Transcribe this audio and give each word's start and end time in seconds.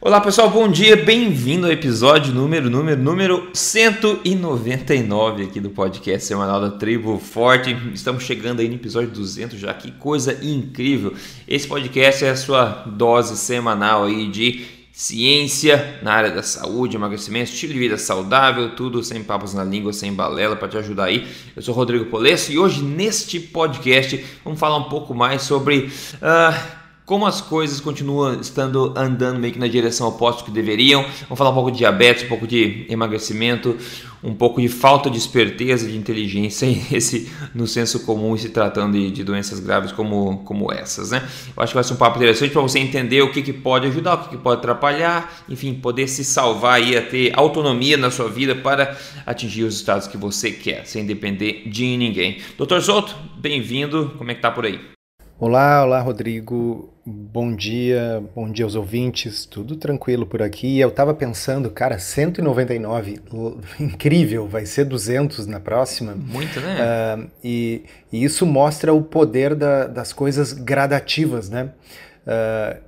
Olá 0.00 0.20
pessoal, 0.20 0.48
bom 0.48 0.68
dia, 0.68 0.96
bem-vindo 0.96 1.66
ao 1.66 1.72
episódio 1.72 2.32
número, 2.32 2.70
número, 2.70 3.02
número 3.02 3.50
199 3.52 5.42
aqui 5.42 5.58
do 5.58 5.70
podcast 5.70 6.24
semanal 6.24 6.60
da 6.60 6.70
Tribo 6.70 7.18
Forte. 7.18 7.76
Estamos 7.92 8.22
chegando 8.22 8.60
aí 8.60 8.68
no 8.68 8.76
episódio 8.76 9.10
200 9.10 9.58
já, 9.58 9.74
que 9.74 9.90
coisa 9.90 10.38
incrível. 10.40 11.14
Esse 11.48 11.66
podcast 11.66 12.24
é 12.24 12.30
a 12.30 12.36
sua 12.36 12.84
dose 12.86 13.36
semanal 13.36 14.04
aí 14.04 14.30
de 14.30 14.64
ciência 14.92 15.98
na 16.00 16.12
área 16.12 16.30
da 16.30 16.44
saúde, 16.44 16.94
emagrecimento, 16.94 17.50
estilo 17.50 17.72
de 17.72 17.80
vida 17.80 17.98
saudável, 17.98 18.76
tudo 18.76 19.02
sem 19.02 19.24
papas 19.24 19.52
na 19.52 19.64
língua, 19.64 19.92
sem 19.92 20.12
balela, 20.12 20.54
para 20.54 20.68
te 20.68 20.78
ajudar 20.78 21.06
aí. 21.06 21.26
Eu 21.56 21.62
sou 21.62 21.74
Rodrigo 21.74 22.04
Polesso 22.04 22.52
e 22.52 22.58
hoje 22.58 22.84
neste 22.84 23.40
podcast 23.40 24.24
vamos 24.44 24.60
falar 24.60 24.76
um 24.76 24.88
pouco 24.88 25.12
mais 25.12 25.42
sobre... 25.42 25.90
Uh, 26.22 26.77
como 27.08 27.24
as 27.24 27.40
coisas 27.40 27.80
continuam 27.80 28.38
estando 28.38 28.92
andando 28.94 29.40
meio 29.40 29.54
que 29.54 29.58
na 29.58 29.66
direção 29.66 30.06
oposta 30.06 30.44
que 30.44 30.50
deveriam. 30.50 31.00
Vamos 31.22 31.38
falar 31.38 31.48
um 31.48 31.54
pouco 31.54 31.70
de 31.70 31.78
diabetes, 31.78 32.24
um 32.24 32.28
pouco 32.28 32.46
de 32.46 32.84
emagrecimento, 32.86 33.78
um 34.22 34.34
pouco 34.34 34.60
de 34.60 34.68
falta 34.68 35.08
de 35.08 35.16
esperteza, 35.16 35.88
de 35.88 35.96
inteligência, 35.96 36.66
esse 36.94 37.32
no 37.54 37.66
senso 37.66 38.00
comum 38.00 38.34
e 38.34 38.38
se 38.38 38.50
tratando 38.50 38.92
de, 38.92 39.10
de, 39.10 39.24
doenças 39.24 39.58
graves 39.58 39.90
como, 39.90 40.44
como 40.44 40.70
essas, 40.70 41.10
né? 41.10 41.26
Eu 41.56 41.62
acho 41.62 41.72
que 41.72 41.76
vai 41.76 41.84
ser 41.84 41.94
um 41.94 41.96
papo 41.96 42.18
interessante 42.18 42.52
para 42.52 42.60
você 42.60 42.78
entender 42.78 43.22
o 43.22 43.32
que, 43.32 43.40
que 43.40 43.54
pode 43.54 43.86
ajudar, 43.86 44.12
o 44.16 44.18
que, 44.24 44.28
que 44.28 44.36
pode 44.36 44.58
atrapalhar, 44.58 45.44
enfim, 45.48 45.72
poder 45.72 46.08
se 46.08 46.22
salvar 46.22 46.82
e 46.82 47.00
ter 47.00 47.32
autonomia 47.34 47.96
na 47.96 48.10
sua 48.10 48.28
vida 48.28 48.54
para 48.54 48.94
atingir 49.24 49.62
os 49.62 49.76
estados 49.76 50.06
que 50.06 50.18
você 50.18 50.50
quer, 50.50 50.86
sem 50.86 51.06
depender 51.06 51.62
de 51.70 51.96
ninguém. 51.96 52.36
Doutor 52.58 52.82
Souto, 52.82 53.16
bem-vindo, 53.38 54.12
como 54.18 54.30
é 54.30 54.34
que 54.34 54.42
tá 54.42 54.50
por 54.50 54.66
aí? 54.66 54.97
Olá, 55.40 55.84
olá 55.84 56.00
Rodrigo, 56.00 56.92
bom 57.06 57.54
dia, 57.54 58.20
bom 58.34 58.50
dia 58.50 58.64
aos 58.64 58.74
ouvintes, 58.74 59.46
tudo 59.46 59.76
tranquilo 59.76 60.26
por 60.26 60.42
aqui. 60.42 60.80
Eu 60.80 60.90
tava 60.90 61.14
pensando, 61.14 61.70
cara, 61.70 61.96
199, 61.96 63.20
incrível, 63.78 64.48
vai 64.48 64.66
ser 64.66 64.84
200 64.86 65.46
na 65.46 65.60
próxima. 65.60 66.16
Muito, 66.16 66.58
né? 66.58 66.74
Uh, 66.74 67.30
e, 67.44 67.84
e, 68.12 68.24
isso 68.24 68.44
mostra 68.44 68.92
o 68.92 69.00
poder 69.00 69.54
da, 69.54 69.86
das 69.86 70.12
coisas 70.12 70.52
gradativas, 70.52 71.48
né? 71.48 71.70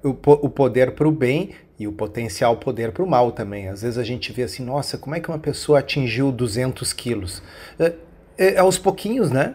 Uh, 0.03 0.09
o, 0.09 0.47
o 0.47 0.51
poder 0.51 0.91
para 0.91 1.07
o 1.07 1.13
bem 1.13 1.51
e 1.79 1.87
o 1.87 1.93
potencial 1.93 2.57
poder 2.57 2.91
para 2.91 3.05
o 3.05 3.07
mal 3.09 3.31
também. 3.31 3.69
Às 3.69 3.83
vezes 3.83 3.97
a 3.97 4.03
gente 4.03 4.33
vê 4.33 4.43
assim, 4.43 4.65
nossa, 4.65 4.99
como 4.99 5.15
é 5.15 5.21
que 5.21 5.29
uma 5.29 5.39
pessoa 5.39 5.79
atingiu 5.79 6.33
200 6.33 6.93
quilos? 6.95 7.45
É, 7.79 7.93
é, 8.37 8.59
aos 8.59 8.77
pouquinhos, 8.77 9.31
né? 9.31 9.55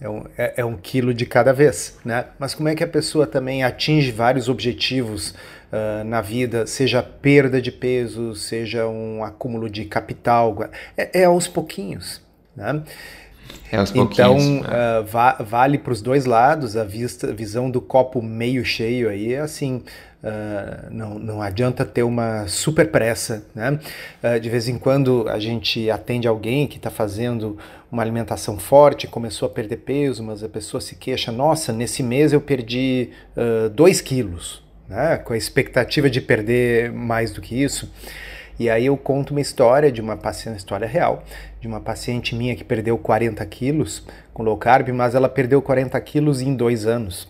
É 0.00 0.08
um, 0.08 0.24
é, 0.36 0.54
é 0.58 0.64
um 0.64 0.76
quilo 0.76 1.12
de 1.12 1.26
cada 1.26 1.52
vez, 1.52 1.98
né? 2.04 2.24
Mas 2.38 2.54
como 2.54 2.68
é 2.68 2.74
que 2.74 2.82
a 2.82 2.88
pessoa 2.88 3.26
também 3.26 3.62
atinge 3.62 4.10
vários 4.10 4.48
objetivos 4.48 5.30
uh, 5.70 6.04
na 6.04 6.20
vida, 6.20 6.66
seja 6.66 7.02
perda 7.02 7.60
de 7.60 7.70
peso, 7.70 8.34
seja 8.34 8.86
um 8.86 9.22
acúmulo 9.22 9.68
de 9.68 9.84
capital, 9.84 10.56
é, 10.96 11.20
é 11.20 11.24
aos 11.24 11.46
pouquinhos, 11.46 12.22
né? 12.56 12.82
É 13.72 13.76
aos 13.76 13.94
então 13.94 14.36
uh, 14.60 15.04
va 15.04 15.36
vale 15.40 15.78
para 15.78 15.92
os 15.92 16.02
dois 16.02 16.24
lados 16.24 16.76
a 16.76 16.84
vista, 16.84 17.32
visão 17.32 17.70
do 17.70 17.80
copo 17.80 18.20
meio 18.20 18.64
cheio 18.64 19.08
aí 19.08 19.34
é 19.34 19.40
assim 19.40 19.82
Uh, 20.22 20.90
não, 20.90 21.18
não 21.18 21.40
adianta 21.40 21.82
ter 21.82 22.02
uma 22.02 22.46
super 22.46 22.90
pressa. 22.90 23.42
Né? 23.54 23.80
Uh, 24.22 24.38
de 24.38 24.50
vez 24.50 24.68
em 24.68 24.76
quando 24.76 25.26
a 25.26 25.38
gente 25.38 25.90
atende 25.90 26.28
alguém 26.28 26.66
que 26.66 26.76
está 26.76 26.90
fazendo 26.90 27.56
uma 27.90 28.02
alimentação 28.02 28.58
forte, 28.58 29.06
começou 29.06 29.46
a 29.46 29.50
perder 29.50 29.78
peso, 29.78 30.22
mas 30.22 30.44
a 30.44 30.48
pessoa 30.48 30.80
se 30.80 30.94
queixa: 30.94 31.32
nossa, 31.32 31.72
nesse 31.72 32.02
mês 32.02 32.34
eu 32.34 32.40
perdi 32.40 33.10
2 33.74 34.00
uh, 34.00 34.04
quilos, 34.04 34.62
né? 34.86 35.16
com 35.16 35.32
a 35.32 35.38
expectativa 35.38 36.10
de 36.10 36.20
perder 36.20 36.92
mais 36.92 37.32
do 37.32 37.40
que 37.40 37.54
isso. 37.54 37.90
E 38.60 38.68
aí 38.68 38.84
eu 38.84 38.96
conto 38.98 39.30
uma 39.30 39.40
história 39.40 39.90
de 39.90 40.02
uma 40.02 40.18
paciente, 40.18 40.58
história 40.58 40.86
real, 40.86 41.24
de 41.62 41.66
uma 41.66 41.80
paciente 41.80 42.34
minha 42.34 42.54
que 42.54 42.62
perdeu 42.62 42.98
40 42.98 43.42
quilos 43.46 44.06
com 44.34 44.42
low 44.42 44.54
carb, 44.58 44.90
mas 44.90 45.14
ela 45.14 45.30
perdeu 45.30 45.62
40 45.62 45.98
quilos 46.02 46.42
em 46.42 46.54
dois 46.54 46.86
anos. 46.86 47.26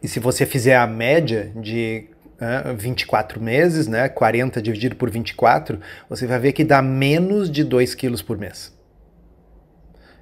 E 0.00 0.06
se 0.06 0.20
você 0.20 0.46
fizer 0.46 0.76
a 0.76 0.86
média 0.86 1.50
de 1.56 2.06
uh, 2.40 2.72
24 2.76 3.42
meses, 3.42 3.88
né, 3.88 4.08
40 4.08 4.62
dividido 4.62 4.94
por 4.94 5.10
24, 5.10 5.80
você 6.08 6.24
vai 6.24 6.38
ver 6.38 6.52
que 6.52 6.62
dá 6.62 6.80
menos 6.80 7.50
de 7.50 7.64
2 7.64 7.92
quilos 7.96 8.22
por 8.22 8.38
mês. 8.38 8.72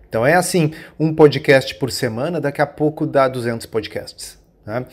Então 0.09 0.25
é 0.25 0.33
assim, 0.33 0.73
um 0.99 1.15
podcast 1.15 1.75
por 1.75 1.91
semana, 1.91 2.41
daqui 2.41 2.63
a 2.63 2.67
pouco 2.67 3.07
dá 3.07 3.29
200 3.29 3.67
podcasts. 3.67 4.41
Né? 4.65 4.87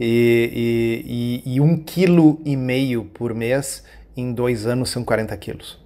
E, 0.00 1.42
e, 1.44 1.52
e, 1.52 1.56
e 1.56 1.60
um 1.60 1.76
quilo 1.76 2.40
e 2.46 2.56
meio 2.56 3.04
por 3.04 3.34
mês 3.34 3.84
em 4.16 4.32
dois 4.32 4.66
anos 4.66 4.90
são 4.90 5.04
40 5.04 5.36
quilos. 5.36 5.85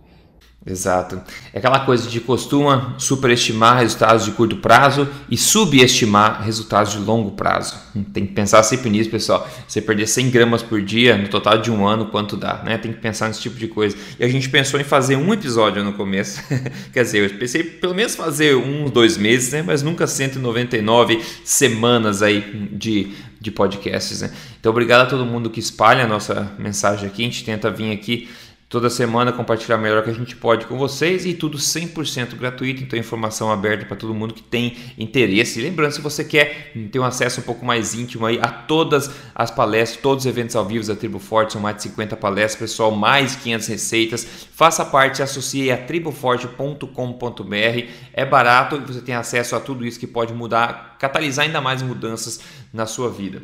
Exato. 0.65 1.19
É 1.55 1.59
aquela 1.59 1.81
coisa 1.81 2.07
de 2.07 2.21
costuma 2.21 2.95
superestimar 2.99 3.79
resultados 3.79 4.27
de 4.27 4.33
curto 4.33 4.57
prazo 4.57 5.09
e 5.31 5.37
subestimar 5.37 6.43
resultados 6.43 6.93
de 6.93 6.99
longo 6.99 7.31
prazo. 7.31 7.77
Tem 8.13 8.27
que 8.27 8.35
pensar 8.35 8.63
sempre 8.63 8.91
nisso, 8.91 9.09
pessoal. 9.09 9.49
Você 9.67 9.81
perder 9.81 10.07
100 10.07 10.31
gramas 10.31 10.63
por 10.63 10.83
dia 10.83 11.17
no 11.17 11.29
total 11.29 11.57
de 11.57 11.71
um 11.71 11.87
ano, 11.89 12.07
quanto 12.07 12.37
dá, 12.37 12.63
né? 12.63 12.77
Tem 12.77 12.93
que 12.93 13.01
pensar 13.01 13.29
nesse 13.29 13.41
tipo 13.41 13.57
de 13.57 13.69
coisa. 13.69 13.97
E 14.19 14.25
a 14.25 14.29
gente 14.29 14.51
pensou 14.51 14.79
em 14.79 14.85
fazer 14.85 15.17
um 15.17 15.33
episódio 15.33 15.83
no 15.83 15.95
começo. 15.95 16.43
Quer 16.93 17.05
dizer, 17.05 17.31
eu 17.31 17.39
pensei 17.39 17.63
pelo 17.63 17.95
menos 17.95 18.15
fazer 18.15 18.55
um, 18.55 18.91
dois 18.91 19.17
meses, 19.17 19.53
né? 19.53 19.63
Mas 19.63 19.83
nunca 19.83 20.07
199 20.07 21.25
semanas 21.43 22.21
aí 22.21 22.69
de, 22.71 23.13
de 23.41 23.51
podcasts, 23.51 24.21
né? 24.21 24.31
Então, 24.61 24.71
obrigado 24.71 25.07
a 25.07 25.07
todo 25.07 25.25
mundo 25.25 25.49
que 25.49 25.59
espalha 25.59 26.05
a 26.05 26.07
nossa 26.07 26.53
mensagem 26.59 27.07
aqui. 27.07 27.23
A 27.23 27.25
gente 27.25 27.45
tenta 27.45 27.71
vir 27.71 27.93
aqui 27.93 28.29
toda 28.71 28.89
semana 28.89 29.33
compartilhar 29.33 29.77
o 29.77 29.81
melhor 29.81 30.05
que 30.05 30.11
a 30.11 30.15
gente 30.15 30.37
pode 30.37 30.65
com 30.65 30.79
vocês 30.79 31.27
e 31.27 31.35
tudo 31.35 31.59
100% 31.59 32.37
gratuito, 32.37 32.85
então 32.85 32.97
informação 32.97 33.51
aberta 33.51 33.85
para 33.85 33.97
todo 33.97 34.15
mundo 34.15 34.33
que 34.33 34.45
tem 34.45 34.77
interesse. 34.97 35.59
E 35.59 35.63
lembrando, 35.65 35.91
se 35.91 36.01
você 36.01 36.23
quer 36.23 36.71
ter 36.93 37.01
um 37.01 37.05
acesso 37.05 37.41
um 37.41 37.43
pouco 37.43 37.67
mais 37.67 37.97
íntimo 37.97 38.25
aí 38.25 38.39
a 38.41 38.47
todas 38.47 39.11
as 39.35 39.51
palestras, 39.51 40.01
todos 40.01 40.25
os 40.25 40.31
eventos 40.31 40.55
ao 40.55 40.65
vivo 40.65 40.87
da 40.87 40.95
Tribo 40.95 41.19
Forte, 41.19 41.55
são 41.55 41.61
mais 41.61 41.77
de 41.77 41.83
50 41.83 42.17
palestras, 42.17 42.71
pessoal, 42.71 42.93
mais 42.93 43.33
de 43.33 43.39
500 43.39 43.67
receitas. 43.67 44.25
Faça 44.53 44.85
parte, 44.85 45.21
associe 45.21 45.73
a 45.73 45.77
triboforte.com.br. 45.77 47.89
É 48.13 48.25
barato 48.25 48.77
e 48.77 48.81
você 48.81 49.01
tem 49.01 49.17
acesso 49.17 49.57
a 49.57 49.61
tudo 49.61 49.85
isso 49.85 49.99
que 49.99 50.07
pode 50.07 50.33
mudar, 50.33 50.97
catalisar 50.97 51.45
ainda 51.45 51.61
mais 51.61 51.83
mudanças 51.83 52.39
na 52.73 52.87
sua 52.87 53.11
vida. 53.11 53.43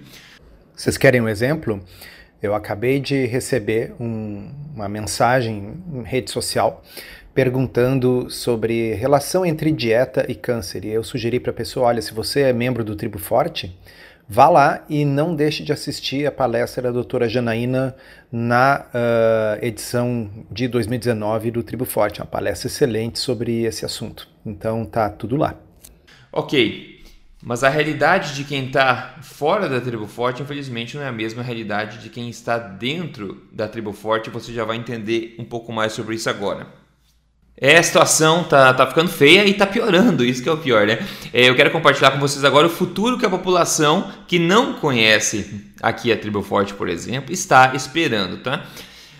Vocês 0.72 0.97
querem 0.97 1.20
um 1.20 1.28
exemplo? 1.28 1.82
Eu 2.42 2.54
acabei 2.54 3.00
de 3.00 3.26
receber 3.26 3.94
um, 3.98 4.50
uma 4.74 4.88
mensagem 4.88 5.74
em 5.92 6.02
rede 6.02 6.30
social 6.30 6.82
perguntando 7.36 8.30
sobre 8.30 8.94
relação 8.94 9.44
entre 9.44 9.70
dieta 9.70 10.24
e 10.26 10.34
câncer. 10.34 10.86
E 10.86 10.88
eu 10.88 11.04
sugeri 11.04 11.38
para 11.38 11.50
a 11.50 11.54
pessoa: 11.54 11.86
olha, 11.88 12.00
se 12.00 12.14
você 12.14 12.41
é 12.41 12.52
membro 12.52 12.82
do 12.82 12.97
Tribo 12.97 13.19
Forte, 13.19 13.78
vá 14.26 14.48
lá 14.48 14.84
e 14.88 15.04
não 15.04 15.34
deixe 15.36 15.62
de 15.62 15.70
assistir 15.70 16.26
a 16.26 16.32
palestra 16.32 16.84
da 16.84 16.91
doutora 16.91 17.28
Janaína 17.28 17.94
na 18.32 18.86
uh, 18.86 19.64
edição 19.64 20.30
de 20.50 20.66
2019 20.66 21.50
do 21.50 21.62
Tribo 21.62 21.84
Forte. 21.84 22.20
Uma 22.20 22.26
palestra 22.26 22.68
excelente 22.68 23.18
sobre 23.18 23.64
esse 23.64 23.84
assunto. 23.84 24.26
Então 24.44 24.86
tá 24.86 25.10
tudo 25.10 25.36
lá. 25.36 25.54
Ok, 26.32 26.95
mas 27.46 27.62
a 27.62 27.68
realidade 27.68 28.34
de 28.34 28.42
quem 28.42 28.66
está 28.66 29.18
fora 29.22 29.68
da 29.68 29.80
tribo 29.80 30.08
forte, 30.08 30.42
infelizmente, 30.42 30.96
não 30.96 31.04
é 31.04 31.06
a 31.06 31.12
mesma 31.12 31.44
realidade 31.44 31.98
de 31.98 32.10
quem 32.10 32.28
está 32.28 32.58
dentro 32.58 33.40
da 33.52 33.68
tribo 33.68 33.92
forte. 33.92 34.30
Você 34.30 34.52
já 34.52 34.64
vai 34.64 34.76
entender 34.76 35.36
um 35.38 35.44
pouco 35.44 35.72
mais 35.72 35.92
sobre 35.92 36.16
isso 36.16 36.28
agora. 36.28 36.66
É, 37.56 37.78
a 37.78 37.82
situação 37.84 38.42
tá, 38.42 38.74
tá 38.74 38.84
ficando 38.84 39.08
feia 39.08 39.46
e 39.46 39.54
tá 39.54 39.64
piorando, 39.64 40.24
isso 40.24 40.42
que 40.42 40.48
é 40.48 40.52
o 40.52 40.58
pior, 40.58 40.88
né? 40.88 40.98
É, 41.32 41.48
eu 41.48 41.54
quero 41.54 41.70
compartilhar 41.70 42.10
com 42.10 42.18
vocês 42.18 42.44
agora 42.44 42.66
o 42.66 42.70
futuro 42.70 43.16
que 43.16 43.24
a 43.24 43.30
população 43.30 44.10
que 44.26 44.40
não 44.40 44.72
conhece 44.72 45.70
aqui 45.80 46.10
a 46.10 46.16
tribo 46.18 46.42
forte, 46.42 46.74
por 46.74 46.88
exemplo, 46.88 47.32
está 47.32 47.76
esperando, 47.76 48.38
tá? 48.38 48.66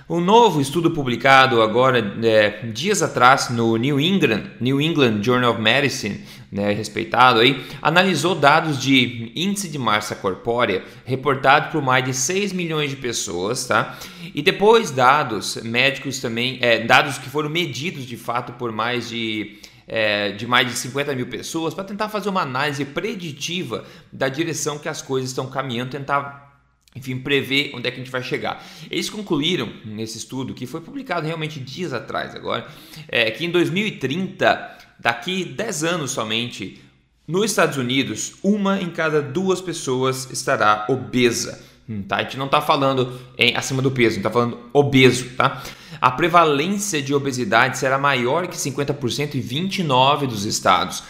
Um 0.09 0.21
novo 0.21 0.61
estudo 0.61 0.93
publicado 0.93 1.61
agora, 1.61 1.99
é, 2.23 2.67
dias 2.73 3.03
atrás, 3.03 3.51
no 3.51 3.77
New 3.77 3.99
England, 3.99 4.53
New 4.61 4.81
England 4.81 5.21
Journal 5.21 5.51
of 5.51 5.61
Medicine, 5.61 6.25
né, 6.57 6.73
respeitado 6.73 7.41
aí, 7.41 7.63
analisou 7.83 8.35
dados 8.35 8.81
de 8.81 9.31
índice 9.37 9.69
de 9.69 9.79
massa 9.79 10.17
corpórea 10.17 10.83
reportado 11.05 11.71
por 11.71 11.83
mais 11.83 12.03
de 12.03 12.15
6 12.15 12.55
milhões 12.55 12.89
de 12.89 12.97
pessoas, 12.97 13.67
tá? 13.67 13.99
E 14.35 14.41
depois 14.41 14.91
dados 14.91 15.57
médicos 15.63 16.19
também, 16.19 16.59
é, 16.63 16.81
dados 16.81 17.19
que 17.19 17.29
foram 17.29 17.51
medidos 17.51 18.07
de 18.07 18.17
fato 18.17 18.55
por 18.55 18.73
mais 18.73 19.09
de 19.09 19.59
é, 19.87 20.33
de 20.33 20.49
mais 20.49 20.67
de 20.67 20.77
50 20.77 21.15
mil 21.15 21.27
pessoas 21.27 21.73
para 21.73 21.85
tentar 21.85 22.09
fazer 22.09 22.29
uma 22.29 22.41
análise 22.43 22.85
preditiva 22.85 23.85
da 24.11 24.29
direção 24.29 24.81
que 24.81 24.89
as 24.89 25.01
coisas 25.01 25.31
estão 25.31 25.47
caminhando, 25.47 25.91
tentar 25.91 26.47
enfim, 26.97 27.19
prever 27.19 27.73
onde 27.75 27.87
é 27.87 27.91
que 27.91 28.01
a 28.01 28.03
gente 28.03 28.11
vai 28.11 28.23
chegar. 28.23 28.67
Eles 28.91 29.11
concluíram 29.11 29.71
nesse 29.85 30.17
estudo, 30.17 30.55
que 30.55 30.67
foi 30.67 30.81
publicado 30.81 31.27
realmente 31.27 31.61
dias 31.61 31.93
atrás 31.93 32.35
agora, 32.35 32.67
é, 33.07 33.31
que 33.31 33.45
em 33.45 33.51
2030, 33.51 34.76
daqui 34.99 35.45
10 35.45 35.85
anos 35.85 36.11
somente, 36.11 36.83
nos 37.27 37.45
Estados 37.47 37.77
Unidos, 37.77 38.35
uma 38.43 38.81
em 38.81 38.91
cada 38.91 39.21
duas 39.21 39.61
pessoas 39.61 40.31
estará 40.31 40.87
obesa. 40.89 41.65
Hum, 41.89 42.03
tá? 42.03 42.17
A 42.17 42.23
gente 42.23 42.37
não 42.37 42.47
está 42.47 42.61
falando 42.61 43.21
em 43.39 43.57
acima 43.57 43.81
do 43.81 43.91
peso, 43.91 44.17
está 44.17 44.31
falando 44.31 44.59
obeso, 44.73 45.31
tá? 45.37 45.63
A 46.01 46.11
prevalência 46.11 47.01
de 47.01 47.15
obesidade 47.15 47.79
será 47.79 47.99
maior 47.99 48.47
que 48.49 48.57
50% 48.57 49.35
em 49.35 49.41
29 49.41 50.27
dos 50.27 50.45
estados 50.45 51.03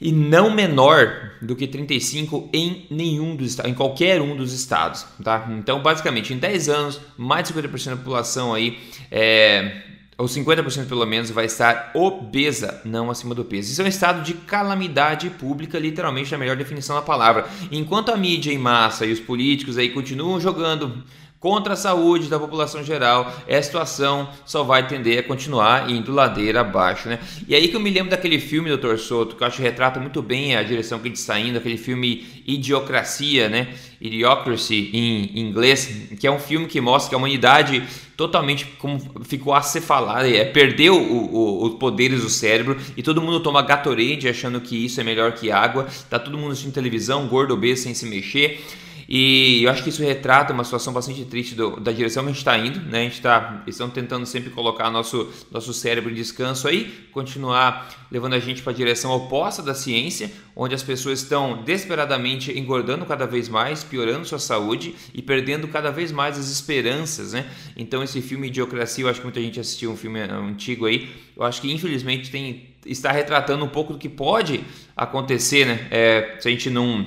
e 0.00 0.12
não 0.12 0.50
menor 0.50 1.32
do 1.40 1.56
que 1.56 1.66
35 1.66 2.50
em 2.52 2.86
nenhum 2.90 3.34
dos 3.34 3.50
estados, 3.50 3.70
em 3.70 3.74
qualquer 3.74 4.20
um 4.20 4.36
dos 4.36 4.52
estados, 4.52 5.06
tá? 5.22 5.48
Então, 5.50 5.82
basicamente, 5.82 6.34
em 6.34 6.38
10 6.38 6.68
anos, 6.68 7.00
mais 7.16 7.48
de 7.48 7.54
50% 7.54 7.90
da 7.90 7.96
população 7.96 8.52
aí 8.52 8.78
é, 9.10 9.82
ou 10.18 10.26
50% 10.26 10.86
pelo 10.88 11.04
menos, 11.04 11.30
vai 11.30 11.44
estar 11.44 11.90
obesa, 11.94 12.80
não 12.84 13.10
acima 13.10 13.34
do 13.34 13.44
peso. 13.44 13.70
Isso 13.70 13.82
é 13.82 13.84
um 13.84 13.88
estado 13.88 14.22
de 14.22 14.32
calamidade 14.32 15.28
pública, 15.28 15.78
literalmente 15.78 16.32
na 16.32 16.38
melhor 16.38 16.56
definição 16.56 16.96
da 16.96 17.02
palavra. 17.02 17.46
Enquanto 17.70 18.10
a 18.10 18.16
mídia 18.16 18.50
em 18.50 18.58
massa 18.58 19.04
e 19.04 19.12
os 19.12 19.20
políticos 19.20 19.76
aí 19.76 19.90
continuam 19.90 20.40
jogando 20.40 21.04
contra 21.46 21.74
a 21.74 21.76
saúde 21.76 22.26
da 22.26 22.40
população 22.40 22.82
geral, 22.82 23.32
a 23.48 23.62
situação 23.62 24.28
só 24.44 24.64
vai 24.64 24.84
tender 24.88 25.20
a 25.20 25.22
continuar 25.22 25.88
indo 25.88 26.12
ladeira 26.12 26.62
abaixo, 26.62 27.08
né? 27.08 27.20
E 27.46 27.54
aí 27.54 27.68
que 27.68 27.76
eu 27.76 27.78
me 27.78 27.88
lembro 27.88 28.10
daquele 28.10 28.40
filme, 28.40 28.76
Dr. 28.76 28.96
Soto, 28.96 29.36
que 29.36 29.44
eu 29.44 29.46
acho 29.46 29.58
que 29.58 29.62
retrata 29.62 30.00
muito 30.00 30.20
bem 30.20 30.56
a 30.56 30.64
direção 30.64 30.98
que 30.98 31.06
gente 31.06 31.18
está 31.18 31.38
indo, 31.38 31.56
aquele 31.56 31.76
filme 31.76 32.42
Idiocracia, 32.44 33.48
né? 33.48 33.68
Idiocracy 34.00 34.90
em 34.92 35.38
inglês, 35.38 36.08
que 36.18 36.26
é 36.26 36.30
um 36.32 36.40
filme 36.40 36.66
que 36.66 36.80
mostra 36.80 37.10
que 37.10 37.14
a 37.14 37.18
humanidade 37.18 37.80
totalmente 38.16 38.66
como 38.80 39.00
ficou 39.22 39.54
acefalada, 39.54 40.28
é, 40.28 40.44
perdeu 40.46 40.96
os 40.98 41.74
poderes 41.74 42.22
do 42.22 42.28
cérebro 42.28 42.76
e 42.96 43.04
todo 43.04 43.22
mundo 43.22 43.38
toma 43.38 43.62
Gatorade 43.62 44.28
achando 44.28 44.60
que 44.60 44.84
isso 44.84 45.00
é 45.00 45.04
melhor 45.04 45.30
que 45.30 45.52
água, 45.52 45.86
tá 46.10 46.18
todo 46.18 46.36
mundo 46.36 46.50
assistindo 46.50 46.74
televisão, 46.74 47.28
gordo, 47.28 47.54
obeso, 47.54 47.84
sem 47.84 47.94
se 47.94 48.04
mexer. 48.04 48.64
E 49.08 49.62
eu 49.62 49.70
acho 49.70 49.82
que 49.82 49.88
isso 49.88 50.02
retrata 50.02 50.52
uma 50.52 50.64
situação 50.64 50.92
bastante 50.92 51.24
triste 51.24 51.54
do, 51.54 51.78
da 51.78 51.92
direção 51.92 52.24
que 52.24 52.30
a 52.30 52.32
gente 52.32 52.38
está 52.38 52.58
indo, 52.58 52.80
né? 52.80 53.00
A 53.00 53.02
gente 53.04 53.14
está 53.14 53.62
estão 53.66 53.88
tentando 53.88 54.26
sempre 54.26 54.50
colocar 54.50 54.90
nosso, 54.90 55.30
nosso 55.50 55.72
cérebro 55.72 56.10
em 56.10 56.14
descanso 56.14 56.66
aí, 56.66 57.08
continuar 57.12 57.88
levando 58.10 58.34
a 58.34 58.38
gente 58.38 58.62
para 58.62 58.72
a 58.72 58.74
direção 58.74 59.12
oposta 59.12 59.62
da 59.62 59.74
ciência, 59.74 60.32
onde 60.54 60.74
as 60.74 60.82
pessoas 60.82 61.22
estão 61.22 61.62
desesperadamente 61.62 62.56
engordando 62.58 63.04
cada 63.06 63.26
vez 63.26 63.48
mais, 63.48 63.84
piorando 63.84 64.24
sua 64.24 64.38
saúde 64.38 64.94
e 65.14 65.22
perdendo 65.22 65.68
cada 65.68 65.90
vez 65.90 66.10
mais 66.10 66.38
as 66.38 66.50
esperanças, 66.50 67.32
né? 67.32 67.46
Então 67.76 68.02
esse 68.02 68.20
filme 68.20 68.48
Idiocracia, 68.48 69.04
eu 69.04 69.08
acho 69.08 69.20
que 69.20 69.26
muita 69.26 69.40
gente 69.40 69.60
assistiu 69.60 69.92
um 69.92 69.96
filme 69.96 70.20
antigo 70.20 70.86
aí, 70.86 71.10
eu 71.36 71.44
acho 71.44 71.60
que 71.60 71.72
infelizmente 71.72 72.30
tem 72.30 72.74
está 72.84 73.10
retratando 73.10 73.64
um 73.64 73.68
pouco 73.68 73.92
do 73.92 73.98
que 73.98 74.08
pode 74.08 74.62
acontecer, 74.96 75.66
né? 75.66 75.86
É, 75.90 76.36
se 76.38 76.48
a 76.48 76.50
gente 76.50 76.70
não 76.70 77.06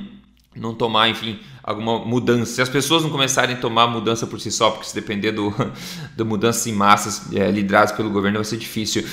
não 0.55 0.73
tomar, 0.73 1.07
enfim, 1.09 1.39
alguma 1.69 1.99
mudança. 1.99 2.51
Se 2.53 2.61
as 2.63 2.67
pessoas 2.67 3.03
não 3.03 3.11
começarem 3.11 3.55
a 3.55 3.59
tomar 3.59 3.85
mudança 3.85 4.25
por 4.25 4.41
si 4.41 4.49
só, 4.49 4.71
porque 4.71 4.87
se 4.87 4.95
depender 4.95 5.31
do, 5.31 5.53
da 6.17 6.25
mudança 6.25 6.67
em 6.67 6.73
massas 6.73 7.31
é, 7.31 7.51
lideradas 7.51 7.91
pelo 7.91 8.09
governo 8.09 8.39
vai 8.39 8.45
ser 8.45 8.57
difícil. 8.57 9.05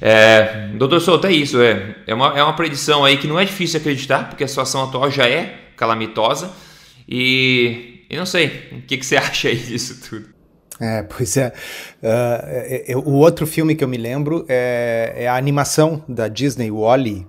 É, 0.00 0.68
doutor 0.76 1.00
Souto, 1.00 1.26
é 1.26 1.32
isso. 1.32 1.60
É, 1.60 1.96
é, 2.06 2.14
uma, 2.14 2.38
é 2.38 2.42
uma 2.42 2.54
predição 2.54 3.04
aí 3.04 3.16
que 3.16 3.26
não 3.26 3.38
é 3.38 3.44
difícil 3.44 3.80
acreditar, 3.80 4.28
porque 4.28 4.44
a 4.44 4.48
situação 4.48 4.84
atual 4.84 5.10
já 5.10 5.28
é 5.28 5.72
calamitosa. 5.76 6.52
E 7.08 8.06
eu 8.08 8.18
não 8.18 8.26
sei, 8.26 8.68
o 8.70 8.82
que, 8.82 8.96
que 8.96 9.04
você 9.04 9.16
acha 9.18 9.48
aí 9.48 9.56
disso 9.56 10.08
tudo? 10.08 10.32
É, 10.80 11.02
pois 11.02 11.36
é. 11.36 11.52
Uh, 12.00 12.98
o 12.98 13.14
outro 13.14 13.44
filme 13.44 13.74
que 13.74 13.82
eu 13.82 13.88
me 13.88 13.96
lembro 13.96 14.44
é, 14.48 15.14
é 15.16 15.28
a 15.28 15.36
animação 15.36 16.04
da 16.08 16.28
Disney, 16.28 16.70
Wally, 16.70 17.26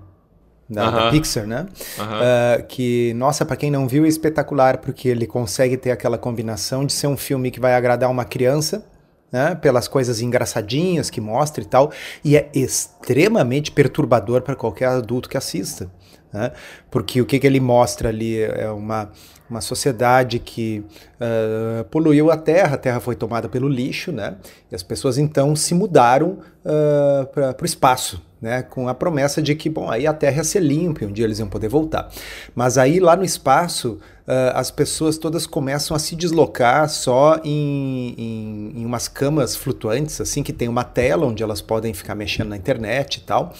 da, 0.69 0.89
uh 0.89 0.91
-huh. 0.91 0.95
da 1.06 1.12
Pixar, 1.12 1.45
né? 1.45 1.65
Uh 1.97 2.01
-huh. 2.01 2.62
uh, 2.62 2.67
que, 2.67 3.13
nossa, 3.13 3.45
para 3.45 3.56
quem 3.56 3.69
não 3.69 3.88
viu, 3.88 4.06
é 4.06 4.07
espetacular, 4.07 4.79
porque 4.79 5.07
ele 5.07 5.27
consegue 5.27 5.77
ter 5.77 5.91
aquela 5.91 6.17
combinação 6.17 6.85
de 6.85 6.94
ser 6.94 7.07
um 7.07 7.17
filme 7.17 7.51
que 7.51 7.59
vai 7.59 7.75
agradar 7.75 8.09
uma 8.09 8.25
criança, 8.25 8.83
né? 9.31 9.56
Pelas 9.56 9.88
coisas 9.88 10.21
engraçadinhas 10.21 11.09
que 11.09 11.21
mostra 11.21 11.63
e 11.63 11.67
tal, 11.67 11.91
e 12.23 12.35
é 12.35 12.50
extremamente 12.53 13.71
perturbador 13.71 14.41
para 14.41 14.56
qualquer 14.56 14.88
adulto 14.88 15.29
que 15.29 15.38
assista. 15.38 15.89
Né? 16.35 16.51
Porque 16.91 17.21
o 17.21 17.25
que, 17.25 17.39
que 17.39 17.47
ele 17.47 17.62
mostra 17.62 18.09
ali 18.09 18.41
é 18.41 18.69
uma, 18.69 19.09
uma 19.50 19.62
sociedade 19.62 20.38
que 20.38 20.83
uh, 21.15 21.85
poluiu 21.85 22.29
a 22.29 22.35
terra, 22.35 22.75
a 22.75 22.77
terra 22.77 23.00
foi 23.00 23.15
tomada 23.15 23.47
pelo 23.47 23.69
lixo, 23.69 24.12
né? 24.12 24.35
e 24.69 24.75
as 24.75 24.83
pessoas 24.83 25.17
então 25.17 25.56
se 25.56 25.73
mudaram 25.73 26.39
uh, 26.65 27.25
para 27.33 27.56
o 27.62 27.65
espaço 27.65 28.21
né, 28.45 28.62
com 28.62 28.88
a 28.88 28.94
promessa 28.94 29.42
de 29.42 29.56
que, 29.56 29.68
bom, 29.68 29.89
aí 29.89 30.06
a 30.06 30.13
Terra 30.13 30.38
ia 30.38 30.44
ser 30.44 30.62
limpa 30.62 31.03
e 31.03 31.07
um 31.07 31.12
dia 31.12 31.25
eles 31.25 31.39
iam 31.39 31.47
poder 31.47 31.68
voltar. 31.68 32.12
Mas 32.53 32.77
aí 32.77 33.00
lá 33.00 33.15
no 33.15 33.25
espaço, 33.25 33.97
uh, 34.27 34.53
as 34.53 34.69
pessoas 34.69 35.18
todas 35.18 35.47
começam 35.47 35.97
a 35.97 36.00
se 36.00 36.15
deslocar 36.15 36.88
só 36.88 37.42
em, 37.44 38.13
em, 38.15 38.74
em, 38.81 38.86
umas 38.86 39.07
camas 39.07 39.56
flutuantes, 39.56 40.21
assim, 40.21 40.44
que 40.44 40.53
tem 40.53 40.68
uma 40.68 40.83
tela 40.83 41.25
onde 41.25 41.42
elas 41.42 41.59
podem 41.59 41.92
ficar 41.92 42.13
mexendo 42.13 42.50
na 42.50 42.56
internet 42.56 43.15
e 43.15 43.21
tal 43.21 43.51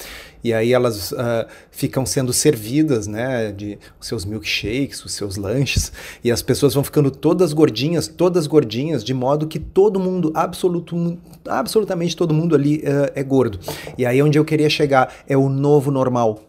e 0.46 0.54
aí 0.54 0.74
elas 0.74 1.12
uh, 1.12 1.48
ficam 1.72 2.06
sendo 2.06 2.32
servidas, 2.32 3.08
né, 3.08 3.52
de 3.52 3.80
os 4.00 4.06
seus 4.06 4.24
milkshakes, 4.26 5.04
os 5.04 5.12
seus 5.12 5.38
lanches, 5.38 5.92
e 6.24 6.32
as 6.32 6.44
pessoas 6.44 6.76
vão 6.76 6.84
ficando 6.84 7.10
todas 7.10 7.52
gordinhas, 7.52 8.08
todas 8.08 8.46
gordinhas, 8.46 9.04
de 9.04 9.12
modo 9.12 9.48
que 9.48 9.58
todo 9.58 10.00
mundo, 10.00 10.32
absoluto, 10.36 11.18
absolutamente 11.50 12.16
todo 12.16 12.32
mundo 12.32 12.54
ali 12.54 12.78
uh, 12.78 13.12
é 13.16 13.24
gordo. 13.24 13.60
E 13.98 14.06
aí 14.06 14.22
onde 14.22 14.38
eu 14.38 14.46
queria 14.46 14.70
chegar 14.76 15.14
é 15.28 15.38
o 15.38 15.50
novo 15.50 15.92
normal. 15.92 16.42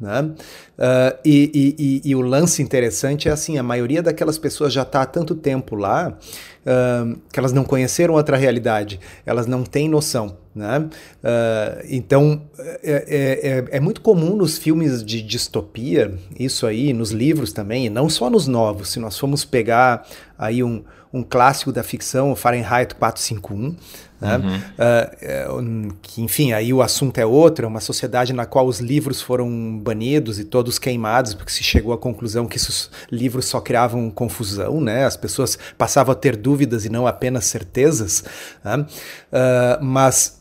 Né? 0.00 0.20
Uh, 0.22 1.18
e, 1.22 1.50
e, 1.52 1.76
e, 1.78 2.10
e, 2.10 2.16
o 2.16 2.22
lance 2.22 2.62
interessante 2.62 3.28
é 3.28 3.32
assim: 3.32 3.58
a 3.58 3.62
maioria 3.62 4.02
daquelas 4.02 4.38
pessoas 4.38 4.72
já 4.72 4.80
está 4.80 5.02
há 5.02 5.06
tanto 5.06 5.34
tempo 5.34 5.76
lá 5.76 6.16
uh, 6.70 7.18
que 7.32 7.38
elas 7.38 7.52
não 7.52 7.64
conheceram 7.64 8.14
outra 8.14 8.36
realidade, 8.36 9.00
elas 9.26 9.46
não 9.46 9.64
têm 9.64 9.88
noção. 9.88 10.36
Né? 10.54 10.78
Uh, 10.78 11.86
então 11.88 12.42
é, 12.58 12.80
é, 12.82 13.48
é, 13.48 13.76
é, 13.76 13.80
muito 13.80 14.00
comum 14.00 14.34
nos 14.34 14.58
filmes 14.58 15.04
de 15.04 15.22
distopia, 15.22 16.12
isso 16.38 16.66
aí, 16.66 16.92
nos 16.92 17.12
livros 17.12 17.52
também, 17.52 17.86
e 17.86 17.90
não 17.90 18.08
só 18.08 18.28
nos 18.28 18.46
novos. 18.48 18.90
Se 18.90 18.98
nós 18.98 19.16
formos 19.16 19.44
pegar 19.44 20.06
aí 20.36 20.62
um, 20.64 20.82
um 21.12 21.22
clássico 21.22 21.72
da 21.72 21.82
ficção, 21.82 22.32
o 22.32 22.36
Fahrenheit 22.36 22.94
451, 22.94 23.76
né? 24.20 24.36
Uhum. 24.36 25.88
Uh, 25.88 25.94
que, 26.02 26.20
enfim, 26.22 26.52
aí 26.52 26.72
o 26.72 26.82
assunto 26.82 27.16
é 27.18 27.24
outro, 27.24 27.64
é 27.64 27.68
uma 27.68 27.80
sociedade 27.80 28.32
na 28.32 28.44
qual 28.44 28.66
os 28.66 28.78
livros 28.78 29.22
foram 29.22 29.78
banidos 29.78 30.38
e 30.38 30.44
todos 30.44 30.78
queimados, 30.78 31.32
porque 31.32 31.50
se 31.50 31.62
chegou 31.62 31.92
à 31.92 31.98
conclusão 31.98 32.46
que 32.46 32.58
esses 32.58 32.90
livros 33.10 33.46
só 33.46 33.60
criavam 33.60 34.10
confusão, 34.10 34.80
né? 34.80 35.06
as 35.06 35.16
pessoas 35.16 35.58
passavam 35.78 36.12
a 36.12 36.14
ter 36.14 36.36
dúvidas 36.36 36.59
e 36.84 36.88
não 36.88 37.06
apenas 37.06 37.44
certezas. 37.44 38.24
Né? 38.64 38.76
Uh, 38.78 39.84
mas 39.84 40.40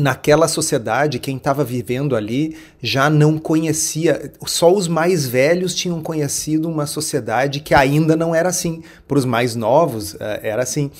naquela 0.00 0.48
sociedade, 0.48 1.18
quem 1.18 1.36
estava 1.36 1.62
vivendo 1.62 2.16
ali 2.16 2.56
já 2.82 3.10
não 3.10 3.38
conhecia, 3.38 4.32
só 4.46 4.72
os 4.72 4.88
mais 4.88 5.26
velhos 5.26 5.74
tinham 5.74 6.02
conhecido 6.02 6.68
uma 6.68 6.86
sociedade 6.86 7.60
que 7.60 7.74
ainda 7.74 8.16
não 8.16 8.34
era 8.34 8.48
assim. 8.48 8.82
Para 9.06 9.18
os 9.18 9.24
mais 9.24 9.54
novos, 9.54 10.16
eh, 10.18 10.40
era 10.42 10.62
assim. 10.62 10.90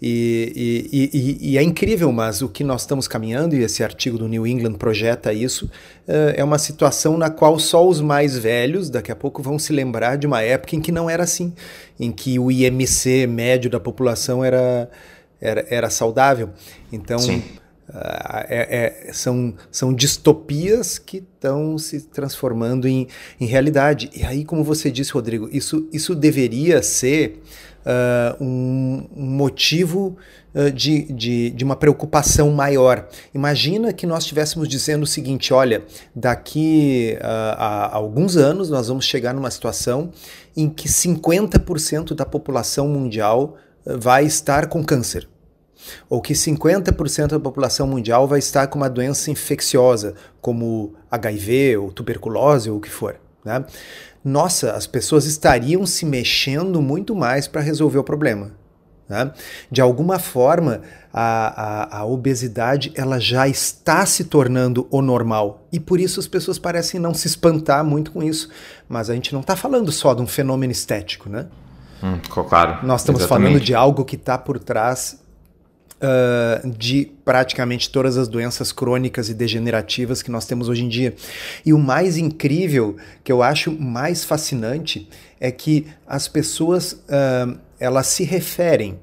E, 0.00 0.88
e, 0.92 1.10
e, 1.12 1.52
e, 1.52 1.58
é 1.58 1.62
incrível, 1.62 2.12
mas 2.12 2.42
o 2.42 2.48
que 2.48 2.62
nós 2.62 2.82
estamos 2.82 3.08
caminhando, 3.08 3.54
e 3.56 3.62
esse 3.62 3.82
artigo 3.82 4.18
do 4.18 4.28
New 4.28 4.46
England 4.46 4.74
projeta 4.74 5.32
isso, 5.32 5.70
eh, 6.06 6.34
é 6.36 6.44
uma 6.44 6.58
situação 6.58 7.16
na 7.16 7.30
qual 7.30 7.58
só 7.58 7.86
os 7.86 8.00
mais 8.00 8.36
velhos, 8.36 8.90
daqui 8.90 9.10
a 9.10 9.16
pouco, 9.16 9.42
vão 9.42 9.58
se 9.58 9.72
lembrar 9.72 10.16
de 10.16 10.26
uma 10.26 10.42
época 10.42 10.76
em 10.76 10.80
que 10.80 10.92
não 10.92 11.08
era 11.08 11.22
assim, 11.22 11.52
em 11.98 12.12
que 12.12 12.38
o 12.38 12.50
IMC 12.50 13.26
médio 13.26 13.70
da 13.70 13.80
população 13.80 14.44
era, 14.44 14.90
era, 15.40 15.66
era 15.70 15.90
saudável. 15.90 16.50
Então. 16.92 17.18
Sim 17.18 17.42
é, 18.48 19.06
é, 19.08 19.12
são, 19.12 19.54
são 19.70 19.94
distopias 19.94 20.98
que 20.98 21.18
estão 21.18 21.78
se 21.78 22.00
transformando 22.00 22.88
em, 22.88 23.06
em 23.40 23.46
realidade. 23.46 24.10
E 24.14 24.24
aí, 24.24 24.44
como 24.44 24.64
você 24.64 24.90
disse, 24.90 25.12
Rodrigo, 25.12 25.48
isso, 25.52 25.88
isso 25.92 26.14
deveria 26.14 26.82
ser 26.82 27.40
uh, 27.86 28.42
um, 28.42 29.08
um, 29.16 29.24
motivo 29.24 30.16
uh, 30.54 30.70
de, 30.70 31.04
de, 31.12 31.50
de, 31.50 31.64
uma 31.64 31.76
preocupação 31.76 32.50
maior. 32.50 33.08
Imagina 33.32 33.92
que 33.92 34.06
nós 34.06 34.24
estivéssemos 34.24 34.68
dizendo 34.68 35.04
o 35.04 35.06
seguinte: 35.06 35.54
olha, 35.54 35.84
daqui 36.14 37.16
uh, 37.20 37.24
a, 37.56 37.94
alguns 37.94 38.36
anos 38.36 38.68
nós 38.68 38.88
vamos 38.88 39.04
chegar 39.04 39.32
numa 39.32 39.50
situação 39.50 40.10
em 40.56 40.68
que 40.68 40.88
50% 40.88 42.14
da 42.14 42.26
população 42.26 42.88
mundial 42.88 43.56
vai 43.84 44.24
estar 44.24 44.66
com 44.66 44.82
câncer 44.82 45.28
ou 46.08 46.20
que 46.20 46.32
50% 46.32 47.28
da 47.28 47.38
população 47.38 47.86
mundial 47.86 48.26
vai 48.26 48.40
estar 48.40 48.66
com 48.66 48.76
uma 48.76 48.90
doença 48.90 49.30
infecciosa, 49.30 50.14
como 50.40 50.94
HIV 51.08 51.76
ou 51.76 51.92
tuberculose 51.92 52.68
ou 52.68 52.78
o 52.78 52.80
que 52.80 52.90
for. 52.90 53.20
Né? 53.44 53.64
Nossa, 54.28 54.72
as 54.72 54.88
pessoas 54.88 55.24
estariam 55.24 55.86
se 55.86 56.04
mexendo 56.04 56.82
muito 56.82 57.14
mais 57.14 57.46
para 57.46 57.60
resolver 57.60 57.98
o 57.98 58.02
problema. 58.02 58.50
Né? 59.08 59.30
De 59.70 59.80
alguma 59.80 60.18
forma, 60.18 60.80
a, 61.14 61.98
a, 61.98 61.98
a, 61.98 62.04
obesidade 62.04 62.90
ela 62.96 63.20
já 63.20 63.46
está 63.46 64.04
se 64.04 64.24
tornando 64.24 64.88
o 64.90 65.00
normal 65.00 65.64
e 65.70 65.78
por 65.78 66.00
isso 66.00 66.18
as 66.18 66.26
pessoas 66.26 66.58
parecem 66.58 66.98
não 66.98 67.14
se 67.14 67.28
espantar 67.28 67.84
muito 67.84 68.10
com 68.10 68.20
isso. 68.20 68.48
Mas 68.88 69.08
a 69.08 69.14
gente 69.14 69.32
não 69.32 69.42
está 69.42 69.54
falando 69.54 69.92
só 69.92 70.12
de 70.12 70.22
um 70.22 70.26
fenômeno 70.26 70.72
estético, 70.72 71.28
né? 71.28 71.46
Hum, 72.02 72.18
claro. 72.28 72.84
Nós 72.84 73.02
estamos 73.02 73.20
exatamente. 73.20 73.48
falando 73.48 73.64
de 73.64 73.76
algo 73.76 74.04
que 74.04 74.16
está 74.16 74.36
por 74.36 74.58
trás 74.58 75.20
uh, 76.00 76.70
de 76.70 77.10
praticamente 77.24 77.90
todas 77.90 78.16
as 78.16 78.28
doenças 78.28 78.72
crônicas 78.72 79.28
e 79.28 79.34
degenerativas 79.34 80.22
que 80.22 80.30
nós 80.30 80.46
temos 80.46 80.68
hoje 80.68 80.84
em 80.84 80.88
dia. 80.88 81.14
E 81.64 81.72
o 81.72 81.78
mais 81.78 82.16
incrível, 82.16 82.96
que 83.22 83.32
eu 83.32 83.42
acho 83.42 83.72
mais 83.72 84.24
fascinante, 84.24 85.08
é 85.40 85.50
que 85.50 85.86
as 86.06 86.28
pessoas 86.28 86.92
uh, 86.92 87.58
elas 87.78 88.06
se 88.06 88.24
referem 88.24 88.98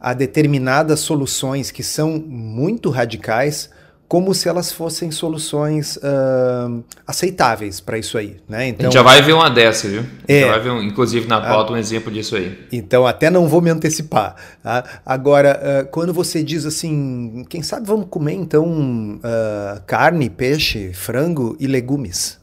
a 0.00 0.12
determinadas 0.12 1.00
soluções 1.00 1.70
que 1.70 1.82
são 1.82 2.18
muito 2.18 2.90
radicais 2.90 3.70
como 4.06 4.34
se 4.34 4.48
elas 4.48 4.70
fossem 4.70 5.10
soluções 5.10 5.96
uh, 5.96 6.84
aceitáveis 7.06 7.80
para 7.80 7.98
isso 7.98 8.18
aí, 8.18 8.36
né? 8.48 8.68
Então, 8.68 8.86
a 8.86 8.90
gente 8.90 8.94
já 8.94 9.02
vai 9.02 9.22
ver 9.22 9.32
uma 9.32 9.48
dessa, 9.48 9.88
viu? 9.88 10.04
É, 10.28 10.40
já 10.40 10.48
vai 10.48 10.60
ver, 10.60 10.70
um, 10.70 10.82
inclusive 10.82 11.26
na 11.26 11.40
pauta, 11.40 11.72
um 11.72 11.76
exemplo 11.76 12.12
disso 12.12 12.36
aí. 12.36 12.58
Então, 12.70 13.06
até 13.06 13.30
não 13.30 13.48
vou 13.48 13.60
me 13.60 13.70
antecipar. 13.70 14.36
Tá? 14.62 14.84
Agora, 15.04 15.60
uh, 15.84 15.88
quando 15.90 16.12
você 16.12 16.42
diz 16.42 16.66
assim, 16.66 17.44
quem 17.48 17.62
sabe 17.62 17.86
vamos 17.86 18.06
comer 18.08 18.34
então 18.34 19.18
uh, 19.18 19.80
carne, 19.86 20.28
peixe, 20.28 20.92
frango 20.92 21.56
e 21.58 21.66
legumes? 21.66 22.38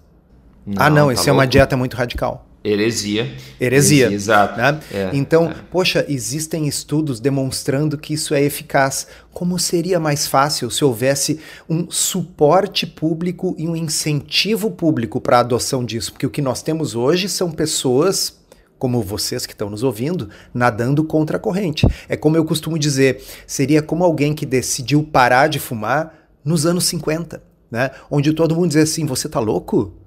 Não, 0.65 0.82
ah, 0.82 0.89
não, 0.89 1.08
tá 1.08 1.13
isso 1.13 1.30
é 1.30 1.34
uma 1.34 1.48
dieta 1.48 1.77
muito 1.77 1.96
radical. 1.96 2.46
Heresia. 2.63 3.24
Heresia. 3.60 4.06
Heresia 4.06 4.12
exato. 4.12 4.58
Né? 4.58 4.80
É, 4.94 5.10
então, 5.13 5.50
é. 5.50 5.56
poxa, 5.72 6.06
existem 6.08 6.68
estudos 6.68 7.20
demonstrando 7.20 7.98
que 7.98 8.13
isso 8.13 8.36
é 8.36 8.44
eficaz. 8.44 9.08
Como 9.34 9.58
seria 9.58 10.00
mais 10.00 10.27
fácil 10.27 10.70
se 10.70 10.86
houvesse 10.86 11.39
um 11.68 11.89
suporte 11.89 12.86
público 12.86 13.56
e 13.58 13.68
um 13.68 13.75
incentivo 13.75 14.70
público 14.70 15.20
para 15.20 15.38
a 15.38 15.39
adoção 15.39 15.84
disso? 15.84 16.12
Porque 16.12 16.25
o 16.25 16.30
que 16.30 16.41
nós 16.41 16.62
temos 16.62 16.96
hoje 16.96 17.27
são 17.27 17.51
pessoas 17.51 18.39
como 18.77 19.01
vocês 19.03 19.46
que 19.46 19.53
estão 19.53 19.70
nos 19.70 19.84
ouvindo, 19.84 20.27
nadando 20.51 21.03
contra 21.03 21.38
a 21.38 21.39
corrente. 21.39 21.86
É 22.10 22.18
como 22.18 22.36
eu 22.36 22.44
costumo 22.44 22.80
dizer, 22.80 23.24
seria 23.46 23.80
como 23.80 24.03
alguém 24.03 24.34
que 24.34 24.44
decidiu 24.44 25.03
parar 25.03 25.48
de 25.48 25.60
fumar 25.60 26.30
nos 26.44 26.65
anos 26.65 26.86
50, 26.86 27.44
né? 27.70 27.91
Onde 28.10 28.34
todo 28.34 28.56
mundo 28.56 28.70
dizia 28.70 28.82
assim: 28.82 29.06
"Você 29.06 29.30
tá 29.30 29.39
louco? 29.39 30.00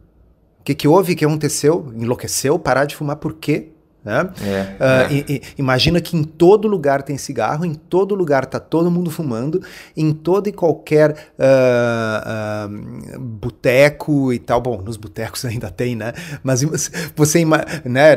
O 0.65 0.67
que, 0.67 0.75
que 0.75 0.89
houve? 0.89 1.13
O 1.13 1.17
que 1.17 1.27
aconteceu? 1.27 1.93
Enlouqueceu? 1.95 2.59
Parar 2.59 2.87
de 2.87 2.97
fumar 2.97 3.17
por 3.17 3.35
quê? 3.35 3.74
Né? 4.05 4.29
É, 4.43 4.77
uh, 4.79 4.85
é. 4.85 5.13
E, 5.13 5.25
e, 5.29 5.43
imagina 5.57 5.99
que 6.01 6.15
em 6.15 6.23
todo 6.23 6.69
lugar 6.69 7.03
tem 7.03 7.17
cigarro, 7.17 7.65
em 7.65 7.73
todo 7.73 8.15
lugar 8.15 8.45
está 8.45 8.61
todo 8.61 8.91
mundo 8.91 9.11
fumando, 9.11 9.63
em 9.97 10.13
todo 10.13 10.47
e 10.47 10.53
qualquer 10.53 11.13
uh, 11.39 13.17
uh, 13.17 13.19
boteco 13.19 14.33
e 14.33 14.39
tal. 14.39 14.61
Bom, 14.61 14.83
nos 14.83 14.99
botecos 14.99 15.45
ainda 15.47 15.71
tem, 15.71 15.97
né? 15.97 16.13
Mas 16.43 16.63
você, 17.17 17.45
né? 17.85 18.17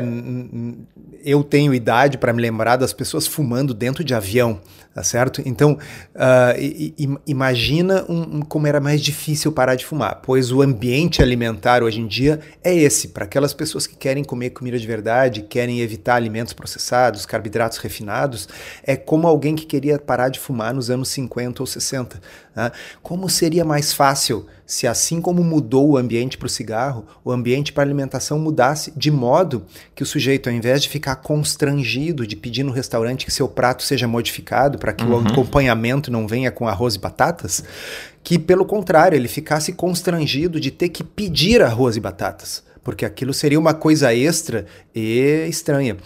Eu 1.24 1.42
tenho 1.42 1.74
idade 1.74 2.18
para 2.18 2.32
me 2.32 2.40
lembrar 2.40 2.76
das 2.76 2.92
pessoas 2.92 3.26
fumando 3.26 3.72
dentro 3.74 4.04
de 4.04 4.14
avião 4.14 4.60
tá 4.98 5.04
certo? 5.04 5.40
Então, 5.46 5.78
uh, 6.14 7.20
imagina 7.24 8.04
um, 8.08 8.38
um, 8.38 8.40
como 8.42 8.66
era 8.66 8.80
mais 8.80 9.00
difícil 9.00 9.52
parar 9.52 9.76
de 9.76 9.86
fumar, 9.86 10.20
pois 10.24 10.50
o 10.50 10.60
ambiente 10.60 11.22
alimentar 11.22 11.84
hoje 11.84 12.00
em 12.00 12.06
dia 12.08 12.40
é 12.64 12.74
esse, 12.74 13.08
para 13.08 13.24
aquelas 13.24 13.54
pessoas 13.54 13.86
que 13.86 13.96
querem 13.96 14.24
comer 14.24 14.50
comida 14.50 14.76
de 14.76 14.86
verdade, 14.86 15.42
querem 15.42 15.77
evitar 15.80 16.16
alimentos 16.16 16.52
processados, 16.52 17.26
carboidratos 17.26 17.78
refinados, 17.78 18.48
é 18.82 18.96
como 18.96 19.26
alguém 19.26 19.54
que 19.54 19.66
queria 19.66 19.98
parar 19.98 20.28
de 20.28 20.38
fumar 20.38 20.74
nos 20.74 20.90
anos 20.90 21.08
50 21.08 21.62
ou 21.62 21.66
60. 21.66 22.20
Né? 22.54 22.72
Como 23.02 23.28
seria 23.28 23.64
mais 23.64 23.92
fácil 23.92 24.46
se, 24.66 24.86
assim 24.86 25.18
como 25.20 25.42
mudou 25.42 25.88
o 25.88 25.96
ambiente 25.96 26.36
para 26.36 26.44
o 26.44 26.50
cigarro, 26.50 27.06
o 27.24 27.32
ambiente 27.32 27.72
para 27.72 27.82
a 27.82 27.86
alimentação 27.86 28.38
mudasse 28.38 28.92
de 28.94 29.10
modo 29.10 29.64
que 29.94 30.02
o 30.02 30.06
sujeito, 30.06 30.50
ao 30.50 30.54
invés 30.54 30.82
de 30.82 30.90
ficar 30.90 31.16
constrangido 31.16 32.26
de 32.26 32.36
pedir 32.36 32.64
no 32.64 32.72
restaurante 32.72 33.24
que 33.24 33.32
seu 33.32 33.48
prato 33.48 33.82
seja 33.82 34.06
modificado 34.06 34.78
para 34.78 34.92
que 34.92 35.04
uhum. 35.04 35.24
o 35.24 35.28
acompanhamento 35.28 36.10
não 36.10 36.26
venha 36.26 36.50
com 36.50 36.68
arroz 36.68 36.96
e 36.96 36.98
batatas, 36.98 37.64
que 38.22 38.38
pelo 38.38 38.66
contrário, 38.66 39.16
ele 39.16 39.26
ficasse 39.26 39.72
constrangido 39.72 40.60
de 40.60 40.70
ter 40.70 40.90
que 40.90 41.02
pedir 41.02 41.62
arroz 41.62 41.96
e 41.96 42.00
batatas, 42.00 42.62
porque 42.82 43.04
aquilo 43.04 43.32
seria 43.34 43.58
uma 43.58 43.74
coisa 43.74 44.14
extra 44.14 44.66
e 44.94 45.46
estranha. 45.48 45.96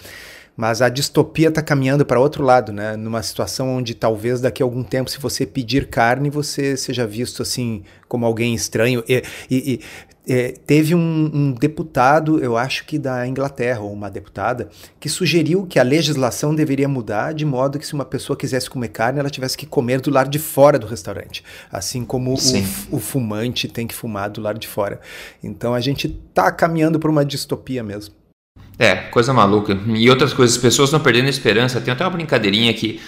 Mas 0.63 0.81
a 0.81 0.89
distopia 0.89 1.49
está 1.49 1.61
caminhando 1.61 2.07
para 2.07 2.21
outro 2.21 2.45
lado, 2.45 2.71
né? 2.71 2.95
Numa 2.95 3.21
situação 3.21 3.69
onde 3.79 3.97
talvez 3.97 4.41
daqui 4.41 4.63
a 4.63 4.65
algum 4.65 4.85
tempo, 4.85 5.11
se 5.11 5.19
você 5.19 5.45
pedir 5.45 5.89
carne, 5.89 6.31
você 6.31 6.77
seja 6.77 7.05
visto 7.05 7.43
assim 7.43 7.83
como 8.07 8.25
alguém 8.25 8.55
estranho. 8.55 9.03
E, 9.09 9.25
e, 9.51 9.73
e 9.73 10.33
é, 10.33 10.53
teve 10.65 10.95
um, 10.95 11.31
um, 11.35 11.53
deputado, 11.53 12.39
eu 12.39 12.57
acho 12.57 12.85
que 12.85 12.97
da 12.97 13.27
Inglaterra, 13.27 13.81
ou 13.81 13.93
uma 13.93 14.09
deputada, 14.09 14.69
que 15.01 15.09
sugeriu 15.09 15.67
que 15.67 15.81
a 15.81 15.83
legislação 15.83 16.55
deveria 16.55 16.87
mudar 16.87 17.35
de 17.35 17.45
modo 17.45 17.77
que 17.77 17.85
se 17.85 17.93
uma 17.93 18.05
pessoa 18.05 18.37
quisesse 18.37 18.71
comer 18.71 18.91
carne, 18.91 19.19
ela 19.19 19.31
tivesse 19.31 19.59
que 19.59 19.67
comer 19.67 20.01
do 20.01 20.13
lado 20.13 20.31
de 20.31 20.39
fora 20.39 20.79
do 20.79 20.87
restaurante. 20.87 21.43
Assim 21.73 22.05
como 22.05 22.31
o, 22.31 22.37
o, 22.97 23.01
fumante 23.01 23.67
tem 23.67 23.85
que 23.85 23.97
fumar 23.97 24.31
do 24.31 24.41
lado 24.41 24.61
de 24.61 24.69
fora. 24.69 25.01
Então 25.43 25.75
a 25.75 25.81
gente 25.81 26.07
está 26.29 26.53
caminhando 26.53 27.01
para 27.01 27.11
uma 27.11 27.25
distopia 27.25 27.83
mesmo. 27.83 28.22
É, 28.79 28.97
coisa 28.97 29.33
maluca. 29.33 29.79
E 29.95 30.09
outras 30.09 30.33
coisas, 30.33 30.57
as 30.57 30.63
pessoas 30.63 30.89
estão 30.89 31.01
perdendo 31.01 31.29
esperança. 31.29 31.81
Tem 31.81 31.93
até 31.93 32.05
uma 32.05 32.11
brincadeirinha 32.11 32.73
que 32.75 33.01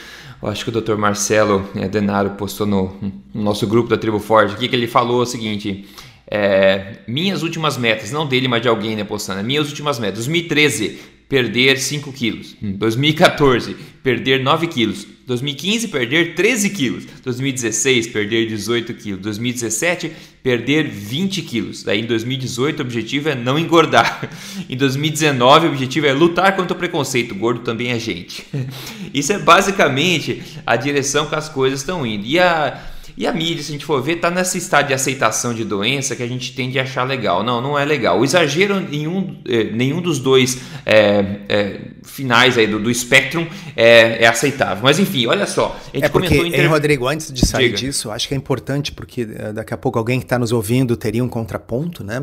eu 0.43 0.49
acho 0.49 0.65
que 0.65 0.77
o 0.77 0.81
Dr. 0.81 0.97
Marcelo 0.97 1.69
é, 1.75 1.89
Denaro 1.89 2.31
postou 2.31 2.67
no, 2.67 2.95
no, 3.33 3.43
nosso 3.43 3.67
grupo 3.67 3.89
da 3.89 3.97
Tribo 3.97 4.19
Forte 4.19 4.55
aqui, 4.55 4.69
que 4.69 4.77
ele 4.77 4.87
falou 4.87 5.23
o 5.23 5.27
seguinte: 5.27 5.87
é, 6.31 6.99
minhas 7.09 7.43
últimas 7.43 7.79
metas, 7.79 8.13
não 8.13 8.27
dele, 8.27 8.47
mas 8.47 8.61
de 8.61 8.69
alguém 8.69 8.95
né, 8.95 9.05
postando, 9.05 9.43
minhas 9.43 9.69
últimas 9.69 9.99
metas. 9.99 10.17
2013, 10.17 11.01
perder 11.29 11.79
5 11.79 12.13
quilos. 12.13 12.55
2014, 12.61 13.75
perder 14.03 14.43
9 14.43 14.67
quilos. 14.67 15.07
2015, 15.27 15.89
perder 15.89 16.35
13 16.35 16.71
quilos. 16.71 17.07
2016, 17.23 18.09
perder 18.09 18.47
18 18.47 18.95
quilos. 18.95 19.21
2017, 19.23 20.13
perder 20.43 20.89
20 20.89 21.43
quilos. 21.43 21.83
Daí 21.83 22.01
em 22.01 22.07
2018, 22.07 22.81
o 22.81 22.83
objetivo 22.83 23.31
é 23.31 23.35
não 23.35 23.59
engordar. 23.59 24.31
Em 24.69 24.77
2019, 24.77 25.67
o 25.67 25.71
objetivo 25.71 26.07
é 26.07 26.13
lutar 26.13 26.55
contra 26.55 26.75
o 26.75 26.79
preconceito. 26.79 27.35
Gordo 27.35 27.61
também 27.61 27.91
é 27.91 27.99
gente. 27.99 28.47
Isso 29.13 29.33
é 29.33 29.39
basicamente 29.39 30.43
a 30.67 30.77
direção 30.77 31.27
que 31.27 31.35
as 31.35 31.49
coisas 31.49 31.81
estão 31.81 32.07
indo. 32.07 32.27
E 32.27 32.39
a 32.39 32.94
e 33.17 33.27
a 33.27 33.33
mídia, 33.33 33.63
se 33.63 33.71
a 33.71 33.73
gente 33.73 33.85
for 33.85 34.03
ver, 34.03 34.17
está 34.17 34.31
nesse 34.31 34.59
estado 34.59 34.89
de 34.89 34.95
aceitação 34.95 35.55
de 35.55 35.65
doença 35.65 36.17
que 36.17 36.23
a 36.23 36.27
gente 36.27 36.53
tende 36.53 36.79
a 36.81 36.83
achar 36.83 37.05
legal. 37.05 37.45
Não, 37.45 37.61
não 37.61 37.79
é 37.79 37.85
legal. 37.85 38.19
O 38.19 38.25
exagero 38.25 38.77
em 38.91 39.07
um, 39.07 39.41
eh, 39.47 39.65
nenhum 39.73 40.01
dos 40.01 40.19
dois 40.19 40.59
é, 40.85 41.25
é, 41.49 41.81
finais 42.03 42.59
aí 42.59 42.67
do, 42.67 42.81
do 42.81 42.91
espectro 42.91 43.47
é, 43.77 44.25
é, 44.25 44.27
aceitável. 44.27 44.83
Mas 44.83 44.99
enfim, 44.99 45.27
olha 45.27 45.47
só. 45.47 45.79
A 45.93 45.97
gente 45.97 46.07
é 46.07 46.09
porque, 46.09 46.37
inter... 46.37 46.69
Rodrigo, 46.69 47.07
antes 47.07 47.33
de 47.33 47.47
sair 47.47 47.67
Diga. 47.67 47.77
disso, 47.79 48.11
acho 48.11 48.27
que 48.27 48.35
é 48.35 48.37
importante, 48.37 48.91
porque 48.91 49.25
daqui 49.25 49.73
a 49.73 49.77
pouco 49.77 49.97
alguém 49.97 50.19
que 50.19 50.27
está 50.27 50.39
nos 50.39 50.51
ouvindo 50.51 50.97
teria 50.97 51.23
um 51.23 51.29
contraponto, 51.29 52.03
né? 52.03 52.21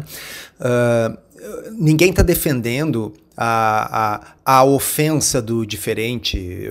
Uh, 0.59 1.17
ninguém 1.71 2.09
está 2.09 2.21
defendendo 2.21 3.13
a, 3.35 4.33
a, 4.45 4.59
a 4.59 4.63
ofensa 4.63 5.41
do 5.41 5.65
diferente, 5.65 6.69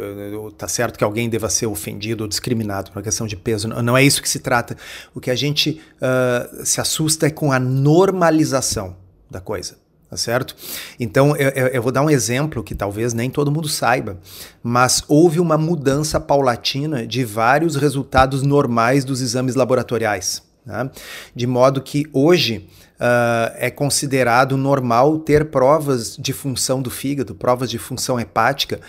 tá 0.57 0.69
certo 0.69 0.99
que 0.99 1.05
alguém 1.05 1.29
deva 1.29 1.49
ser 1.49 1.67
ofendido 1.67 2.23
ou 2.25 2.29
discriminado 2.29 2.91
por 2.91 2.99
uma 2.99 3.03
questão 3.03 3.27
de 3.27 3.37
peso, 3.37 3.69
não 3.69 3.97
é 3.97 4.05
isso 4.05 4.23
que 4.23 4.29
se 4.29 4.39
trata. 4.39 4.77
O 5.15 5.21
que 5.21 5.31
a 5.31 5.35
gente 5.35 5.81
uh, 5.97 6.65
se 6.65 6.81
assusta 6.81 7.27
é 7.27 7.31
com 7.31 7.51
a 7.53 7.59
normalização 7.59 8.97
da 9.31 9.41
coisa. 9.41 9.79
Tá 10.09 10.17
certo? 10.17 10.57
Então, 10.99 11.37
eu, 11.37 11.51
eu, 11.51 11.81
vou 11.81 11.93
dar 11.93 12.03
um 12.03 12.11
exemplo 12.11 12.65
que 12.65 12.75
talvez 12.75 13.15
nem 13.15 13.31
todo 13.31 13.49
mundo 13.49 13.69
saiba, 13.69 14.19
mas 14.61 15.05
houve 15.07 15.39
uma 15.39 15.57
mudança 15.57 16.19
paulatina 16.19 17.07
de 17.07 17.25
vários 17.25 17.77
resultados 17.77 18.43
normais 18.43 19.05
dos 19.05 19.21
exames 19.21 19.55
laboratoriais. 19.55 20.43
Né? 20.67 20.91
De 21.33 21.47
modo 21.47 21.81
que 21.81 22.07
hoje 22.13 22.69
uh, 23.01 23.55
é 23.57 23.71
considerado 23.71 24.57
normal 24.57 25.19
ter 25.19 25.47
provas 25.47 26.17
de 26.17 26.33
função 26.33 26.83
do 26.83 26.91
fígado, 26.91 27.35
provas 27.35 27.71
de 27.71 27.79
função 27.79 28.21
hepática, 28.21 28.81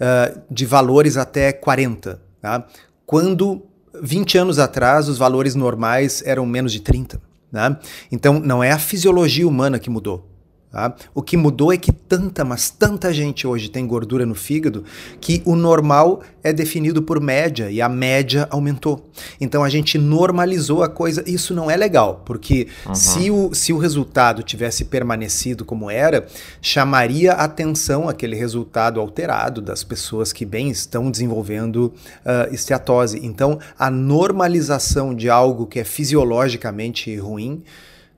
uh, 0.00 0.40
de 0.50 0.66
valores 0.66 1.16
até 1.16 1.52
40. 1.52 2.20
Tá? 2.40 2.66
Quando 3.06 3.62
20 4.02 4.38
anos 4.38 4.58
atrás 4.58 5.08
os 5.08 5.16
valores 5.16 5.54
normais 5.54 6.22
eram 6.26 6.44
menos 6.44 6.72
de 6.72 6.80
30. 6.80 7.20
Né? 7.52 7.76
Então 8.10 8.40
não 8.40 8.62
é 8.62 8.72
a 8.72 8.78
fisiologia 8.78 9.46
humana 9.46 9.78
que 9.78 9.90
mudou, 9.90 10.28
Tá? 10.70 10.94
O 11.12 11.20
que 11.20 11.36
mudou 11.36 11.72
é 11.72 11.76
que 11.76 11.90
tanta, 11.90 12.44
mas 12.44 12.70
tanta 12.70 13.12
gente 13.12 13.44
hoje 13.44 13.68
tem 13.68 13.84
gordura 13.84 14.24
no 14.24 14.36
fígado 14.36 14.84
que 15.20 15.42
o 15.44 15.56
normal 15.56 16.22
é 16.44 16.52
definido 16.52 17.02
por 17.02 17.20
média 17.20 17.68
e 17.72 17.82
a 17.82 17.88
média 17.88 18.46
aumentou. 18.50 19.10
Então 19.40 19.64
a 19.64 19.68
gente 19.68 19.98
normalizou 19.98 20.84
a 20.84 20.88
coisa. 20.88 21.24
Isso 21.26 21.52
não 21.52 21.68
é 21.68 21.76
legal, 21.76 22.22
porque 22.24 22.68
uhum. 22.86 22.94
se, 22.94 23.30
o, 23.32 23.52
se 23.52 23.72
o 23.72 23.78
resultado 23.78 24.44
tivesse 24.44 24.84
permanecido 24.84 25.64
como 25.64 25.90
era, 25.90 26.28
chamaria 26.62 27.32
atenção 27.32 28.08
aquele 28.08 28.36
resultado 28.36 29.00
alterado 29.00 29.60
das 29.60 29.82
pessoas 29.82 30.32
que 30.32 30.46
bem 30.46 30.70
estão 30.70 31.10
desenvolvendo 31.10 31.92
uh, 32.24 32.54
esteatose. 32.54 33.18
Então 33.24 33.58
a 33.76 33.90
normalização 33.90 35.12
de 35.12 35.28
algo 35.28 35.66
que 35.66 35.80
é 35.80 35.84
fisiologicamente 35.84 37.16
ruim 37.16 37.64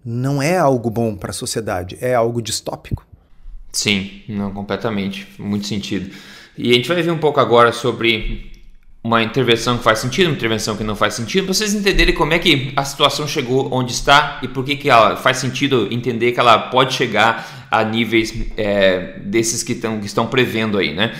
não 0.04 0.42
é 0.42 0.58
algo 0.58 0.90
bom 0.90 1.14
para 1.14 1.30
a 1.30 1.34
sociedade, 1.34 1.96
é 2.00 2.14
algo 2.14 2.42
distópico. 2.42 3.06
Sim, 3.72 4.22
não, 4.28 4.52
completamente, 4.52 5.26
muito 5.38 5.66
sentido. 5.66 6.14
E 6.56 6.70
a 6.70 6.74
gente 6.74 6.88
vai 6.88 7.00
ver 7.02 7.10
um 7.10 7.18
pouco 7.18 7.40
agora 7.40 7.72
sobre 7.72 8.50
uma 9.02 9.22
intervenção 9.22 9.78
que 9.78 9.82
faz 9.82 9.98
sentido, 9.98 10.26
uma 10.26 10.36
intervenção 10.36 10.76
que 10.76 10.84
não 10.84 10.94
faz 10.94 11.14
sentido, 11.14 11.44
para 11.44 11.54
vocês 11.54 11.74
entenderem 11.74 12.14
como 12.14 12.32
é 12.32 12.38
que 12.38 12.72
a 12.76 12.84
situação 12.84 13.26
chegou 13.26 13.72
onde 13.72 13.92
está 13.92 14.38
e 14.42 14.48
por 14.48 14.64
que, 14.64 14.76
que 14.76 14.88
ela 14.88 15.16
faz 15.16 15.38
sentido 15.38 15.88
entender 15.90 16.32
que 16.32 16.38
ela 16.38 16.58
pode 16.58 16.94
chegar 16.94 17.61
a 17.72 17.82
níveis 17.82 18.34
é, 18.58 19.18
desses 19.24 19.62
que, 19.62 19.74
tão, 19.74 19.98
que 19.98 20.04
estão 20.04 20.26
prevendo 20.26 20.76
aí, 20.76 20.92
né? 20.92 21.14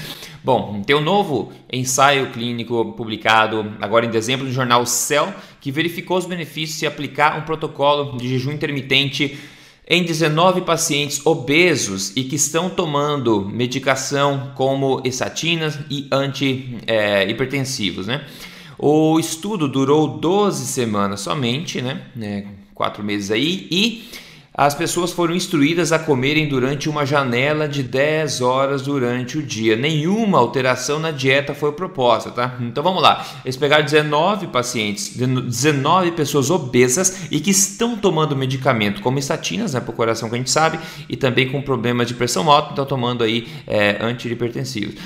Bom, 0.44 0.82
tem 0.82 0.94
um 0.94 1.00
novo 1.00 1.50
ensaio 1.72 2.30
clínico 2.30 2.92
publicado 2.96 3.74
agora 3.80 4.04
em 4.04 4.10
dezembro 4.10 4.44
no 4.44 4.52
jornal 4.52 4.84
Cell 4.84 5.32
que 5.60 5.72
verificou 5.72 6.18
os 6.18 6.26
benefícios 6.26 6.78
de 6.78 6.86
aplicar 6.86 7.38
um 7.38 7.42
protocolo 7.42 8.18
de 8.18 8.28
jejum 8.28 8.52
intermitente 8.52 9.38
em 9.88 10.04
19 10.04 10.60
pacientes 10.62 11.24
obesos 11.24 12.12
e 12.14 12.24
que 12.24 12.36
estão 12.36 12.68
tomando 12.68 13.48
medicação 13.48 14.52
como 14.54 15.00
estatinas 15.04 15.78
e 15.88 16.06
antihipertensivos. 16.12 18.08
É, 18.08 18.18
né? 18.18 18.26
O 18.78 19.18
estudo 19.18 19.68
durou 19.68 20.18
12 20.18 20.66
semanas 20.66 21.20
somente, 21.20 21.80
né? 21.80 22.02
É, 22.20 22.44
quatro 22.74 23.02
meses 23.04 23.30
aí, 23.30 23.68
e 23.70 24.04
as 24.54 24.74
pessoas 24.74 25.12
foram 25.12 25.34
instruídas 25.34 25.92
a 25.92 25.98
comerem 25.98 26.46
durante 26.46 26.86
uma 26.86 27.06
janela 27.06 27.66
de 27.66 27.82
10 27.82 28.42
horas 28.42 28.82
durante 28.82 29.38
o 29.38 29.42
dia. 29.42 29.76
Nenhuma 29.76 30.38
alteração 30.38 30.98
na 30.98 31.10
dieta 31.10 31.54
foi 31.54 31.72
proposta, 31.72 32.30
tá? 32.30 32.56
Então 32.60 32.84
vamos 32.84 33.02
lá. 33.02 33.26
Eles 33.46 33.56
pegaram 33.56 33.82
19 33.82 34.48
pacientes, 34.48 35.16
19 35.16 36.12
pessoas 36.12 36.50
obesas 36.50 37.28
e 37.30 37.40
que 37.40 37.50
estão 37.50 37.96
tomando 37.96 38.36
medicamento 38.36 39.00
como 39.00 39.18
estatinas, 39.18 39.72
né, 39.72 39.80
para 39.80 39.90
o 39.90 39.94
coração 39.94 40.28
que 40.28 40.34
a 40.34 40.38
gente 40.38 40.50
sabe, 40.50 40.78
e 41.08 41.16
também 41.16 41.50
com 41.50 41.62
problemas 41.62 42.06
de 42.06 42.12
pressão 42.12 42.50
alta, 42.50 42.70
estão 42.70 42.84
tomando 42.84 43.24
aí 43.24 43.48
é, 43.66 44.04
antihipertensivos. 44.04 44.96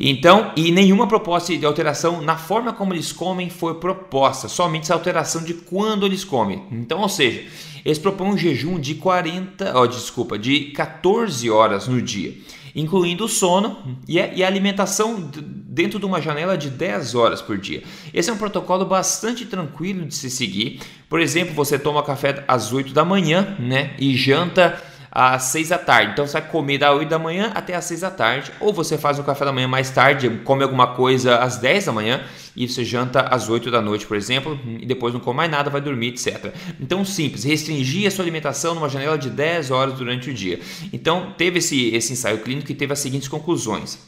Então, 0.00 0.52
e 0.56 0.70
nenhuma 0.70 1.06
proposta 1.06 1.56
de 1.56 1.66
alteração 1.66 2.20
na 2.20 2.36
forma 2.36 2.72
como 2.72 2.94
eles 2.94 3.12
comem 3.12 3.50
foi 3.50 3.74
proposta, 3.74 4.48
somente 4.48 4.84
essa 4.84 4.94
alteração 4.94 5.42
de 5.42 5.54
quando 5.54 6.06
eles 6.06 6.24
comem. 6.24 6.62
Então, 6.70 7.00
ou 7.00 7.08
seja, 7.08 7.44
eles 7.88 7.98
propõem 7.98 8.32
um 8.32 8.36
jejum 8.36 8.78
de 8.78 8.96
40, 8.96 9.72
oh, 9.74 9.86
desculpa, 9.86 10.38
de 10.38 10.72
14 10.72 11.48
horas 11.48 11.88
no 11.88 12.02
dia, 12.02 12.34
incluindo 12.76 13.24
o 13.24 13.28
sono 13.28 13.78
e 14.06 14.20
a, 14.20 14.26
e 14.26 14.44
a 14.44 14.46
alimentação 14.46 15.30
dentro 15.40 15.98
de 15.98 16.04
uma 16.04 16.20
janela 16.20 16.58
de 16.58 16.68
10 16.68 17.14
horas 17.14 17.40
por 17.40 17.56
dia. 17.56 17.82
Esse 18.12 18.28
é 18.28 18.32
um 18.32 18.36
protocolo 18.36 18.84
bastante 18.84 19.46
tranquilo 19.46 20.04
de 20.04 20.14
se 20.14 20.28
seguir. 20.28 20.80
Por 21.08 21.18
exemplo, 21.18 21.54
você 21.54 21.78
toma 21.78 22.02
café 22.02 22.44
às 22.46 22.74
8 22.74 22.92
da 22.92 23.06
manhã, 23.06 23.56
né, 23.58 23.94
e 23.98 24.14
janta 24.14 24.78
às 25.10 25.44
6 25.44 25.70
da 25.70 25.78
tarde. 25.78 26.12
Então 26.12 26.26
você 26.26 26.40
vai 26.40 26.50
comer 26.50 26.78
da 26.78 26.92
8 26.92 27.08
da 27.08 27.18
manhã 27.18 27.50
até 27.54 27.74
às 27.74 27.84
6 27.84 28.00
da 28.00 28.10
tarde, 28.10 28.52
ou 28.60 28.72
você 28.72 28.98
faz 28.98 29.18
o 29.18 29.24
café 29.24 29.44
da 29.44 29.52
manhã 29.52 29.68
mais 29.68 29.90
tarde, 29.90 30.28
come 30.44 30.62
alguma 30.62 30.88
coisa 30.88 31.38
às 31.38 31.56
10 31.56 31.86
da 31.86 31.92
manhã 31.92 32.22
e 32.58 32.68
você 32.68 32.84
janta 32.84 33.20
às 33.20 33.48
8 33.48 33.70
da 33.70 33.80
noite, 33.80 34.04
por 34.04 34.16
exemplo, 34.16 34.58
e 34.80 34.84
depois 34.84 35.14
não 35.14 35.20
come 35.20 35.36
mais 35.36 35.50
nada, 35.50 35.70
vai 35.70 35.80
dormir, 35.80 36.08
etc. 36.08 36.52
Então, 36.80 37.04
simples, 37.04 37.44
restringir 37.44 38.08
a 38.08 38.10
sua 38.10 38.24
alimentação 38.24 38.74
numa 38.74 38.88
janela 38.88 39.16
de 39.16 39.30
10 39.30 39.70
horas 39.70 39.94
durante 39.94 40.28
o 40.28 40.34
dia. 40.34 40.58
Então, 40.92 41.32
teve 41.38 41.60
esse, 41.60 41.94
esse 41.94 42.12
ensaio 42.12 42.38
clínico 42.38 42.66
que 42.66 42.74
teve 42.74 42.92
as 42.92 42.98
seguintes 42.98 43.28
conclusões. 43.28 43.98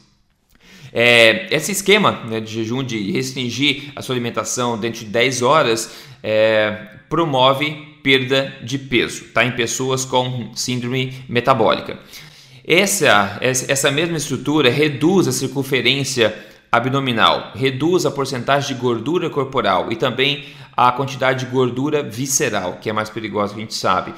É, 0.92 1.46
esse 1.54 1.70
esquema 1.70 2.24
né, 2.24 2.40
de 2.40 2.52
jejum, 2.52 2.82
de 2.82 3.12
restringir 3.12 3.92
a 3.94 4.02
sua 4.02 4.14
alimentação 4.14 4.76
dentro 4.76 5.00
de 5.00 5.06
10 5.06 5.42
horas, 5.42 5.92
é, 6.20 6.88
promove 7.08 7.89
perda 8.02 8.52
de 8.62 8.78
peso 8.78 9.24
tá? 9.34 9.44
em 9.44 9.52
pessoas 9.52 10.04
com 10.04 10.50
síndrome 10.54 11.14
metabólica. 11.28 11.98
Essa, 12.64 13.38
essa 13.40 13.90
mesma 13.90 14.16
estrutura 14.16 14.70
reduz 14.70 15.26
a 15.26 15.32
circunferência 15.32 16.34
abdominal, 16.70 17.52
reduz 17.54 18.06
a 18.06 18.10
porcentagem 18.10 18.74
de 18.74 18.80
gordura 18.80 19.28
corporal 19.28 19.90
e 19.90 19.96
também 19.96 20.44
a 20.76 20.92
quantidade 20.92 21.44
de 21.44 21.50
gordura 21.50 22.02
visceral, 22.02 22.78
que 22.80 22.88
é 22.88 22.92
mais 22.92 23.10
perigosa 23.10 23.54
que 23.54 23.60
a 23.60 23.62
gente 23.62 23.74
sabe. 23.74 24.14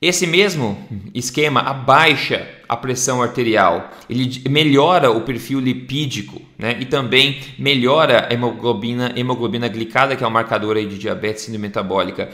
Esse 0.00 0.26
mesmo 0.26 0.78
esquema 1.12 1.60
abaixa 1.60 2.48
a 2.66 2.74
pressão 2.74 3.22
arterial, 3.22 3.90
ele 4.08 4.42
melhora 4.48 5.10
o 5.10 5.20
perfil 5.20 5.60
lipídico 5.60 6.40
né? 6.56 6.74
e 6.80 6.86
também 6.86 7.38
melhora 7.58 8.26
a 8.26 8.32
hemoglobina, 8.32 9.12
hemoglobina 9.14 9.68
glicada, 9.68 10.16
que 10.16 10.24
é 10.24 10.26
um 10.26 10.30
marcador 10.30 10.78
aí 10.78 10.86
de 10.86 10.96
diabetes 10.96 11.48
e 11.48 11.58
metabólica. 11.58 12.30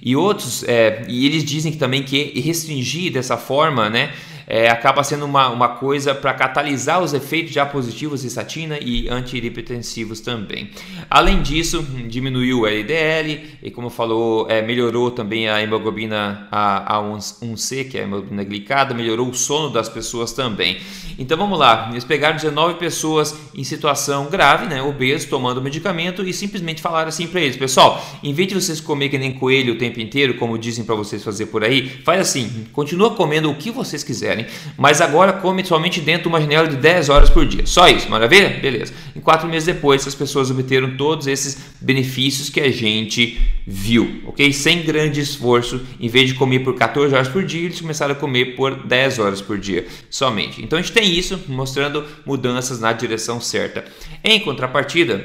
E 0.00 0.14
outros, 0.14 0.64
é, 0.64 1.04
e 1.08 1.26
eles 1.26 1.44
dizem 1.44 1.72
que 1.72 1.78
também 1.78 2.02
que 2.02 2.40
restringir 2.40 3.12
dessa 3.12 3.36
forma, 3.36 3.90
né, 3.90 4.12
é, 4.50 4.70
acaba 4.70 5.04
sendo 5.04 5.26
uma, 5.26 5.50
uma 5.50 5.68
coisa 5.68 6.14
para 6.14 6.32
catalisar 6.32 7.02
os 7.02 7.12
efeitos 7.12 7.52
já 7.52 7.66
positivos 7.66 8.22
de 8.22 8.30
statina 8.30 8.78
e 8.80 9.06
antihipertensivos 9.06 10.20
também. 10.20 10.70
Além 11.10 11.42
disso, 11.42 11.82
diminuiu 12.08 12.60
o 12.60 12.66
LDL 12.66 13.58
e, 13.62 13.70
como 13.70 13.90
falou, 13.90 14.50
é, 14.50 14.62
melhorou 14.62 15.10
também 15.10 15.50
a 15.50 15.62
hemoglobina 15.62 16.48
A1C, 16.50 17.90
que 17.90 17.98
é 17.98 18.00
a 18.00 18.04
hemoglobina 18.04 18.42
glicada, 18.42 18.94
melhorou 18.94 19.28
o 19.28 19.34
sono 19.34 19.68
das 19.68 19.88
pessoas 19.88 20.32
também. 20.32 20.78
Então 21.18 21.36
vamos 21.36 21.58
lá, 21.58 21.88
eles 21.90 22.04
pegaram 22.04 22.36
19 22.36 22.74
pessoas 22.78 23.36
em 23.54 23.64
situação 23.64 24.26
grave, 24.30 24.66
né, 24.66 24.80
obeso, 24.80 25.28
tomando 25.28 25.60
medicamento 25.60 26.24
e 26.24 26.32
simplesmente 26.32 26.80
falaram 26.80 27.08
assim 27.08 27.26
para 27.26 27.40
eles: 27.40 27.56
pessoal, 27.56 28.02
em 28.22 28.32
vez 28.32 28.48
de 28.48 28.54
vocês 28.54 28.80
comer 28.80 29.08
que 29.10 29.18
nem 29.18 29.32
coelho 29.32 29.74
o 29.74 29.78
tempo 29.78 30.00
inteiro, 30.00 30.34
como 30.34 30.56
dizem 30.56 30.84
para 30.84 30.94
vocês 30.94 31.22
fazer 31.22 31.46
por 31.46 31.64
aí, 31.64 31.88
faz 32.04 32.20
assim, 32.20 32.66
continua 32.72 33.10
comendo 33.10 33.50
o 33.50 33.56
que 33.56 33.70
vocês 33.70 34.04
quiserem 34.04 34.37
quiserem, 34.44 34.46
mas 34.76 35.00
agora 35.00 35.32
come 35.32 35.64
somente 35.64 36.00
dentro 36.00 36.22
de 36.22 36.28
uma 36.28 36.40
janela 36.40 36.68
de 36.68 36.76
10 36.76 37.08
horas 37.08 37.30
por 37.30 37.44
dia. 37.46 37.66
Só 37.66 37.88
isso, 37.88 38.08
maravilha? 38.08 38.58
Beleza. 38.60 38.92
Em 39.14 39.20
quatro 39.20 39.48
meses 39.48 39.66
depois, 39.66 40.06
as 40.06 40.14
pessoas 40.14 40.50
obteram 40.50 40.96
todos 40.96 41.26
esses 41.26 41.72
benefícios 41.80 42.48
que 42.48 42.60
a 42.60 42.70
gente 42.70 43.40
viu, 43.66 44.22
ok? 44.26 44.52
Sem 44.52 44.82
grande 44.82 45.20
esforço, 45.20 45.80
em 46.00 46.08
vez 46.08 46.28
de 46.28 46.34
comer 46.34 46.60
por 46.60 46.74
14 46.74 47.14
horas 47.14 47.28
por 47.28 47.44
dia, 47.44 47.66
eles 47.66 47.80
começaram 47.80 48.12
a 48.12 48.16
comer 48.16 48.56
por 48.56 48.86
10 48.86 49.18
horas 49.18 49.40
por 49.40 49.58
dia 49.58 49.86
somente. 50.10 50.62
Então 50.62 50.78
a 50.78 50.82
gente 50.82 50.92
tem 50.92 51.10
isso 51.10 51.40
mostrando 51.48 52.04
mudanças 52.24 52.80
na 52.80 52.92
direção 52.92 53.40
certa. 53.40 53.84
Em 54.22 54.40
contrapartida, 54.40 55.24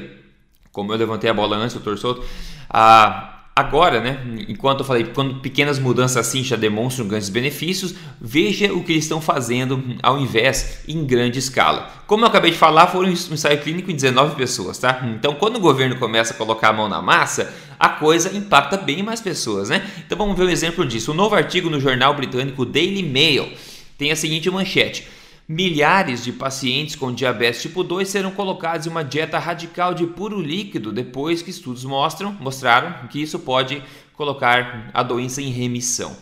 como 0.72 0.92
eu 0.92 0.98
levantei 0.98 1.30
a 1.30 1.34
bola 1.34 1.56
antes, 1.56 1.74
doutor 1.74 1.96
Souto, 1.98 2.24
a 2.68 3.33
Agora, 3.56 4.00
né, 4.00 4.18
enquanto 4.48 4.80
eu 4.80 4.84
falei, 4.84 5.04
quando 5.04 5.36
pequenas 5.36 5.78
mudanças 5.78 6.16
assim 6.16 6.42
já 6.42 6.56
demonstram 6.56 7.06
grandes 7.06 7.28
benefícios, 7.28 7.94
veja 8.20 8.72
o 8.72 8.82
que 8.82 8.90
eles 8.90 9.04
estão 9.04 9.20
fazendo 9.20 9.80
ao 10.02 10.18
invés 10.18 10.80
em 10.88 11.04
grande 11.06 11.38
escala. 11.38 11.88
Como 12.04 12.24
eu 12.24 12.28
acabei 12.28 12.50
de 12.50 12.58
falar, 12.58 12.88
foram 12.88 13.08
um 13.08 13.12
ensaio 13.12 13.60
clínico 13.60 13.92
em 13.92 13.94
19 13.94 14.34
pessoas, 14.34 14.78
tá? 14.78 15.08
Então, 15.16 15.36
quando 15.36 15.56
o 15.56 15.60
governo 15.60 15.96
começa 16.00 16.34
a 16.34 16.36
colocar 16.36 16.70
a 16.70 16.72
mão 16.72 16.88
na 16.88 17.00
massa, 17.00 17.54
a 17.78 17.90
coisa 17.90 18.36
impacta 18.36 18.76
bem 18.76 19.04
mais 19.04 19.20
pessoas, 19.20 19.68
né? 19.68 19.88
Então, 20.04 20.18
vamos 20.18 20.36
ver 20.36 20.46
um 20.46 20.50
exemplo 20.50 20.84
disso. 20.84 21.12
Um 21.12 21.14
novo 21.14 21.36
artigo 21.36 21.70
no 21.70 21.78
jornal 21.78 22.12
britânico 22.12 22.66
Daily 22.66 23.04
Mail 23.04 23.52
tem 23.96 24.10
a 24.10 24.16
seguinte 24.16 24.50
manchete: 24.50 25.06
Milhares 25.46 26.24
de 26.24 26.32
pacientes 26.32 26.96
com 26.96 27.12
diabetes 27.12 27.60
tipo 27.60 27.84
2 27.84 28.08
serão 28.08 28.30
colocados 28.30 28.86
em 28.86 28.90
uma 28.90 29.04
dieta 29.04 29.38
radical 29.38 29.92
de 29.92 30.06
puro 30.06 30.40
líquido 30.40 30.90
depois 30.90 31.42
que 31.42 31.50
estudos 31.50 31.84
mostram, 31.84 32.32
mostraram 32.40 33.06
que 33.08 33.20
isso 33.20 33.38
pode 33.38 33.82
colocar 34.14 34.90
a 34.94 35.02
doença 35.02 35.42
em 35.42 35.50
remissão. 35.50 36.16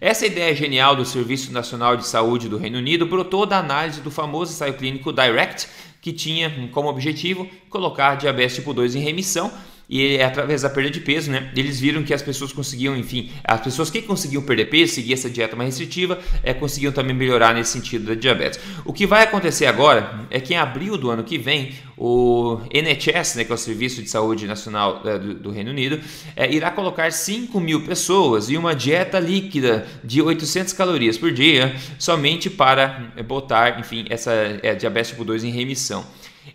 Essa 0.00 0.24
ideia 0.24 0.54
genial 0.54 0.94
do 0.94 1.04
Serviço 1.04 1.52
Nacional 1.52 1.96
de 1.96 2.06
Saúde 2.06 2.48
do 2.48 2.58
Reino 2.58 2.78
Unido 2.78 3.06
brotou 3.06 3.44
da 3.44 3.58
análise 3.58 4.00
do 4.00 4.10
famoso 4.10 4.52
ensaio 4.52 4.74
clínico 4.74 5.12
DIRECT, 5.12 5.66
que 6.00 6.12
tinha 6.12 6.68
como 6.70 6.88
objetivo 6.88 7.48
colocar 7.68 8.14
diabetes 8.14 8.54
tipo 8.54 8.72
2 8.72 8.94
em 8.94 9.00
remissão 9.00 9.52
e 9.90 10.16
é 10.16 10.24
através 10.24 10.62
da 10.62 10.70
perda 10.70 10.88
de 10.88 11.00
peso, 11.00 11.32
né, 11.32 11.50
eles 11.56 11.80
viram 11.80 12.04
que 12.04 12.14
as 12.14 12.22
pessoas 12.22 12.52
conseguiam, 12.52 12.96
enfim, 12.96 13.28
as 13.42 13.60
pessoas 13.60 13.90
que 13.90 14.00
conseguiam 14.00 14.40
perder 14.40 14.66
peso, 14.66 14.94
seguir 14.94 15.14
essa 15.14 15.28
dieta 15.28 15.56
mais 15.56 15.70
restritiva, 15.70 16.16
é, 16.44 16.54
conseguiam 16.54 16.92
também 16.92 17.14
melhorar 17.14 17.52
nesse 17.52 17.72
sentido 17.72 18.06
da 18.06 18.14
diabetes. 18.14 18.60
O 18.84 18.92
que 18.92 19.04
vai 19.04 19.24
acontecer 19.24 19.66
agora 19.66 20.20
é 20.30 20.38
que 20.38 20.54
em 20.54 20.56
abril 20.56 20.96
do 20.96 21.10
ano 21.10 21.24
que 21.24 21.36
vem, 21.36 21.74
o 21.96 22.60
NHS, 22.72 23.34
né, 23.34 23.44
que 23.44 23.50
é 23.50 23.54
o 23.54 23.58
Serviço 23.58 24.00
de 24.00 24.08
Saúde 24.08 24.46
Nacional 24.46 25.02
é, 25.04 25.18
do, 25.18 25.34
do, 25.34 25.50
Reino 25.50 25.70
Unido, 25.72 26.00
é, 26.36 26.48
irá 26.48 26.70
colocar 26.70 27.10
5 27.10 27.58
mil 27.58 27.82
pessoas 27.82 28.48
em 28.48 28.56
uma 28.56 28.76
dieta 28.76 29.18
líquida 29.18 29.88
de 30.04 30.22
800 30.22 30.72
calorias 30.72 31.18
por 31.18 31.32
dia, 31.32 31.74
somente 31.98 32.48
para 32.48 33.12
botar, 33.26 33.80
enfim, 33.80 34.06
essa 34.08 34.30
é, 34.62 34.72
diabetes 34.76 35.10
tipo 35.10 35.24
2 35.24 35.42
em 35.42 35.50
remissão. 35.50 36.06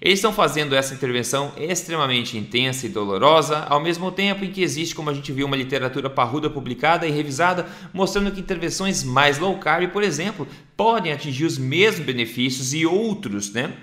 Eles 0.02 0.20
estão 0.20 0.34
fazendo 0.34 0.76
essa 0.76 0.94
intervenção 0.94 1.54
extremamente 1.58 2.38
intensa 2.38 2.86
e 2.86 2.90
dolorosa, 2.90 3.60
ao 3.70 3.80
mesmo 3.80 4.12
tempo 4.12 4.44
em 4.44 4.52
que 4.52 4.62
existe, 4.62 4.96
como 4.96 5.10
a 5.10 5.14
gente 5.14 5.32
viu, 5.32 5.46
uma 5.46 5.56
literatura 5.56 6.10
parruda 6.10 6.50
publicada 6.50 7.08
e 7.08 7.12
revisada, 7.12 7.68
mostrando 7.94 8.32
que 8.32 8.40
intervenções 8.40 9.04
mais 9.04 9.38
low 9.40 9.58
carb, 9.58 9.90
por 9.92 10.04
exemplo, 10.04 10.48
podem 10.76 11.12
atingir 11.12 11.46
os 11.46 11.58
mesmos 11.58 12.06
benefícios 12.06 12.74
e 12.74 12.86
outros, 12.86 13.54
né? 13.54 13.74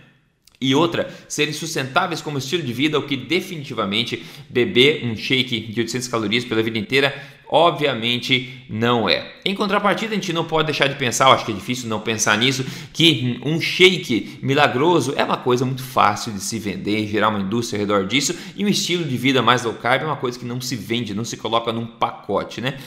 e 0.62 0.76
outra, 0.76 1.12
serem 1.28 1.52
sustentáveis 1.52 2.20
como 2.20 2.38
estilo 2.38 2.62
de 2.62 2.72
vida, 2.72 2.96
o 2.96 3.06
que 3.06 3.16
definitivamente 3.16 4.24
beber 4.48 5.04
um 5.04 5.16
shake 5.16 5.60
de 5.60 5.80
800 5.80 6.06
calorias 6.06 6.44
pela 6.44 6.62
vida 6.62 6.78
inteira, 6.78 7.12
obviamente 7.52 8.64
não 8.66 9.06
é. 9.06 9.30
Em 9.44 9.54
contrapartida, 9.54 10.12
a 10.12 10.14
gente 10.14 10.32
não 10.32 10.42
pode 10.42 10.64
deixar 10.64 10.86
de 10.86 10.94
pensar, 10.94 11.26
eu 11.26 11.32
acho 11.32 11.44
que 11.44 11.52
é 11.52 11.54
difícil 11.54 11.86
não 11.86 12.00
pensar 12.00 12.38
nisso, 12.38 12.64
que 12.94 13.38
um 13.44 13.60
shake 13.60 14.38
milagroso 14.40 15.12
é 15.18 15.22
uma 15.22 15.36
coisa 15.36 15.66
muito 15.66 15.82
fácil 15.82 16.32
de 16.32 16.40
se 16.40 16.58
vender, 16.58 17.06
gerar 17.06 17.28
uma 17.28 17.40
indústria 17.40 17.76
ao 17.76 17.80
redor 17.82 18.06
disso, 18.06 18.34
e 18.56 18.64
um 18.64 18.68
estilo 18.68 19.04
de 19.04 19.18
vida 19.18 19.42
mais 19.42 19.64
low 19.64 19.74
carb 19.74 20.02
é 20.02 20.06
uma 20.06 20.16
coisa 20.16 20.38
que 20.38 20.46
não 20.46 20.62
se 20.62 20.74
vende, 20.74 21.14
não 21.14 21.26
se 21.26 21.36
coloca 21.36 21.70
num 21.74 21.84
pacote, 21.86 22.62
né? 22.62 22.78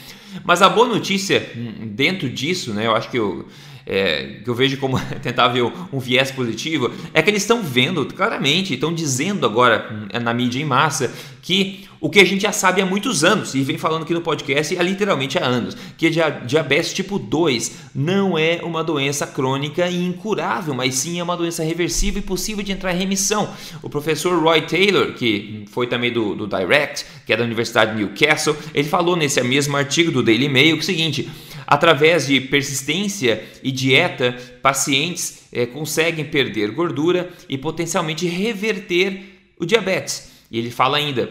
Mas 0.43 0.63
a 0.63 0.67
boa 0.67 0.87
notícia 0.87 1.47
hum, 1.55 1.91
dentro 1.91 2.27
disso, 2.27 2.73
né, 2.73 2.87
eu 2.87 2.95
acho 2.95 3.11
que 3.11 3.19
eu 3.19 3.45
é, 3.85 4.39
que 4.43 4.49
eu 4.49 4.55
vejo 4.55 4.77
como 4.77 4.99
tentar 5.21 5.47
ver 5.49 5.61
um 5.93 5.99
viés 5.99 6.31
positivo, 6.31 6.91
é 7.13 7.21
que 7.21 7.29
eles 7.29 7.43
estão 7.43 7.61
vendo 7.61 8.05
claramente, 8.07 8.73
estão 8.73 8.91
dizendo 8.91 9.45
agora 9.45 10.09
na 10.21 10.33
mídia 10.33 10.59
em 10.59 10.65
massa 10.65 11.13
que 11.41 11.87
o 12.05 12.09
que 12.09 12.19
a 12.19 12.23
gente 12.23 12.43
já 12.43 12.51
sabe 12.51 12.83
há 12.83 12.85
muitos 12.85 13.23
anos, 13.23 13.55
e 13.55 13.63
vem 13.63 13.79
falando 13.79 14.03
aqui 14.03 14.13
no 14.13 14.21
podcast 14.21 14.77
há 14.77 14.83
literalmente 14.83 15.39
há 15.39 15.43
anos, 15.43 15.75
que 15.97 16.07
diabetes 16.45 16.93
tipo 16.93 17.17
2 17.17 17.77
não 17.95 18.37
é 18.37 18.59
uma 18.61 18.83
doença 18.83 19.25
crônica 19.25 19.89
e 19.89 20.05
incurável, 20.05 20.75
mas 20.75 20.93
sim 20.93 21.19
é 21.19 21.23
uma 21.23 21.35
doença 21.35 21.63
reversível 21.63 22.21
e 22.21 22.23
possível 22.23 22.63
de 22.63 22.71
entrar 22.71 22.93
em 22.93 22.99
remissão. 22.99 23.51
O 23.81 23.89
professor 23.89 24.39
Roy 24.39 24.61
Taylor, 24.67 25.13
que 25.13 25.65
foi 25.71 25.87
também 25.87 26.13
do, 26.13 26.35
do 26.35 26.45
Direct, 26.45 27.07
que 27.25 27.33
é 27.33 27.37
da 27.37 27.43
Universidade 27.43 27.93
de 27.93 27.97
Newcastle, 27.97 28.55
ele 28.75 28.87
falou 28.87 29.15
nesse 29.15 29.41
mesmo 29.41 29.75
artigo 29.75 30.11
do 30.11 30.21
Daily 30.21 30.47
Mail 30.47 30.77
o 30.77 30.83
seguinte: 30.83 31.27
Através 31.65 32.27
de 32.27 32.39
persistência 32.39 33.43
e 33.63 33.71
dieta, 33.71 34.37
pacientes 34.61 35.47
é, 35.51 35.65
conseguem 35.65 36.25
perder 36.25 36.69
gordura 36.69 37.31
e 37.49 37.57
potencialmente 37.57 38.27
reverter 38.27 39.23
o 39.59 39.65
diabetes. 39.65 40.29
E 40.51 40.59
ele 40.59 40.69
fala 40.69 40.97
ainda, 40.97 41.27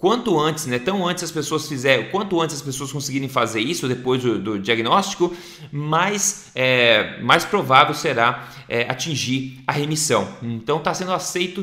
quanto 0.00 0.40
antes, 0.40 0.64
né, 0.64 0.78
tão 0.78 1.06
antes 1.06 1.22
as 1.22 1.30
pessoas 1.30 1.68
fizerem, 1.68 2.10
quanto 2.10 2.40
antes 2.40 2.56
as 2.56 2.62
pessoas 2.62 2.90
conseguirem 2.90 3.28
fazer 3.28 3.60
isso 3.60 3.86
depois 3.86 4.22
do, 4.22 4.38
do 4.38 4.58
diagnóstico, 4.58 5.32
mais, 5.70 6.50
é, 6.54 7.20
mais 7.20 7.44
provável 7.44 7.94
será 7.94 8.48
é, 8.66 8.90
atingir 8.90 9.62
a 9.66 9.72
remissão. 9.72 10.26
Então 10.42 10.78
está 10.78 10.94
sendo 10.94 11.12
aceito 11.12 11.62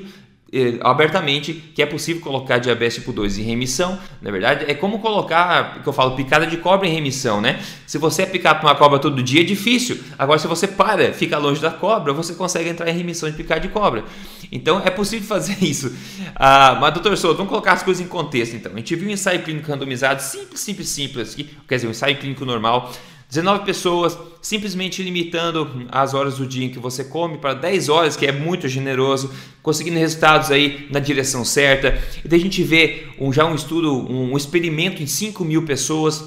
abertamente 0.82 1.54
que 1.54 1.82
é 1.82 1.86
possível 1.86 2.22
colocar 2.22 2.58
diabetes 2.58 2.96
tipo 2.96 3.12
2 3.12 3.38
em 3.40 3.44
remissão. 3.44 4.00
Na 4.22 4.32
verdade, 4.32 4.66
é 4.68 4.74
como 4.74 5.00
colocar, 5.00 5.82
que 5.82 5.88
eu 5.88 5.94
falo, 5.94 6.16
picada 6.16 6.48
de 6.48 6.58
cobra 6.58 6.88
em 6.88 6.94
remissão, 6.94 7.42
né? 7.42 7.62
Se 7.86 7.98
você 7.98 8.24
é 8.24 8.26
picado 8.26 8.62
por 8.62 8.68
uma 8.68 8.76
cobra 8.76 8.98
todo 9.00 9.22
dia, 9.22 9.42
é 9.42 9.44
difícil. 9.44 10.00
Agora, 10.18 10.40
se 10.40 10.48
você 10.48 10.68
para, 10.68 11.12
fica 11.12 11.38
longe 11.38 11.62
da 11.62 11.72
cobra, 11.72 12.14
você 12.14 12.34
consegue 12.34 12.70
entrar 12.70 12.90
em 12.90 12.94
remissão 12.94 13.30
de 13.30 13.36
picada 13.36 13.60
de 13.60 13.68
cobra. 13.68 14.06
Então, 14.52 14.82
é 14.84 14.90
possível 14.90 15.28
fazer 15.28 15.58
isso. 15.62 15.94
Ah, 16.36 16.78
mas, 16.80 16.94
doutor 16.94 17.18
Souto, 17.18 17.38
vamos 17.38 17.50
colocar 17.50 17.74
as 17.74 17.84
coisas 17.84 18.04
em 18.04 18.08
contexto, 18.08 18.56
então. 18.56 18.72
A 18.74 18.78
gente 18.78 18.96
viu 18.96 19.10
um 19.10 19.12
ensaio 19.12 19.44
clínico 19.44 19.70
randomizado 19.70 20.22
simples, 20.22 20.62
simples, 20.62 20.88
simples, 20.88 21.36
quer 21.36 21.76
dizer, 21.76 21.88
um 21.88 21.92
ensaio 21.92 22.18
clínico 22.18 22.46
normal 22.46 22.92
19 23.30 23.66
pessoas, 23.66 24.18
simplesmente 24.42 25.04
limitando 25.04 25.86
as 25.92 26.14
horas 26.14 26.38
do 26.38 26.48
dia 26.48 26.66
em 26.66 26.70
que 26.70 26.80
você 26.80 27.04
come 27.04 27.38
para 27.38 27.54
10 27.54 27.90
horas, 27.90 28.16
que 28.16 28.26
é 28.26 28.32
muito 28.32 28.68
generoso, 28.70 29.32
conseguindo 29.62 29.98
resultados 29.98 30.50
aí 30.50 30.88
na 30.90 31.00
direção 31.00 31.44
certa. 31.44 32.02
E 32.24 32.28
daí 32.28 32.40
a 32.40 32.44
gente 32.44 32.64
vê 32.64 33.08
um, 33.20 33.34
já 33.34 33.46
um 33.46 33.54
estudo, 33.54 34.10
um 34.10 34.38
experimento 34.38 35.04
em 35.04 35.08
5 35.08 35.44
mil 35.44 35.64
pessoas 35.64 36.24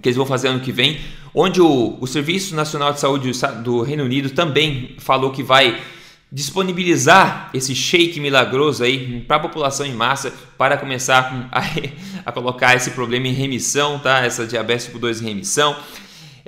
que 0.00 0.08
eles 0.08 0.16
vão 0.16 0.24
fazer 0.24 0.48
ano 0.48 0.60
que 0.60 0.70
vem, 0.70 1.00
onde 1.34 1.60
o, 1.60 1.98
o 2.00 2.06
Serviço 2.06 2.54
Nacional 2.54 2.92
de 2.92 3.00
Saúde 3.00 3.32
do 3.62 3.82
Reino 3.82 4.04
Unido 4.04 4.30
também 4.30 4.94
falou 4.98 5.30
que 5.32 5.42
vai 5.42 5.80
disponibilizar 6.32 7.50
esse 7.52 7.74
shake 7.74 8.20
milagroso 8.20 8.84
aí 8.84 9.20
para 9.26 9.36
a 9.36 9.40
população 9.40 9.84
em 9.84 9.92
massa 9.92 10.32
para 10.56 10.76
começar 10.76 11.48
a, 11.50 11.60
a, 12.24 12.30
colocar 12.30 12.76
esse 12.76 12.92
problema 12.92 13.26
em 13.26 13.32
remissão, 13.32 13.98
tá? 13.98 14.24
Essa 14.24 14.46
diabetes 14.46 14.86
tipo 14.86 14.98
2 14.98 15.20
em 15.20 15.24
remissão. 15.24 15.76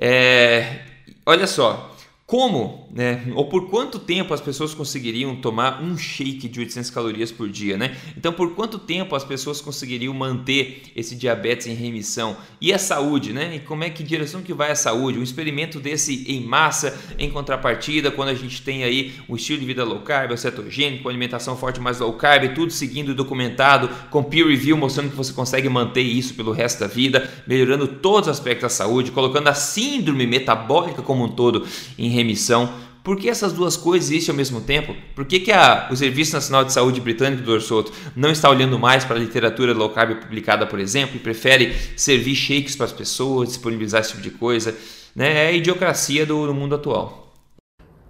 É, 0.04 0.80
olha 1.24 1.46
só, 1.46 1.94
como, 2.26 2.81
né, 2.92 3.22
ou 3.34 3.46
por 3.46 3.70
quanto 3.70 3.98
tempo 3.98 4.34
as 4.34 4.40
pessoas 4.40 4.74
conseguiriam 4.74 5.34
tomar 5.36 5.82
um 5.82 5.96
shake 5.96 6.46
de 6.48 6.60
800 6.60 6.90
calorias 6.90 7.32
por 7.32 7.48
dia, 7.48 7.76
né? 7.76 7.96
Então, 8.16 8.32
por 8.32 8.54
quanto 8.54 8.78
tempo 8.78 9.16
as 9.16 9.24
pessoas 9.24 9.60
conseguiriam 9.60 10.12
manter 10.12 10.82
esse 10.94 11.16
diabetes 11.16 11.66
em 11.66 11.74
remissão? 11.74 12.36
E 12.60 12.72
a 12.72 12.78
saúde, 12.78 13.32
né? 13.32 13.56
E 13.56 13.60
como 13.60 13.82
é 13.82 13.90
que 13.90 14.02
direção 14.02 14.42
que 14.42 14.52
vai 14.52 14.70
a 14.70 14.74
saúde? 14.74 15.18
Um 15.18 15.22
experimento 15.22 15.80
desse 15.80 16.24
em 16.30 16.44
massa, 16.44 16.98
em 17.18 17.30
contrapartida, 17.30 18.10
quando 18.10 18.28
a 18.28 18.34
gente 18.34 18.60
tem 18.62 18.84
aí 18.84 19.14
um 19.28 19.36
estilo 19.36 19.60
de 19.60 19.66
vida 19.66 19.84
low 19.84 20.00
carb, 20.00 20.36
cetogênico, 20.36 21.08
alimentação 21.08 21.56
forte 21.56 21.80
mais 21.80 21.98
low 21.98 22.12
carb, 22.12 22.54
tudo 22.54 22.72
seguindo 22.72 23.14
documentado, 23.14 23.88
com 24.10 24.22
peer 24.22 24.46
review 24.46 24.76
mostrando 24.76 25.10
que 25.10 25.16
você 25.16 25.32
consegue 25.32 25.68
manter 25.68 26.02
isso 26.02 26.34
pelo 26.34 26.52
resto 26.52 26.80
da 26.80 26.86
vida, 26.86 27.30
melhorando 27.46 27.86
todos 27.86 28.28
os 28.28 28.36
aspectos 28.36 28.62
da 28.62 28.68
saúde, 28.68 29.10
colocando 29.10 29.48
a 29.48 29.54
síndrome 29.54 30.26
metabólica 30.26 31.00
como 31.00 31.24
um 31.24 31.28
todo 31.28 31.66
em 31.98 32.08
remissão 32.08 32.32
remissão. 32.32 32.81
Por 33.02 33.16
que 33.16 33.28
essas 33.28 33.52
duas 33.52 33.76
coisas 33.76 34.10
existem 34.10 34.32
ao 34.32 34.36
mesmo 34.36 34.60
tempo? 34.60 34.94
Por 35.14 35.24
que, 35.24 35.40
que 35.40 35.50
a, 35.50 35.88
o 35.90 35.96
Serviço 35.96 36.34
Nacional 36.34 36.64
de 36.64 36.72
Saúde 36.72 37.00
Britânico 37.00 37.42
do 37.42 37.50
Orsoto 37.50 37.92
não 38.14 38.30
está 38.30 38.48
olhando 38.48 38.78
mais 38.78 39.04
para 39.04 39.16
a 39.16 39.18
literatura 39.18 39.74
low 39.74 39.90
carb 39.90 40.20
publicada, 40.20 40.66
por 40.66 40.78
exemplo, 40.78 41.16
e 41.16 41.18
prefere 41.18 41.74
servir 41.96 42.36
shakes 42.36 42.76
para 42.76 42.86
as 42.86 42.92
pessoas, 42.92 43.48
disponibilizar 43.48 44.00
esse 44.00 44.10
tipo 44.10 44.22
de 44.22 44.30
coisa? 44.30 44.76
Né? 45.16 45.46
É 45.46 45.48
a 45.48 45.52
idiocracia 45.52 46.24
do, 46.24 46.46
do 46.46 46.54
mundo 46.54 46.76
atual. 46.76 47.34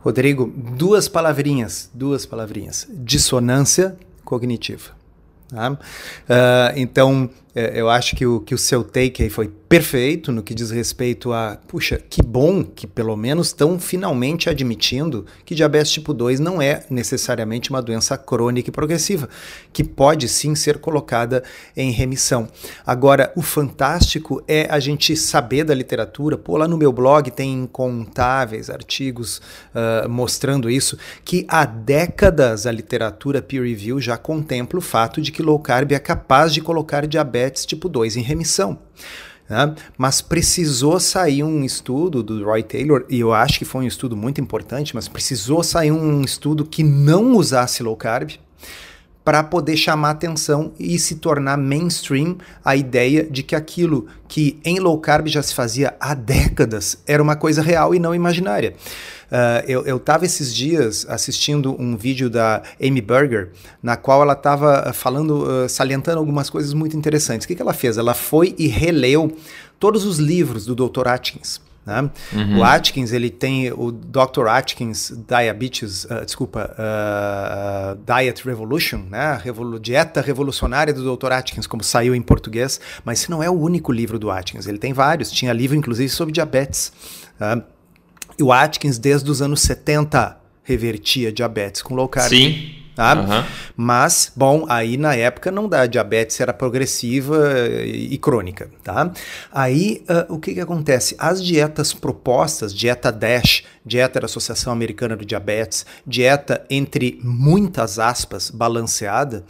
Rodrigo, 0.01 0.53
duas 0.77 1.09
palavrinhas, 1.09 1.91
duas 1.95 2.27
palavrinhas. 2.27 2.87
Dissonância 2.91 3.97
cognitiva. 4.25 4.91
Tá? 5.49 5.73
Uh, 5.73 5.79
então, 6.77 7.31
eu 7.55 7.91
acho 7.91 8.17
que 8.17 8.25
o, 8.25 8.41
que 8.41 8.55
o 8.55 8.59
seu 8.59 8.83
take 8.83 9.23
aí 9.23 9.29
foi 9.29 9.49
perfeito 9.69 10.31
no 10.31 10.43
que 10.43 10.55
diz 10.55 10.71
respeito 10.71 11.33
a, 11.33 11.59
puxa, 11.67 11.99
que 11.99 12.23
bom 12.23 12.62
que 12.62 12.87
pelo 12.87 13.17
menos 13.17 13.49
estão 13.49 13.79
finalmente 13.79 14.51
admitindo 14.51 15.25
que 15.45 15.55
diabetes 15.55 15.93
tipo 15.93 16.12
2 16.12 16.41
não 16.41 16.61
é 16.61 16.85
necessariamente 16.91 17.71
uma 17.71 17.81
doença 17.81 18.17
crônica 18.19 18.69
e 18.69 18.73
progressiva, 18.73 19.29
que 19.73 19.83
pode 19.83 20.29
sim 20.29 20.55
ser 20.55 20.79
colocada 20.79 21.43
em 21.77 21.91
remissão. 21.91 22.49
Agora, 22.87 23.33
o 23.35 23.43
fantástico 23.43 24.43
é 24.47 24.67
a 24.71 24.79
gente 24.79 25.17
saber 25.17 25.65
da 25.65 25.75
literatura, 25.75 26.37
pô, 26.37 26.57
lá 26.57 26.69
no 26.69 26.77
meu 26.77 26.93
blog 26.93 27.31
tem 27.31 27.53
incontáveis 27.53 28.69
artigos 28.69 29.38
uh, 29.75 30.09
mostrando 30.09 30.69
isso, 30.69 30.99
que 31.25 31.47
há 31.49 31.65
décadas 31.65 32.67
a 32.67 32.73
literatura 32.73 33.41
peer 33.41 33.62
review 33.62 34.01
já 34.01 34.17
contempla 34.19 34.79
o 34.79 34.83
fato 34.83 35.21
de 35.21 35.33
que 35.33 35.43
low 35.43 35.59
carb 35.59 35.93
é 35.93 35.99
capaz 35.99 36.53
de 36.53 36.61
colocar 36.61 37.07
diabetes 37.07 37.42
diabetes 37.43 37.67
tipo 37.67 37.89
2 37.89 38.17
em 38.17 38.23
remissão. 38.23 38.79
Né? 39.49 39.75
Mas 39.99 40.21
precisou 40.21 41.01
sair 41.01 41.43
um 41.43 41.65
estudo 41.65 42.23
do 42.23 42.45
Roy 42.45 42.63
Taylor, 42.63 43.05
e 43.09 43.21
eu 43.21 43.33
acho 43.33 43.59
que 43.59 43.65
foi 43.65 43.85
um 43.85 43.89
estudo 43.89 44.17
muito 44.17 44.41
importante, 44.41 44.95
mas 44.95 45.09
precisou 45.09 45.63
sair 45.63 45.91
um 45.91 46.23
estudo 46.23 46.65
que 46.65 46.83
não 46.83 47.35
usasse 47.35 47.83
low 47.83 47.97
carb 47.97 48.31
para 49.25 49.43
poder 49.45 49.77
chamar 49.77 50.11
atenção 50.11 50.73
e 50.81 50.99
se 50.99 51.17
tornar 51.17 51.57
mainstream 51.57 52.39
a 52.65 52.75
ideia 52.75 53.23
de 53.23 53.45
que 53.45 53.55
aquilo 53.55 54.09
que 54.27 54.59
em 54.65 54.81
low 54.81 54.99
carb 54.99 55.29
já 55.29 55.41
se 55.41 55.55
fazia 55.55 55.95
há 56.01 56.13
décadas 56.13 56.99
era 57.07 57.23
uma 57.23 57.37
coisa 57.37 57.63
real 57.63 57.95
e 57.95 58.01
não 58.01 58.13
imaginária. 58.13 58.75
Uh, 59.33 59.83
eu 59.87 59.97
estava 59.97 60.27
esses 60.27 60.55
dias 60.55 61.07
assistindo 61.09 61.75
um 61.81 61.97
vídeo 61.97 62.29
da 62.29 62.62
Amy 62.79 63.01
Berger, 63.01 63.51
na 63.83 63.97
qual 63.97 64.21
ela 64.21 64.35
estava 64.35 64.92
falando, 64.92 65.45
uh, 65.45 65.68
salientando 65.71 66.18
algumas 66.18 66.51
coisas 66.51 66.75
muito 66.75 66.95
interessantes. 66.95 67.47
O 67.47 67.49
que, 67.49 67.55
que 67.55 67.62
ela 67.62 67.73
fez? 67.73 67.97
Ela 67.97 68.12
foi 68.12 68.55
e 68.59 68.66
releu 68.66 69.35
todos 69.81 70.05
os 70.05 70.18
livros 70.18 70.66
do 70.66 70.75
Dr. 70.75 71.09
Atkins. 71.09 71.62
Né? 71.87 72.11
Uhum. 72.33 72.59
O 72.59 72.64
Atkins, 72.64 73.11
ele 73.11 73.31
tem 73.31 73.73
o 73.73 73.90
Dr. 73.90 74.47
Atkins 74.49 75.12
Diabetes, 75.27 76.05
uh, 76.05 76.25
desculpa, 76.27 76.71
uh, 76.79 77.99
Diet 78.05 78.45
Revolution, 78.45 78.99
né? 79.11 79.40
Revolu 79.42 79.81
Dieta 79.81 80.21
Revolucionária 80.21 80.92
do 80.92 81.16
Dr. 81.16 81.33
Atkins, 81.33 81.66
como 81.66 81.83
saiu 81.83 82.14
em 82.14 82.23
português, 82.23 82.79
mas 83.03 83.21
esse 83.21 83.31
não 83.31 83.42
é 83.42 83.49
o 83.49 83.55
único 83.55 83.90
livro 83.90 84.18
do 84.18 84.31
Atkins, 84.31 84.66
ele 84.66 84.79
tem 84.79 84.92
vários, 84.92 85.31
tinha 85.33 85.53
livro 85.55 85.77
inclusive 85.77 86.11
sobre 86.11 86.33
diabetes. 86.33 86.92
Uh, 87.40 87.72
e 88.38 88.42
o 88.42 88.53
Atkins, 88.53 88.99
desde 88.99 89.31
os 89.31 89.42
anos 89.42 89.61
70, 89.62 90.38
revertia 90.62 91.33
diabetes 91.33 91.83
com 91.83 91.95
low 91.95 92.09
carb. 92.09 92.29
Sim. 92.29 92.83
Tá? 92.95 93.14
Uhum. 93.14 93.45
Mas, 93.75 94.31
bom, 94.37 94.66
aí 94.68 94.99
na 94.99 95.14
época 95.14 95.51
não 95.51 95.66
dá, 95.66 95.87
diabetes 95.87 96.38
era 96.38 96.53
progressiva 96.53 97.59
e, 97.87 98.12
e 98.12 98.18
crônica, 98.18 98.71
tá? 98.85 99.11
Aí, 99.51 100.05
uh, 100.11 100.35
o 100.35 100.38
que 100.38 100.53
que 100.53 100.61
acontece? 100.61 101.16
As 101.18 101.42
dietas 101.42 101.95
propostas, 101.95 102.75
dieta 102.75 103.11
DASH, 103.11 103.64
dieta 103.85 104.21
da 104.21 104.27
Associação 104.27 104.71
Americana 104.71 105.16
do 105.16 105.25
Diabetes, 105.25 105.87
dieta 106.07 106.66
entre 106.68 107.18
muitas 107.25 107.99
aspas, 107.99 108.51
balanceada, 108.51 109.42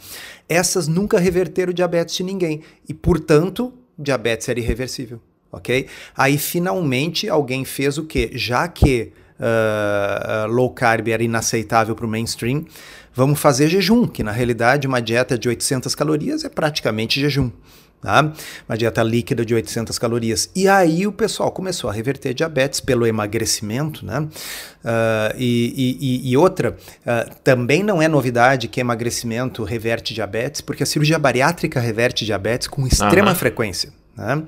essas 0.47 0.87
nunca 0.87 1.19
reverteram 1.19 1.71
o 1.71 1.75
diabetes 1.75 2.15
de 2.15 2.23
ninguém 2.23 2.61
e, 2.87 2.93
portanto, 2.93 3.73
diabetes 3.99 4.47
era 4.47 4.59
irreversível 4.59 5.19
ok? 5.53 5.87
Aí 6.17 6.37
finalmente 6.37 7.29
alguém 7.29 7.63
fez 7.63 7.97
o 7.97 8.03
quê? 8.03 8.31
Já 8.33 8.67
que 8.67 9.13
uh, 9.39 10.51
low 10.51 10.69
carb 10.71 11.07
era 11.07 11.23
inaceitável 11.23 11.95
para 11.95 12.05
o 12.05 12.09
mainstream, 12.09 12.65
vamos 13.13 13.39
fazer 13.39 13.69
jejum, 13.69 14.07
que 14.07 14.23
na 14.23 14.31
realidade 14.31 14.87
uma 14.87 15.01
dieta 15.01 15.37
de 15.37 15.47
800 15.47 15.93
calorias 15.95 16.43
é 16.43 16.49
praticamente 16.49 17.19
jejum. 17.19 17.51
Tá? 18.01 18.33
Uma 18.67 18.77
dieta 18.77 19.01
líquida 19.01 19.45
de 19.45 19.55
800 19.55 19.97
calorias. 19.97 20.49
E 20.53 20.67
aí 20.67 21.07
o 21.07 21.11
pessoal 21.13 21.49
começou 21.53 21.89
a 21.89 21.93
reverter 21.93 22.33
diabetes 22.33 22.81
pelo 22.81 23.07
emagrecimento, 23.07 24.05
né? 24.05 24.19
Uh, 24.19 25.33
e, 25.37 25.97
e, 26.01 26.29
e, 26.29 26.35
outra, 26.35 26.71
uh, 26.71 27.33
também 27.45 27.81
não 27.81 28.01
é 28.01 28.09
novidade 28.09 28.67
que 28.67 28.81
emagrecimento 28.81 29.63
reverte 29.63 30.13
diabetes, 30.13 30.59
porque 30.59 30.83
a 30.83 30.85
cirurgia 30.85 31.17
bariátrica 31.17 31.79
reverte 31.79 32.25
diabetes 32.25 32.67
com 32.67 32.85
extrema 32.85 33.29
uhum. 33.29 33.35
frequência. 33.35 34.02
Né? 34.15 34.43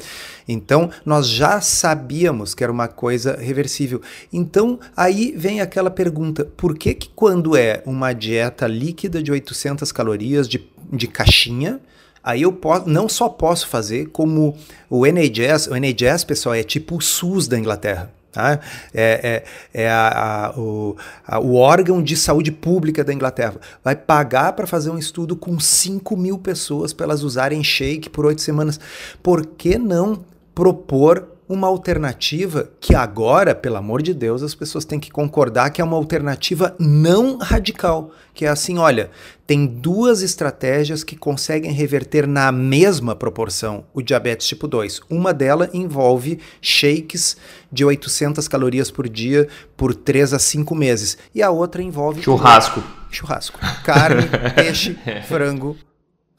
Então, 0.47 0.89
nós 1.06 1.28
já 1.28 1.60
sabíamos 1.62 2.54
que 2.54 2.63
era 2.63 2.71
uma 2.71 2.88
coisa 2.88 3.36
reversível. 3.36 4.01
Então, 4.32 4.80
aí 4.95 5.34
vem 5.36 5.62
aquela 5.62 5.89
pergunta: 5.89 6.45
por 6.45 6.78
que, 6.78 6.93
que 6.93 7.10
quando 7.10 7.56
é 7.58 7.82
uma 7.86 8.13
dieta 8.13 8.67
líquida 8.67 9.21
de 9.21 9.32
800 9.32 9.91
calorias 9.91 10.47
de, 10.47 10.67
de 10.91 11.08
caixinha, 11.08 11.80
Aí 12.25 12.41
eu 12.41 12.51
posso, 12.51 12.89
não 12.89 13.08
só 13.08 13.30
posso 13.30 13.67
fazer, 13.67 14.08
como 14.08 14.58
o 14.89 15.06
NHS, 15.06 15.67
o 15.67 15.75
NHS, 15.75 16.23
pessoal, 16.23 16.56
é 16.56 16.63
tipo 16.63 16.97
o 16.97 17.01
SUS 17.01 17.47
da 17.47 17.56
Inglaterra. 17.56 18.12
Tá? 18.36 18.60
É, 18.93 19.43
é, 19.74 19.84
é 19.86 19.89
a, 19.89 20.48
a, 20.48 20.60
o, 20.60 20.98
a, 21.26 21.39
o, 21.39 21.56
órgão 21.56 22.04
de 22.04 22.17
saúde 22.17 22.52
pública 22.52 23.02
da 23.02 23.13
Inglaterra. 23.13 23.56
Vai 23.82 23.95
pagar 23.95 24.52
para 24.52 24.67
fazer 24.67 24.89
um 24.89 24.98
estudo 24.98 25.38
com 25.38 25.58
5 25.58 26.17
mil 26.17 26.38
pessoas 26.38 26.91
para 26.91 27.06
elas 27.06 27.24
usarem 27.24 27.63
shake 27.63 28.10
por 28.10 28.26
oito 28.26 28.41
semanas. 28.41 28.78
Por 29.24 29.45
que 29.45 29.78
não 29.78 30.26
propor 30.54 31.35
uma 31.48 31.68
alternativa 31.68 32.72
que 32.80 32.96
agora, 32.96 33.54
pelo 33.54 33.78
amor 33.78 34.02
de 34.02 34.14
Deus, 34.14 34.42
as 34.42 34.56
pessoas 34.56 34.84
têm 34.84 35.00
que 35.00 35.12
concordar 35.12 35.70
que 35.70 35.80
é 35.80 35.84
uma 35.84 35.96
alternativa 35.96 36.76
não 36.80 37.38
radical, 37.38 38.12
que 38.34 38.46
é 38.46 38.50
assim, 38.50 38.78
olha, 38.78 39.12
tem 39.46 39.66
duas 39.66 40.22
estratégias 40.22 41.04
que 41.04 41.16
conseguem 41.16 41.72
reverter 41.72 42.28
na 42.28 42.52
mesma 42.52 43.16
proporção 43.16 43.86
o 43.94 44.02
diabetes 44.02 44.48
tipo 44.48 44.68
2. 44.68 45.02
Uma 45.10 45.34
delas 45.34 45.70
envolve 45.74 46.40
shakes 46.60 47.38
de 47.72 47.86
800 47.86 48.48
calorias 48.48 48.90
por 48.90 49.08
dia 49.08 49.48
por 49.78 49.94
3 49.94 50.34
a 50.34 50.40
5 50.40 50.74
meses, 50.74 51.18
e 51.34 51.44
a 51.44 51.52
outra 51.52 51.84
envolve 51.84 52.24
churrasco. 52.24 52.84
Churrasco. 53.12 53.60
Carne, 53.84 54.24
peixe, 54.56 54.98
frango, 55.28 55.78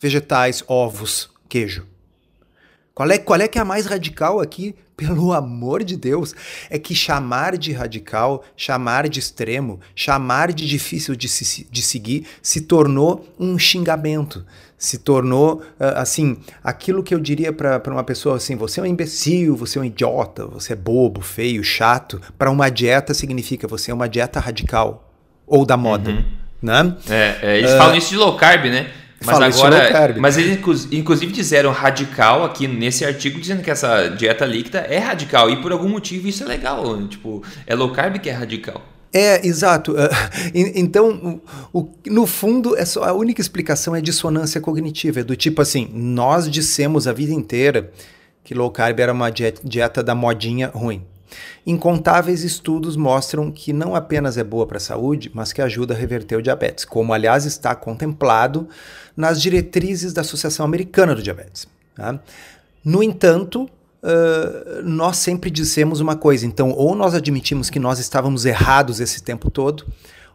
vegetais, 0.01 0.65
ovos, 0.67 1.31
queijo. 1.49 1.87
Qual 2.97 3.11
é, 3.11 3.19
qual 3.19 3.39
é 3.39 3.47
que 3.47 3.59
é 3.59 3.61
a 3.61 3.65
mais 3.65 3.85
radical 3.85 4.41
aqui? 4.41 4.75
Pelo 4.97 5.35
amor 5.35 5.85
de 5.85 5.99
Deus, 5.99 6.35
é 6.71 6.79
que 6.79 6.95
chamar 6.95 7.59
de 7.59 7.71
radical, 7.71 8.43
chamar 8.57 9.07
de 9.11 9.21
extremo, 9.21 9.79
chamar 9.95 10.51
de 10.51 10.67
difícil 10.67 11.15
de, 11.15 11.29
se, 11.29 11.67
de 11.71 11.83
seguir 11.83 12.27
se 12.41 12.63
tornou 12.63 13.29
um 13.39 13.59
xingamento, 13.59 14.47
se 14.79 14.97
tornou 14.97 15.57
uh, 15.79 15.97
assim, 15.97 16.39
aquilo 16.65 17.03
que 17.03 17.15
eu 17.15 17.21
diria 17.21 17.53
para 17.53 17.83
uma 17.89 18.03
pessoa 18.03 18.37
assim, 18.37 18.57
você 18.57 18.81
é 18.81 18.85
um 18.85 18.87
imbecil, 18.87 19.55
você 19.55 19.77
é 19.79 19.83
um 19.83 19.85
idiota, 19.85 20.47
você 20.47 20.73
é 20.73 20.77
bobo, 20.77 21.21
feio, 21.21 21.63
chato, 21.63 22.19
para 22.39 22.51
uma 22.51 22.71
dieta 22.71 23.13
significa 23.13 23.69
você 23.69 23.91
é 23.91 23.95
uma 23.95 24.09
dieta 24.09 24.41
radical 24.41 25.13
ou 25.47 25.67
da 25.67 25.77
moda, 25.77 26.11
uhum. 26.11 26.25
né? 26.63 26.97
É, 27.11 27.37
é 27.43 27.59
eles 27.59 27.73
uh, 27.73 27.77
falam 27.77 27.97
isso 27.97 28.09
de 28.09 28.17
low 28.17 28.35
carb, 28.39 28.65
né? 28.65 28.91
Mas 29.25 29.41
agora, 29.41 30.15
mas 30.19 30.37
eles 30.37 30.59
inclusive 30.93 31.33
disseram 31.33 31.71
radical 31.71 32.45
aqui 32.45 32.69
nesse 32.69 33.05
artigo 33.05 33.41
dizendo 33.41 33.63
que 33.63 33.71
essa 33.71 34.09
dieta 34.09 34.45
líquida 34.45 34.81
é 34.81 34.99
radical 34.99 35.49
e 35.51 35.61
por 35.63 35.73
algum 35.73 35.89
motivo 35.89 36.29
isso 36.29 36.45
é 36.45 36.47
legal, 36.47 37.07
tipo, 37.09 37.43
é 37.67 37.75
low 37.75 37.91
carb 37.93 38.19
que 38.19 38.29
é 38.29 38.33
radical. 38.33 38.83
É, 39.13 39.47
exato. 39.47 39.95
Então, 40.55 41.41
o, 41.73 41.89
no 42.07 42.27
fundo, 42.27 42.77
é 42.77 42.85
só, 42.85 43.05
a 43.05 43.13
única 43.13 43.41
explicação 43.41 43.97
é 43.97 44.01
dissonância 44.01 44.61
cognitiva. 44.61 45.21
É 45.21 45.25
do 45.25 45.35
tipo 45.35 45.63
assim, 45.63 45.89
nós 45.93 46.51
dissemos 46.51 47.09
a 47.09 47.13
vida 47.13 47.33
inteira 47.33 47.91
que 48.45 48.55
low 48.55 48.71
carb 48.71 49.01
era 49.01 49.13
uma 49.13 49.31
dieta 49.31 50.03
da 50.03 50.15
modinha 50.15 50.69
ruim. 50.69 51.03
Incontáveis 51.67 52.45
estudos 52.45 52.97
mostram 52.97 53.51
que 53.51 53.73
não 53.73 53.95
apenas 53.95 54.39
é 54.39 54.45
boa 54.45 54.67
para 54.67 54.77
a 54.77 54.81
saúde, 54.81 55.31
mas 55.35 55.53
que 55.53 55.61
ajuda 55.61 55.95
a 55.95 55.97
reverter 55.97 56.37
o 56.37 56.43
diabetes, 56.43 56.85
como 56.85 57.13
aliás 57.13 57.45
está 57.45 57.75
contemplado 57.75 58.69
nas 59.17 59.41
diretrizes 59.41 60.13
da 60.13 60.21
Associação 60.21 60.65
Americana 60.65 61.15
do 61.15 61.23
Diabetes. 61.23 61.67
Tá? 61.95 62.21
No 62.85 63.03
entanto, 63.03 63.65
uh, 63.65 64.83
nós 64.85 65.17
sempre 65.17 65.51
dissemos 65.51 66.01
uma 66.01 66.15
coisa, 66.15 66.47
então, 66.47 66.71
ou 66.71 66.95
nós 66.95 67.15
admitimos 67.15 67.71
que 67.71 67.79
nós 67.79 67.99
estávamos 67.99 68.45
errados 68.45 69.01
esse 69.01 69.23
tempo 69.23 69.51
todo, 69.51 69.85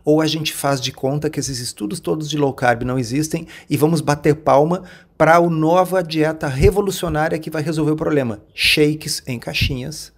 ou 0.03 0.19
a 0.19 0.27
gente 0.27 0.51
faz 0.53 0.81
de 0.81 0.91
conta 0.91 1.29
que 1.29 1.39
esses 1.39 1.59
estudos 1.59 1.99
todos 1.99 2.29
de 2.29 2.37
low 2.37 2.53
carb 2.53 2.83
não 2.83 2.97
existem 2.97 3.47
e 3.69 3.77
vamos 3.77 4.01
bater 4.01 4.35
palma 4.35 4.83
para 5.17 5.35
a 5.35 5.49
nova 5.49 6.01
dieta 6.01 6.47
revolucionária 6.47 7.37
que 7.37 7.51
vai 7.51 7.61
resolver 7.61 7.91
o 7.91 7.95
problema. 7.95 8.39
Shakes 8.53 9.21
em 9.27 9.37
caixinhas 9.37 10.11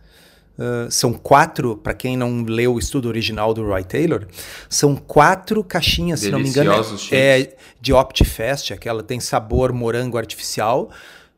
Uh, 0.58 0.90
são 0.92 1.14
quatro, 1.14 1.76
para 1.76 1.96
quem 1.96 2.16
não 2.16 2.44
leu 2.44 2.76
o 2.76 2.80
estudo 2.80 3.08
original 3.08 3.56
do 3.56 3.66
Roy 3.66 3.84
Taylor, 3.84 4.28
são 4.70 4.96
quatro 4.96 5.64
caixinhas, 5.64 6.20
se 6.20 6.30
não 6.30 6.40
me 6.40 6.48
engano, 6.48 6.72
é, 7.12 7.42
é 7.42 7.56
de 7.82 7.92
OptiFast, 7.92 8.72
aquela 8.72 9.02
tem 9.02 9.20
sabor 9.20 9.74
morango 9.74 10.16
artificial, 10.16 10.92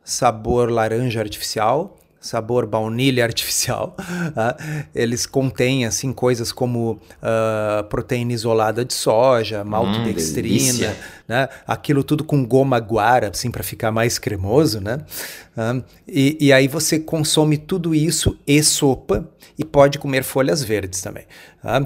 sabor 0.03 0.69
laranja 0.69 1.21
artificial, 1.21 1.97
sabor 2.25 2.65
baunilha 2.65 3.23
artificial. 3.25 3.95
Uh, 3.99 4.85
eles 4.93 5.25
contêm 5.25 5.85
assim 5.85 6.11
coisas 6.11 6.51
como 6.51 6.93
uh, 6.93 7.83
proteína 7.89 8.33
isolada 8.33 8.83
de 8.83 8.93
soja, 8.93 9.63
maltodextrina, 9.63 10.89
hum, 10.89 10.95
né? 11.27 11.49
Aquilo 11.67 12.03
tudo 12.03 12.23
com 12.23 12.45
goma 12.45 12.79
guara, 12.79 13.29
assim 13.29 13.51
para 13.51 13.63
ficar 13.63 13.91
mais 13.91 14.17
cremoso, 14.17 14.81
né? 14.81 14.97
Uh, 15.55 15.83
e, 16.07 16.37
e, 16.41 16.51
aí 16.51 16.67
você 16.67 16.99
consome 16.99 17.57
tudo 17.57 17.95
isso 17.95 18.37
e 18.45 18.61
sopa 18.61 19.29
e 19.57 19.63
pode 19.63 19.97
comer 19.97 20.23
folhas 20.23 20.61
verdes 20.61 21.01
também. 21.01 21.23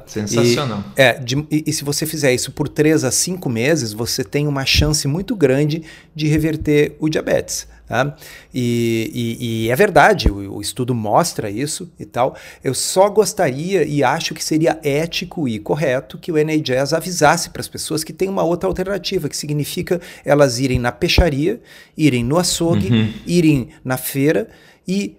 Sensacional. 0.07 0.83
E, 0.97 1.01
é, 1.01 1.13
de, 1.19 1.35
e, 1.51 1.63
e 1.67 1.73
se 1.73 1.83
você 1.83 2.05
fizer 2.05 2.33
isso 2.33 2.51
por 2.51 2.67
3 2.67 3.03
a 3.03 3.11
5 3.11 3.47
meses, 3.47 3.93
você 3.93 4.23
tem 4.23 4.47
uma 4.47 4.65
chance 4.65 5.07
muito 5.07 5.35
grande 5.35 5.83
de 6.15 6.27
reverter 6.27 6.95
o 6.99 7.07
diabetes. 7.07 7.67
Tá? 7.89 8.15
E, 8.53 9.11
e, 9.39 9.65
e, 9.65 9.71
é 9.71 9.75
verdade, 9.75 10.29
o, 10.29 10.57
o, 10.57 10.61
estudo 10.61 10.93
mostra 10.93 11.49
isso 11.49 11.91
e 11.99 12.05
tal. 12.05 12.35
Eu 12.63 12.75
só 12.75 13.09
gostaria 13.09 13.83
e 13.83 14.03
acho 14.03 14.35
que 14.35 14.43
seria 14.43 14.79
ético 14.83 15.47
e 15.47 15.57
correto 15.57 16.15
que 16.15 16.31
o 16.31 16.37
NHS 16.37 16.93
avisasse 16.93 17.49
para 17.49 17.61
as 17.61 17.67
pessoas 17.67 18.03
que 18.03 18.13
tem 18.13 18.29
uma 18.29 18.43
outra 18.43 18.69
alternativa, 18.69 19.27
que 19.27 19.35
significa 19.35 19.99
elas 20.23 20.59
irem 20.59 20.77
na 20.77 20.91
peixaria, 20.91 21.59
irem 21.97 22.23
no 22.23 22.37
açougue, 22.37 22.93
uhum. 22.93 23.11
irem 23.25 23.69
na 23.83 23.97
feira 23.97 24.47
e 24.87 25.17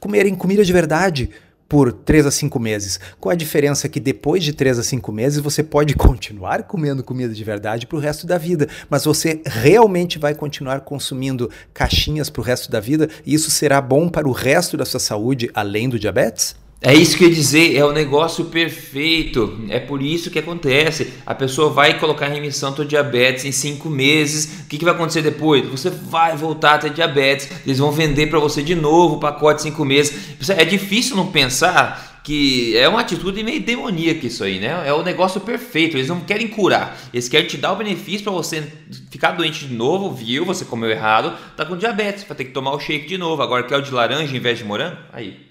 comerem 0.00 0.34
comida 0.34 0.64
de 0.64 0.72
verdade 0.72 1.28
por 1.68 1.92
3 1.92 2.26
a 2.26 2.30
5 2.30 2.58
meses, 2.58 3.00
com 3.18 3.28
a 3.28 3.34
diferença 3.34 3.88
que 3.88 4.00
depois 4.00 4.42
de 4.44 4.52
3 4.52 4.78
a 4.78 4.82
5 4.82 5.12
meses 5.12 5.40
você 5.40 5.62
pode 5.62 5.94
continuar 5.96 6.64
comendo 6.64 7.02
comida 7.02 7.32
de 7.32 7.44
verdade 7.44 7.86
para 7.86 7.96
o 7.96 8.00
resto 8.00 8.26
da 8.26 8.38
vida, 8.38 8.68
mas 8.88 9.04
você 9.04 9.40
realmente 9.44 10.18
vai 10.18 10.34
continuar 10.34 10.80
consumindo 10.80 11.50
caixinhas 11.72 12.30
para 12.30 12.40
o 12.40 12.44
resto 12.44 12.70
da 12.70 12.80
vida 12.80 13.08
e 13.24 13.34
isso 13.34 13.50
será 13.50 13.80
bom 13.80 14.08
para 14.08 14.28
o 14.28 14.32
resto 14.32 14.76
da 14.76 14.84
sua 14.84 15.00
saúde 15.00 15.50
além 15.54 15.88
do 15.88 15.98
diabetes? 15.98 16.56
É 16.80 16.94
isso 16.94 17.16
que 17.16 17.24
eu 17.24 17.28
ia 17.28 17.34
dizer, 17.34 17.74
é 17.74 17.84
o 17.84 17.90
negócio 17.90 18.44
perfeito. 18.44 19.58
É 19.70 19.80
por 19.80 20.02
isso 20.02 20.30
que 20.30 20.38
acontece. 20.38 21.12
A 21.24 21.34
pessoa 21.34 21.70
vai 21.70 21.98
colocar 21.98 22.28
em 22.28 22.34
remissão 22.34 22.72
tua 22.72 22.84
diabetes 22.84 23.44
em 23.44 23.52
cinco 23.52 23.88
meses. 23.88 24.60
O 24.64 24.68
que, 24.68 24.78
que 24.78 24.84
vai 24.84 24.94
acontecer 24.94 25.22
depois? 25.22 25.66
Você 25.68 25.88
vai 25.88 26.36
voltar 26.36 26.74
a 26.74 26.78
ter 26.78 26.90
diabetes. 26.90 27.48
Eles 27.64 27.78
vão 27.78 27.90
vender 27.90 28.26
para 28.28 28.38
você 28.38 28.62
de 28.62 28.74
novo 28.74 29.16
o 29.16 29.20
pacote 29.20 29.62
cinco 29.62 29.84
meses. 29.84 30.36
É 30.50 30.64
difícil 30.64 31.16
não 31.16 31.28
pensar 31.28 32.20
que 32.22 32.76
é 32.76 32.88
uma 32.88 33.00
atitude 33.00 33.42
meio 33.42 33.62
demoníaca 33.62 34.26
isso 34.26 34.44
aí, 34.44 34.58
né? 34.58 34.82
É 34.84 34.92
o 34.92 35.02
negócio 35.02 35.40
perfeito. 35.40 35.96
Eles 35.96 36.08
não 36.08 36.20
querem 36.20 36.48
curar. 36.48 36.98
Eles 37.12 37.28
querem 37.28 37.46
te 37.46 37.56
dar 37.56 37.72
o 37.72 37.76
benefício 37.76 38.24
para 38.24 38.32
você 38.32 38.62
ficar 39.10 39.32
doente 39.32 39.66
de 39.66 39.74
novo, 39.74 40.12
viu? 40.12 40.44
Você 40.44 40.64
comeu 40.64 40.90
errado, 40.90 41.32
tá 41.56 41.64
com 41.64 41.76
diabetes, 41.76 42.24
vai 42.24 42.36
ter 42.36 42.44
que 42.44 42.50
tomar 42.50 42.72
o 42.72 42.80
shake 42.80 43.08
de 43.08 43.16
novo. 43.16 43.42
Agora 43.42 43.62
quer 43.62 43.76
o 43.76 43.80
de 43.80 43.92
laranja 43.92 44.36
em 44.36 44.40
vez 44.40 44.58
de 44.58 44.64
morango? 44.64 44.98
Aí. 45.12 45.46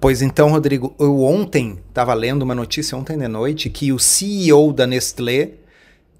Pois 0.00 0.22
então, 0.22 0.50
Rodrigo, 0.50 0.94
eu 0.98 1.22
ontem 1.22 1.78
estava 1.88 2.14
lendo 2.14 2.42
uma 2.42 2.54
notícia 2.54 2.96
ontem 2.96 3.16
de 3.16 3.28
noite 3.28 3.70
que 3.70 3.92
o 3.92 3.98
CEO 3.98 4.72
da 4.72 4.86
Nestlé 4.86 5.52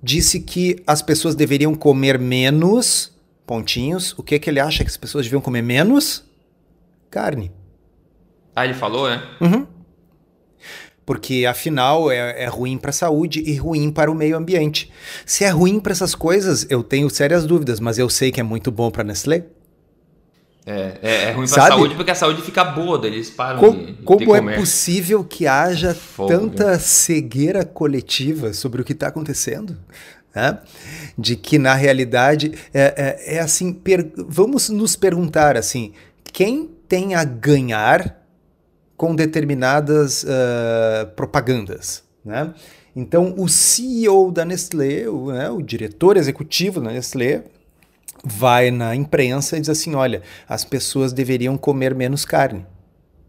disse 0.03 0.41
que 0.41 0.83
as 0.87 1.01
pessoas 1.01 1.35
deveriam 1.35 1.75
comer 1.75 2.19
menos 2.19 3.13
pontinhos. 3.47 4.13
O 4.19 4.23
que 4.23 4.39
que 4.39 4.51
ele 4.51 4.61
acha 4.61 4.85
que 4.85 4.91
as 4.91 4.97
pessoas 4.97 5.25
deviam 5.25 5.41
comer 5.41 5.63
menos? 5.63 6.25
Carne. 7.11 7.53
Ah, 8.55 8.65
ele 8.65 8.75
falou, 8.75 9.09
é? 9.09 9.23
Uhum. 9.41 9.67
Porque 11.05 11.47
afinal 11.47 12.11
é, 12.11 12.45
é 12.45 12.47
ruim 12.47 12.79
para 12.79 12.91
a 12.91 12.93
saúde 12.93 13.41
e 13.41 13.57
ruim 13.57 13.91
para 13.91 14.11
o 14.11 14.15
meio 14.15 14.37
ambiente. 14.37 14.91
Se 15.27 15.45
é 15.45 15.49
ruim 15.49 15.81
para 15.81 15.93
essas 15.93 16.15
coisas, 16.15 16.67
eu 16.71 16.83
tenho 16.83 17.11
sérias 17.11 17.45
dúvidas, 17.45 17.81
mas 17.81 17.99
eu 17.99 18.09
sei 18.09 18.31
que 18.31 18.41
é 18.41 18.43
muito 18.43 18.71
bom 18.71 18.91
para 18.91 19.05
Nestlé. 19.05 19.47
É, 20.65 20.99
é, 21.03 21.15
é 21.25 21.33
ruim 21.33 21.49
para 21.49 21.65
a 21.65 21.69
saúde 21.69 21.95
porque 21.97 22.11
a 22.11 22.15
saúde 22.15 22.41
fica 22.43 22.63
boa, 22.63 23.05
eles 23.05 23.29
param 23.31 23.59
Co 23.59 23.71
de, 23.73 23.87
de 23.87 24.03
Como 24.05 24.37
é 24.37 24.57
possível 24.57 25.25
que 25.25 25.47
haja 25.47 25.93
Fogo, 25.93 26.29
tanta 26.29 26.79
cegueira 26.79 27.65
coletiva 27.65 28.53
sobre 28.53 28.81
o 28.81 28.85
que 28.85 28.93
está 28.93 29.09
acontecendo? 29.09 29.77
Né? 30.35 30.59
De 31.19 31.35
que 31.35 31.59
na 31.59 31.75
realidade 31.75 32.53
é, 32.73 33.19
é, 33.27 33.37
é 33.37 33.41
assim, 33.41 33.81
vamos 34.29 34.69
nos 34.69 34.95
perguntar 34.95 35.57
assim, 35.57 35.93
quem 36.33 36.71
tem 36.89 37.17
a 37.17 37.25
ganhar 37.25 38.23
com 38.97 39.17
determinadas 39.17 40.23
uh, 40.23 41.09
propagandas, 41.17 42.05
né? 42.25 42.55
Então, 42.95 43.35
o 43.39 43.49
CEO 43.49 44.31
da 44.31 44.45
Nestlé, 44.45 45.09
o, 45.09 45.33
né, 45.33 45.51
o 45.51 45.63
diretor 45.63 46.17
executivo 46.17 46.81
da 46.81 46.93
Nestlé, 46.93 47.43
vai 48.25 48.71
na 48.71 48.95
imprensa 48.95 49.57
e 49.57 49.61
diz 49.61 49.69
assim: 49.69 49.95
olha, 49.95 50.23
as 50.49 50.65
pessoas 50.65 51.13
deveriam 51.13 51.57
comer 51.57 51.95
menos 51.95 52.25
carne. 52.25 52.67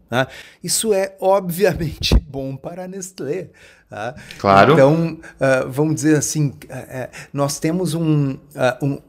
Tá? 0.08 0.28
Isso 0.62 0.92
é 0.92 1.16
obviamente 1.20 2.14
bom 2.28 2.56
para 2.56 2.84
a 2.84 2.88
Nestlé. 2.88 3.48
Tá? 3.88 4.14
Claro. 4.38 4.74
Então, 4.74 5.18
uh, 5.40 5.68
vamos 5.70 5.96
dizer 5.96 6.16
assim: 6.16 6.48
uh, 6.48 7.08
nós 7.32 7.58
temos 7.58 7.94
um, 7.94 8.32
uh, 8.32 8.38
um, 8.82 9.00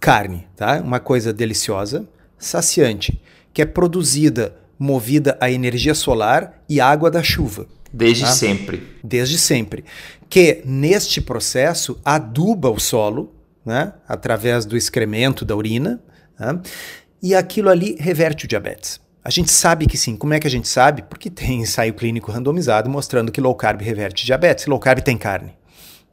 carne, 0.00 0.46
tá? 0.56 0.80
uma 0.80 1.00
coisa 1.00 1.32
deliciosa, 1.32 2.06
saciante, 2.38 3.20
que 3.52 3.62
é 3.62 3.66
produzida, 3.66 4.54
movida 4.78 5.36
a 5.40 5.50
energia 5.50 5.94
solar 5.94 6.62
e 6.68 6.80
água 6.80 7.10
da 7.10 7.22
chuva. 7.22 7.66
Desde 7.92 8.24
tá? 8.24 8.30
sempre. 8.30 8.82
Desde 9.02 9.38
sempre. 9.38 9.84
Que 10.28 10.62
neste 10.64 11.20
processo 11.20 12.00
aduba 12.04 12.70
o 12.70 12.80
solo, 12.80 13.34
né? 13.64 13.92
através 14.08 14.64
do 14.64 14.76
excremento, 14.76 15.44
da 15.44 15.56
urina, 15.56 16.00
né? 16.38 16.60
e 17.22 17.34
aquilo 17.34 17.68
ali 17.68 17.96
reverte 17.98 18.44
o 18.44 18.48
diabetes. 18.48 19.00
A 19.24 19.30
gente 19.30 19.50
sabe 19.52 19.86
que 19.86 19.96
sim. 19.96 20.16
Como 20.16 20.34
é 20.34 20.40
que 20.40 20.48
a 20.48 20.50
gente 20.50 20.66
sabe? 20.66 21.02
Porque 21.02 21.30
tem 21.30 21.60
ensaio 21.60 21.94
clínico 21.94 22.32
randomizado 22.32 22.90
mostrando 22.90 23.30
que 23.30 23.40
low 23.40 23.54
carb 23.54 23.80
reverte 23.80 24.26
diabetes. 24.26 24.66
Low 24.66 24.80
carb 24.80 25.00
tem 25.00 25.16
carne. 25.16 25.54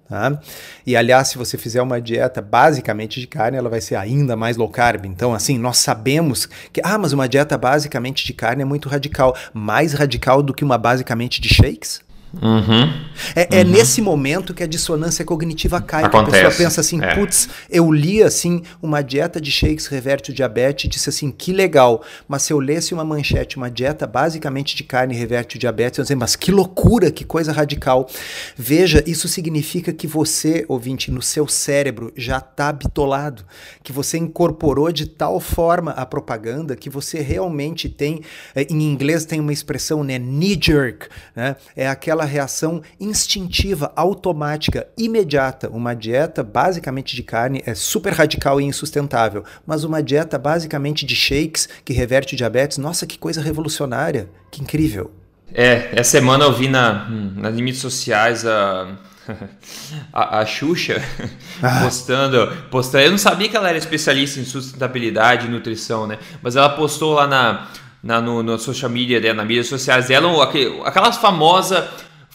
Tá? 0.07 0.39
E 0.85 0.95
aliás, 0.95 1.27
se 1.27 1.37
você 1.37 1.57
fizer 1.57 1.81
uma 1.81 2.01
dieta 2.01 2.41
basicamente 2.41 3.19
de 3.19 3.27
carne, 3.27 3.57
ela 3.57 3.69
vai 3.69 3.79
ser 3.79 3.95
ainda 3.95 4.35
mais 4.35 4.57
low 4.57 4.69
carb. 4.69 5.05
Então, 5.05 5.33
assim, 5.33 5.57
nós 5.57 5.77
sabemos 5.77 6.47
que, 6.73 6.81
ah, 6.83 6.97
mas 6.97 7.13
uma 7.13 7.29
dieta 7.29 7.57
basicamente 7.57 8.25
de 8.25 8.33
carne 8.33 8.61
é 8.61 8.65
muito 8.65 8.89
radical. 8.89 9.35
Mais 9.53 9.93
radical 9.93 10.43
do 10.43 10.53
que 10.53 10.63
uma 10.63 10.77
basicamente 10.77 11.41
de 11.41 11.49
shakes? 11.49 12.01
Uhum, 12.33 12.93
é, 13.35 13.59
é, 13.59 13.63
uhum. 13.63 13.71
nesse 13.71 14.01
momento 14.01 14.53
que 14.53 14.61
a 14.61 14.67
dissonância 14.67 15.25
cognitiva 15.25 15.81
cai. 15.81 16.03
Acontece. 16.03 16.37
a 16.37 16.49
pessoa 16.49 16.65
pensa 16.65 16.81
assim, 16.81 17.01
é. 17.01 17.15
putz, 17.15 17.49
eu 17.69 17.91
li 17.91 18.21
assim, 18.21 18.61
uma 18.81 19.01
dieta 19.01 19.41
de 19.41 19.51
shakes 19.51 19.87
reverte 19.87 20.29
o 20.31 20.33
diabetes, 20.33 20.85
e 20.85 20.87
disse 20.87 21.09
assim, 21.09 21.31
que 21.31 21.51
legal. 21.51 22.03
Mas 22.27 22.43
se 22.43 22.53
eu 22.53 22.59
lesse 22.59 22.93
uma 22.93 23.03
manchete, 23.03 23.57
uma 23.57 23.69
dieta 23.69 24.05
basicamente 24.05 24.75
de 24.75 24.83
carne 24.83 25.15
reverte 25.15 25.55
o 25.55 25.59
diabetes, 25.59 25.97
eu 25.97 26.03
ia 26.03 26.05
dizer, 26.05 26.15
mas 26.15 26.35
que 26.35 26.51
loucura, 26.51 27.11
que 27.11 27.25
coisa 27.25 27.51
radical. 27.51 28.07
Veja, 28.55 29.03
isso 29.07 29.27
significa 29.27 29.91
que 29.91 30.05
você, 30.05 30.65
ouvinte, 30.67 31.11
no 31.11 31.21
seu 31.21 31.47
cérebro 31.47 32.13
já 32.15 32.37
está 32.37 32.71
bitolado, 32.71 33.43
que 33.83 33.91
você 33.91 34.17
incorporou 34.17 34.91
de 34.91 35.07
tal 35.07 35.39
forma 35.39 35.91
a 35.91 36.05
propaganda 36.05 36.75
que 36.75 36.89
você 36.89 37.21
realmente 37.21 37.89
tem, 37.89 38.21
eh, 38.55 38.67
em 38.69 38.83
inglês 38.83 39.25
tem 39.25 39.39
uma 39.39 39.53
expressão, 39.53 40.03
né, 40.03 40.19
knee 40.19 40.59
jerk, 40.61 41.07
né? 41.35 41.55
É 41.75 41.87
aquela 41.87 42.18
aquela 42.19 42.25
reação 42.25 42.81
instintiva, 42.99 43.91
automática, 43.95 44.87
imediata. 44.97 45.69
Uma 45.69 45.93
dieta 45.93 46.43
basicamente 46.43 47.15
de 47.15 47.23
carne 47.23 47.63
é 47.65 47.73
super 47.73 48.13
radical 48.13 48.59
e 48.59 48.65
insustentável, 48.65 49.43
mas 49.65 49.83
uma 49.83 50.03
dieta 50.03 50.37
basicamente 50.37 51.05
de 51.05 51.15
shakes 51.15 51.69
que 51.85 51.93
reverte 51.93 52.33
o 52.33 52.37
diabetes, 52.37 52.77
nossa, 52.77 53.07
que 53.07 53.17
coisa 53.17 53.41
revolucionária, 53.41 54.29
que 54.51 54.61
incrível. 54.61 55.11
É, 55.53 55.89
essa 55.93 56.11
semana 56.11 56.43
eu 56.43 56.53
vi 56.53 56.67
na, 56.67 57.09
nas 57.09 57.55
mídias 57.55 57.77
sociais 57.77 58.45
a, 58.45 58.97
a, 60.13 60.39
a 60.39 60.45
Xuxa 60.45 61.01
ah. 61.63 61.81
postando, 61.83 62.51
postando. 62.69 63.05
Eu 63.05 63.11
não 63.11 63.17
sabia 63.17 63.49
que 63.49 63.57
ela 63.57 63.69
era 63.69 63.77
especialista 63.77 64.39
em 64.39 64.45
sustentabilidade 64.45 65.47
e 65.47 65.49
nutrição, 65.49 66.05
né? 66.05 66.19
Mas 66.41 66.55
ela 66.55 66.69
postou 66.69 67.13
lá 67.15 67.25
na, 67.25 67.67
na 68.03 68.21
no, 68.21 68.43
no 68.43 68.59
social 68.59 68.91
media 68.91 69.19
dela, 69.19 69.35
nas 69.35 69.47
mídias 69.47 69.67
sociais 69.67 70.07
dela, 70.07 70.29
aquelas 70.85 71.17
famosas 71.17 71.83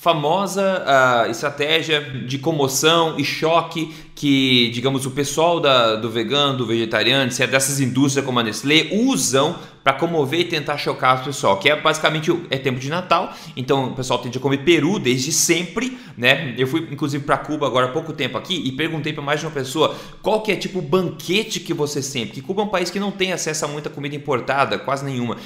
famosa 0.05 0.85
uh, 0.85 1.31
estratégia 1.31 1.99
de 1.99 2.37
comoção 2.37 3.19
e 3.19 3.25
choque 3.25 3.91
que, 4.15 4.69
digamos, 4.69 5.07
o 5.07 5.11
pessoal 5.13 5.59
da, 5.59 5.97
do 5.97 6.11
vegano, 6.11 6.59
do 6.59 6.67
vegetariano, 6.67 7.33
é 7.39 7.47
dessas 7.47 7.81
indústrias 7.81 8.23
como 8.23 8.39
a 8.39 8.43
Nestlé, 8.43 8.91
usam 8.93 9.57
para 9.83 9.95
comover 9.95 10.41
e 10.41 10.45
tentar 10.45 10.77
chocar 10.77 11.23
o 11.23 11.25
pessoal, 11.25 11.59
que 11.59 11.71
é 11.71 11.81
basicamente 11.81 12.31
é 12.51 12.59
tempo 12.59 12.79
de 12.79 12.91
Natal, 12.91 13.33
então 13.57 13.87
o 13.87 13.95
pessoal 13.95 14.19
tende 14.19 14.37
a 14.37 14.41
comer 14.41 14.59
peru 14.59 14.99
desde 14.99 15.33
sempre, 15.33 15.99
né? 16.19 16.55
Eu 16.59 16.67
fui 16.67 16.87
inclusive 16.91 17.25
para 17.25 17.39
Cuba 17.39 17.67
agora 17.67 17.87
há 17.87 17.91
pouco 17.91 18.13
tempo 18.13 18.37
aqui 18.37 18.63
e 18.63 18.73
perguntei 18.73 19.13
para 19.13 19.23
mais 19.23 19.41
de 19.41 19.47
uma 19.47 19.53
pessoa 19.53 19.95
qual 20.23 20.43
que 20.43 20.53
é 20.53 20.57
tipo 20.57 20.83
banquete 20.83 21.61
que 21.61 21.73
você 21.73 22.03
sempre, 22.03 22.35
que 22.35 22.41
Cuba 22.43 22.61
é 22.61 22.65
um 22.67 22.69
país 22.69 22.91
que 22.91 23.01
não 23.01 23.11
tem 23.11 23.33
acesso 23.33 23.65
a 23.65 23.69
muita 23.69 23.89
comida 23.89 24.15
importada, 24.15 24.79
quase 24.79 25.03
nenhuma 25.03 25.37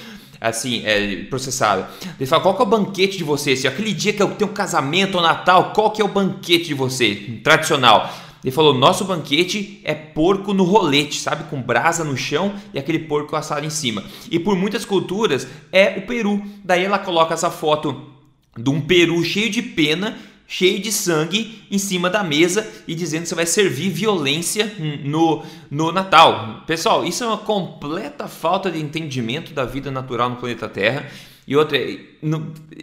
assim, 0.41 0.83
é, 0.85 1.25
processada. 1.25 1.89
Ele 2.19 2.27
fala, 2.27 2.43
qual 2.43 2.55
que 2.55 2.63
é 2.63 2.65
o 2.65 2.69
banquete 2.69 3.19
de 3.19 3.25
você? 3.25 3.57
Se 3.57 3.67
aquele 3.67 3.93
dia 3.93 4.13
que 4.13 4.23
eu 4.23 4.31
tenho 4.31 4.51
um 4.51 4.55
casamento 4.55 5.17
ou 5.17 5.23
Natal, 5.23 5.73
qual 5.73 5.91
que 5.91 6.01
é 6.01 6.05
o 6.05 6.09
banquete 6.09 6.67
de 6.67 6.75
você? 6.75 7.41
Tradicional. 7.43 8.13
Ele 8.43 8.53
falou, 8.53 8.73
nosso 8.73 9.05
banquete 9.05 9.81
é 9.83 9.95
porco 9.95 10.55
no 10.55 10.63
rolete, 10.63 11.19
sabe? 11.19 11.45
Com 11.51 11.61
brasa 11.61 12.05
no 12.05 12.17
chão 12.17 12.55
e 12.73 12.79
aquele 12.79 13.01
porco 13.01 13.35
assado 13.35 13.67
em 13.67 13.71
cima. 13.71 14.05
E 14.31 14.39
por 14.39 14.57
muitas 14.57 14.85
culturas 14.85 15.47
é 15.73 15.99
o 15.99 16.07
peru. 16.07 16.41
Daí 16.65 16.85
ela 16.85 16.99
coloca 16.99 17.35
essa 17.35 17.51
foto 17.51 18.11
de 18.57 18.71
um 18.71 18.81
peru 18.81 19.23
cheio 19.25 19.51
de 19.51 19.61
pena 19.61 20.17
cheio 20.51 20.81
de 20.81 20.91
sangue 20.91 21.63
em 21.71 21.77
cima 21.77 22.09
da 22.09 22.25
mesa 22.25 22.67
e 22.89 22.95
dizendo 22.95 23.25
que 23.25 23.29
você 23.29 23.35
vai 23.35 23.45
servir 23.45 23.91
violência 23.91 24.73
no, 25.05 25.45
no 25.71 25.93
Natal. 25.93 26.65
Pessoal, 26.67 27.05
isso 27.05 27.23
é 27.23 27.27
uma 27.27 27.37
completa 27.37 28.27
falta 28.27 28.71
de 28.71 28.81
entendimento 28.81 29.53
da 29.53 29.67
vida 29.67 29.91
natural 29.91 30.31
no 30.31 30.37
planeta 30.37 30.67
Terra. 30.67 31.07
E 31.47 31.57
outra, 31.57 31.79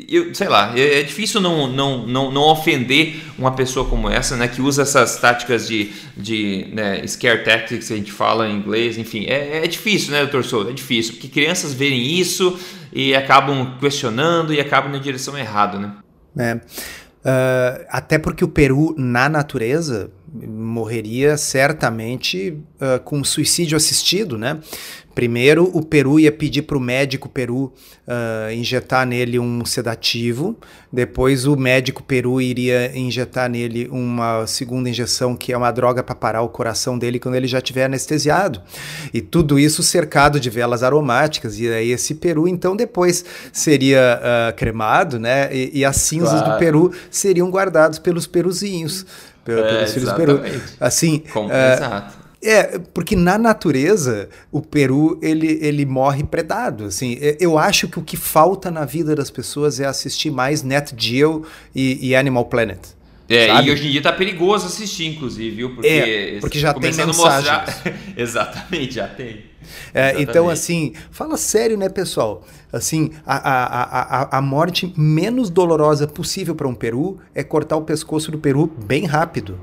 eu, 0.10 0.34
sei 0.34 0.48
lá, 0.48 0.74
é, 0.76 1.00
é 1.00 1.04
difícil 1.04 1.40
não, 1.40 1.68
não, 1.68 2.08
não, 2.08 2.32
não 2.32 2.42
ofender 2.44 3.16
uma 3.38 3.52
pessoa 3.52 3.88
como 3.88 4.10
essa, 4.10 4.36
né, 4.36 4.48
que 4.48 4.62
usa 4.62 4.82
essas 4.84 5.18
táticas 5.18 5.68
de, 5.68 5.92
de 6.18 6.68
né, 6.72 7.06
scare 7.06 7.44
tactics, 7.44 7.88
que 7.88 7.94
a 7.94 7.98
gente 7.98 8.12
fala 8.12 8.48
em 8.48 8.56
inglês, 8.56 8.98
enfim, 8.98 9.26
é, 9.28 9.64
é 9.64 9.68
difícil, 9.68 10.12
né, 10.12 10.22
doutor 10.22 10.44
Souza? 10.44 10.72
É 10.72 10.74
difícil, 10.74 11.14
porque 11.14 11.28
crianças 11.28 11.74
verem 11.74 12.02
isso 12.02 12.60
e 12.92 13.14
acabam 13.14 13.78
questionando 13.80 14.52
e 14.52 14.60
acabam 14.60 14.92
na 14.92 14.98
direção 14.98 15.38
errada, 15.38 15.78
né? 15.78 15.94
É. 16.38 16.60
Uh, 17.26 17.84
até 17.90 18.20
porque 18.20 18.46
o 18.46 18.48
Peru, 18.48 18.94
na 18.96 19.28
natureza, 19.28 20.12
morreria 20.48 21.38
certamente 21.38 22.58
uh, 22.82 23.00
com 23.04 23.24
suicídio 23.24 23.78
assistido, 23.78 24.38
né? 24.38 24.60
Primeiro, 25.16 25.72
o 25.74 25.82
Peru 25.82 26.20
ia 26.20 26.30
pedir 26.30 26.64
para 26.64 26.78
o 26.78 26.82
médico 26.82 27.30
Peru 27.30 27.72
uh, 28.06 28.52
injetar 28.52 29.08
nele 29.08 29.40
um 29.40 29.64
sedativo. 29.64 30.58
Depois, 30.92 31.48
o 31.48 31.56
médico 31.56 32.04
Peru 32.04 32.42
iria 32.42 32.92
injetar 32.98 33.50
nele 33.50 33.88
uma 33.90 34.46
segunda 34.46 34.90
injeção, 34.90 35.34
que 35.34 35.54
é 35.54 35.58
uma 35.58 35.72
droga 35.72 36.04
para 36.04 36.14
parar 36.14 36.42
o 36.42 36.50
coração 36.50 37.00
dele 37.00 37.18
quando 37.18 37.36
ele 37.36 37.48
já 37.48 37.60
estiver 37.60 37.86
anestesiado. 37.86 38.62
E 39.14 39.22
tudo 39.22 39.58
isso 39.58 39.82
cercado 39.82 40.38
de 40.38 40.50
velas 40.50 40.84
aromáticas. 40.84 41.58
E 41.62 41.70
aí, 41.70 41.92
esse 41.92 42.16
Peru, 42.16 42.46
então, 42.46 42.76
depois 42.76 43.24
seria 43.54 44.20
uh, 44.20 44.56
cremado, 44.58 45.18
né? 45.18 45.48
E, 45.56 45.80
e 45.80 45.86
as 45.86 45.96
cinzas 45.96 46.42
claro. 46.42 46.52
do 46.52 46.60
Peru 46.60 46.92
seriam 47.10 47.50
guardados 47.50 48.00
pelos 48.00 48.28
peruzinhos. 48.28 49.06
Pelos 49.46 49.72
é, 49.72 49.88
filhos 49.88 50.10
do 50.10 50.16
Peru. 50.16 50.42
Assim. 50.80 51.24
Uh, 51.34 51.74
exato 51.74 52.26
é, 52.46 52.78
porque 52.94 53.16
na 53.16 53.38
natureza 53.38 54.30
o 54.52 54.62
peru 54.62 55.18
ele, 55.22 55.58
ele 55.62 55.86
morre 55.86 56.24
predado. 56.24 56.86
Assim, 56.86 57.18
eu 57.40 57.58
acho 57.58 57.88
que 57.88 57.98
o 57.98 58.04
que 58.04 58.16
falta 58.16 58.70
na 58.70 58.86
vida 58.86 59.16
das 59.16 59.32
pessoas 59.32 59.80
é 59.80 59.86
assistir 59.86 60.30
mais 60.30 60.62
Net 60.62 60.94
Geo 60.96 61.44
e, 61.74 62.10
e 62.10 62.16
Animal 62.16 62.46
Planet. 62.46 62.80
É, 63.28 63.48
sabe? 63.48 63.68
e 63.68 63.72
hoje 63.72 63.88
em 63.88 63.92
dia 63.92 64.02
tá 64.02 64.14
perigoso 64.14 64.68
assistir, 64.68 65.08
inclusive, 65.08 65.56
viu? 65.56 65.74
Porque, 65.74 65.88
é, 65.88 66.40
porque 66.40 66.60
já 66.60 66.74
tem 66.74 66.94
mensagens. 66.94 67.18
Mostrar... 67.18 67.66
Exatamente, 68.16 68.96
já 68.96 69.08
tem. 69.08 69.46
É, 69.94 70.22
então, 70.22 70.48
assim, 70.48 70.94
fala 71.10 71.38
sério, 71.38 71.76
né, 71.76 71.90
pessoal? 71.90 72.46
Assim, 72.72 73.12
a, 73.26 73.36
a, 73.36 74.22
a, 74.22 74.38
a 74.38 74.42
morte 74.42 74.94
menos 74.96 75.50
dolorosa 75.50 76.08
possível 76.08 76.54
para 76.54 76.68
um 76.68 76.76
peru 76.76 77.18
é 77.34 77.44
cortar 77.44 77.78
o 77.78 77.82
pescoço 77.82 78.32
do 78.32 78.38
peru 78.38 78.72
bem 78.86 79.06
rápido. 79.06 79.60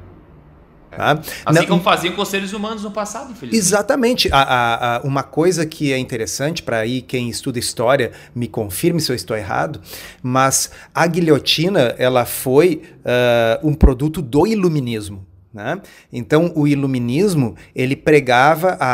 Tá? 0.96 1.12
Assim 1.44 1.60
Não, 1.60 1.66
como 1.66 1.82
faziam 1.82 2.14
com 2.14 2.20
os 2.20 2.28
seres 2.28 2.52
humanos 2.52 2.82
no 2.82 2.90
passado, 2.90 3.32
infelizmente. 3.32 3.56
Exatamente. 3.58 4.28
A, 4.30 4.42
a, 4.42 4.96
a 4.96 5.00
uma 5.00 5.22
coisa 5.22 5.64
que 5.64 5.92
é 5.92 5.98
interessante, 5.98 6.62
para 6.62 6.78
aí 6.78 7.00
quem 7.00 7.30
estuda 7.30 7.58
história 7.58 8.12
me 8.34 8.46
confirme 8.46 9.00
se 9.00 9.10
eu 9.10 9.16
estou 9.16 9.36
errado, 9.36 9.80
mas 10.22 10.70
a 10.94 11.06
guilhotina 11.06 11.94
ela 11.98 12.26
foi 12.26 12.82
uh, 12.98 13.66
um 13.66 13.72
produto 13.74 14.20
do 14.20 14.46
iluminismo. 14.46 15.26
Né? 15.52 15.80
Então, 16.10 16.50
o 16.54 16.66
iluminismo 16.66 17.54
ele 17.74 17.94
pregava 17.94 18.76
a, 18.80 18.86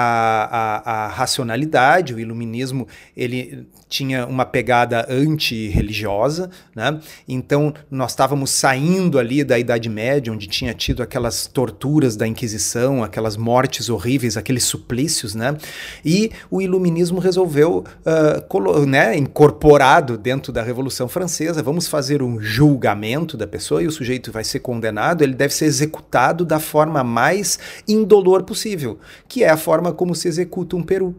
a, 0.50 1.04
a, 1.04 1.08
racionalidade, 1.08 2.14
o 2.14 2.18
iluminismo 2.18 2.88
ele 3.16 3.68
tinha 3.88 4.26
uma 4.26 4.44
pegada 4.44 5.06
anti-religiosa. 5.08 6.50
Né? 6.74 6.98
Então, 7.28 7.72
nós 7.88 8.10
estávamos 8.10 8.50
saindo 8.50 9.20
ali 9.20 9.44
da 9.44 9.56
Idade 9.56 9.88
Média, 9.88 10.32
onde 10.32 10.48
tinha 10.48 10.74
tido 10.74 11.00
aquelas 11.00 11.46
torturas 11.46 12.16
da 12.16 12.26
Inquisição, 12.26 13.04
aquelas 13.04 13.36
mortes 13.36 13.88
horríveis, 13.88 14.36
aqueles 14.36 14.64
suplícios. 14.64 15.36
Né? 15.36 15.56
E 16.04 16.32
o 16.50 16.60
iluminismo 16.60 17.20
resolveu, 17.20 17.84
uh, 18.04 18.86
né, 18.86 19.16
incorporado 19.16 20.18
dentro 20.18 20.52
da 20.52 20.62
Revolução 20.62 21.08
Francesa, 21.08 21.62
vamos 21.62 21.86
fazer 21.86 22.20
um 22.20 22.40
julgamento 22.40 23.36
da 23.36 23.46
pessoa 23.46 23.82
e 23.82 23.86
o 23.86 23.92
sujeito 23.92 24.32
vai 24.32 24.42
ser 24.42 24.58
condenado, 24.58 25.22
ele 25.22 25.34
deve 25.34 25.54
ser 25.54 25.66
executado 25.66 26.47
da 26.48 26.58
forma 26.58 27.04
mais 27.04 27.58
indolor 27.86 28.42
possível, 28.42 28.98
que 29.28 29.44
é 29.44 29.50
a 29.50 29.56
forma 29.56 29.92
como 29.92 30.14
se 30.14 30.26
executa 30.26 30.74
um 30.74 30.82
peru. 30.82 31.14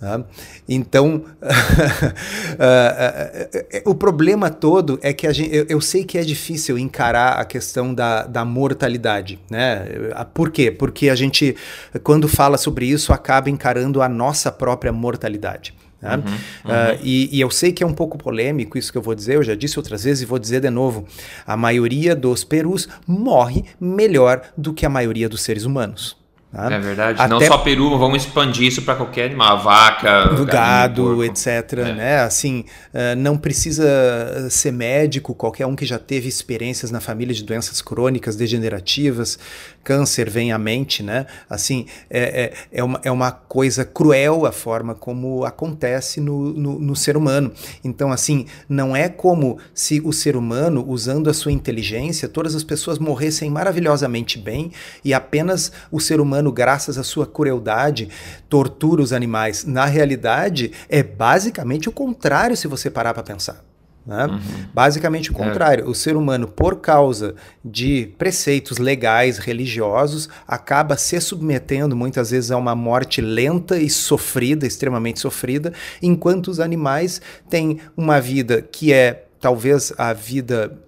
Tá? 0.00 0.24
Então, 0.68 1.24
o 3.84 3.94
problema 3.96 4.48
todo 4.48 4.98
é 5.02 5.12
que 5.12 5.30
gente, 5.32 5.54
eu, 5.54 5.66
eu, 5.68 5.80
sei 5.80 6.04
que 6.04 6.16
é 6.16 6.22
difícil 6.22 6.78
encarar 6.78 7.32
a 7.32 7.44
questão 7.44 7.92
da, 7.92 8.24
da 8.24 8.44
mortalidade. 8.44 9.40
Né? 9.50 9.84
Por 10.32 10.50
quê? 10.50 10.70
Porque 10.70 11.10
a 11.10 11.16
gente, 11.16 11.56
quando 12.04 12.28
fala 12.28 12.56
sobre 12.56 12.86
isso, 12.86 13.12
acaba 13.12 13.50
encarando 13.50 14.00
a 14.00 14.08
nossa 14.08 14.52
própria 14.52 14.92
mortalidade. 14.92 15.74
Uhum, 16.02 16.10
uhum. 16.10 16.70
Uh, 16.70 17.00
e, 17.02 17.36
e, 17.36 17.40
eu 17.40 17.50
sei 17.50 17.72
que 17.72 17.82
é 17.82 17.86
um 17.86 17.92
pouco 17.92 18.16
polêmico 18.16 18.78
isso 18.78 18.92
que 18.92 18.98
eu 18.98 19.02
vou 19.02 19.14
dizer, 19.14 19.34
eu 19.34 19.42
já 19.42 19.54
disse 19.54 19.78
outras 19.78 20.04
vezes 20.04 20.22
e 20.22 20.26
vou 20.26 20.38
dizer 20.38 20.60
de 20.60 20.70
novo. 20.70 21.06
A 21.46 21.56
maioria 21.56 22.14
dos 22.14 22.44
perus 22.44 22.88
morre 23.06 23.64
melhor 23.80 24.42
do 24.56 24.72
que 24.72 24.86
a 24.86 24.88
maioria 24.88 25.28
dos 25.28 25.42
seres 25.42 25.64
humanos. 25.64 26.17
Tá? 26.50 26.72
É 26.72 26.78
verdade. 26.78 27.20
Até... 27.20 27.28
Não 27.28 27.40
só 27.40 27.58
peru, 27.58 27.98
vamos 27.98 28.24
expandir 28.24 28.66
isso 28.66 28.80
para 28.82 28.94
qualquer 28.94 29.26
animal, 29.26 29.62
vaca, 29.62 30.28
do 30.28 30.46
gado, 30.46 31.22
etc. 31.22 31.46
É. 31.72 31.92
Né? 31.92 32.20
Assim, 32.20 32.64
uh, 32.94 33.14
não 33.18 33.36
precisa 33.36 34.48
ser 34.48 34.72
médico, 34.72 35.34
qualquer 35.34 35.66
um 35.66 35.76
que 35.76 35.84
já 35.84 35.98
teve 35.98 36.26
experiências 36.26 36.90
na 36.90 37.00
família 37.00 37.34
de 37.34 37.44
doenças 37.44 37.82
crônicas 37.82 38.34
degenerativas, 38.34 39.38
câncer 39.84 40.28
vem 40.28 40.52
à 40.52 40.58
mente, 40.58 41.02
né? 41.02 41.24
Assim, 41.48 41.86
é, 42.10 42.44
é, 42.44 42.52
é, 42.72 42.84
uma, 42.84 43.00
é 43.02 43.10
uma 43.10 43.30
coisa 43.30 43.84
cruel 43.86 44.44
a 44.44 44.52
forma 44.52 44.94
como 44.94 45.44
acontece 45.44 46.20
no, 46.20 46.52
no, 46.52 46.78
no 46.78 46.94
ser 46.94 47.16
humano. 47.16 47.52
Então, 47.82 48.12
assim, 48.12 48.44
não 48.68 48.94
é 48.94 49.08
como 49.08 49.58
se 49.72 50.00
o 50.04 50.12
ser 50.12 50.36
humano, 50.36 50.84
usando 50.86 51.30
a 51.30 51.34
sua 51.34 51.52
inteligência, 51.52 52.28
todas 52.28 52.54
as 52.54 52.62
pessoas 52.62 52.98
morressem 52.98 53.50
maravilhosamente 53.50 54.38
bem 54.38 54.72
e 55.02 55.14
apenas 55.14 55.72
o 55.90 55.98
ser 55.98 56.20
humano, 56.20 56.37
graças 56.52 56.98
à 56.98 57.02
sua 57.02 57.26
crueldade, 57.26 58.08
tortura 58.48 59.02
os 59.02 59.12
animais. 59.12 59.64
Na 59.64 59.84
realidade, 59.84 60.72
é 60.88 61.02
basicamente 61.02 61.88
o 61.88 61.92
contrário 61.92 62.56
se 62.56 62.68
você 62.68 62.90
parar 62.90 63.14
para 63.14 63.22
pensar. 63.22 63.64
Né? 64.08 64.24
Uhum. 64.24 64.40
Basicamente 64.72 65.30
o 65.30 65.34
é. 65.34 65.36
contrário. 65.36 65.84
É. 65.84 65.88
O 65.88 65.94
ser 65.94 66.16
humano, 66.16 66.48
por 66.48 66.80
causa 66.80 67.34
de 67.62 68.08
preceitos 68.16 68.78
legais, 68.78 69.36
religiosos, 69.36 70.30
acaba 70.46 70.96
se 70.96 71.20
submetendo 71.20 71.94
muitas 71.94 72.30
vezes 72.30 72.50
a 72.50 72.56
uma 72.56 72.74
morte 72.74 73.20
lenta 73.20 73.78
e 73.78 73.90
sofrida, 73.90 74.66
extremamente 74.66 75.20
sofrida, 75.20 75.74
enquanto 76.00 76.48
os 76.48 76.58
animais 76.58 77.20
têm 77.50 77.80
uma 77.94 78.18
vida 78.18 78.62
que 78.62 78.94
é 78.94 79.26
talvez 79.38 79.92
a 79.98 80.14
vida 80.14 80.78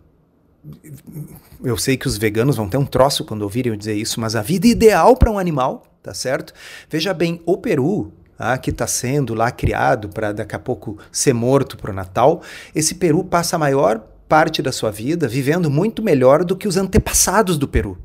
eu 1.65 1.77
sei 1.77 1.97
que 1.97 2.07
os 2.07 2.17
veganos 2.17 2.57
vão 2.57 2.69
ter 2.69 2.77
um 2.77 2.87
troço 2.87 3.25
quando 3.25 3.43
ouvirem 3.43 3.73
eu 3.73 3.77
dizer 3.77 3.95
isso, 3.95 4.21
mas 4.21 4.35
a 4.37 4.43
vida 4.43 4.67
ideal 4.67 5.17
para 5.17 5.31
um 5.31 5.39
animal, 5.39 5.83
tá 6.03 6.15
certo? 6.15 6.53
Veja 6.89 7.13
bem, 7.13 7.41
o 7.45 7.57
Peru, 7.57 8.13
ah, 8.39 8.57
que 8.57 8.71
está 8.71 8.87
sendo 8.87 9.35
lá 9.35 9.51
criado 9.51 10.09
para 10.09 10.33
daqui 10.33 10.57
a 10.57 10.59
pouco 10.59 10.99
ser 11.13 11.33
morto 11.33 11.77
para 11.77 11.91
o 11.91 11.95
Natal, 11.95 12.43
esse 12.75 12.95
Peru 12.95 13.25
passa 13.25 13.57
a 13.57 13.59
maior 13.59 14.01
parte 14.29 14.63
da 14.63 14.73
sua 14.73 14.91
vida 14.91 15.27
vivendo 15.27 15.71
muito 15.71 16.03
melhor 16.03 16.45
do 16.45 16.57
que 16.57 16.69
os 16.69 16.77
antepassados 16.77 17.59
do 17.59 17.67
Peru. 17.67 17.99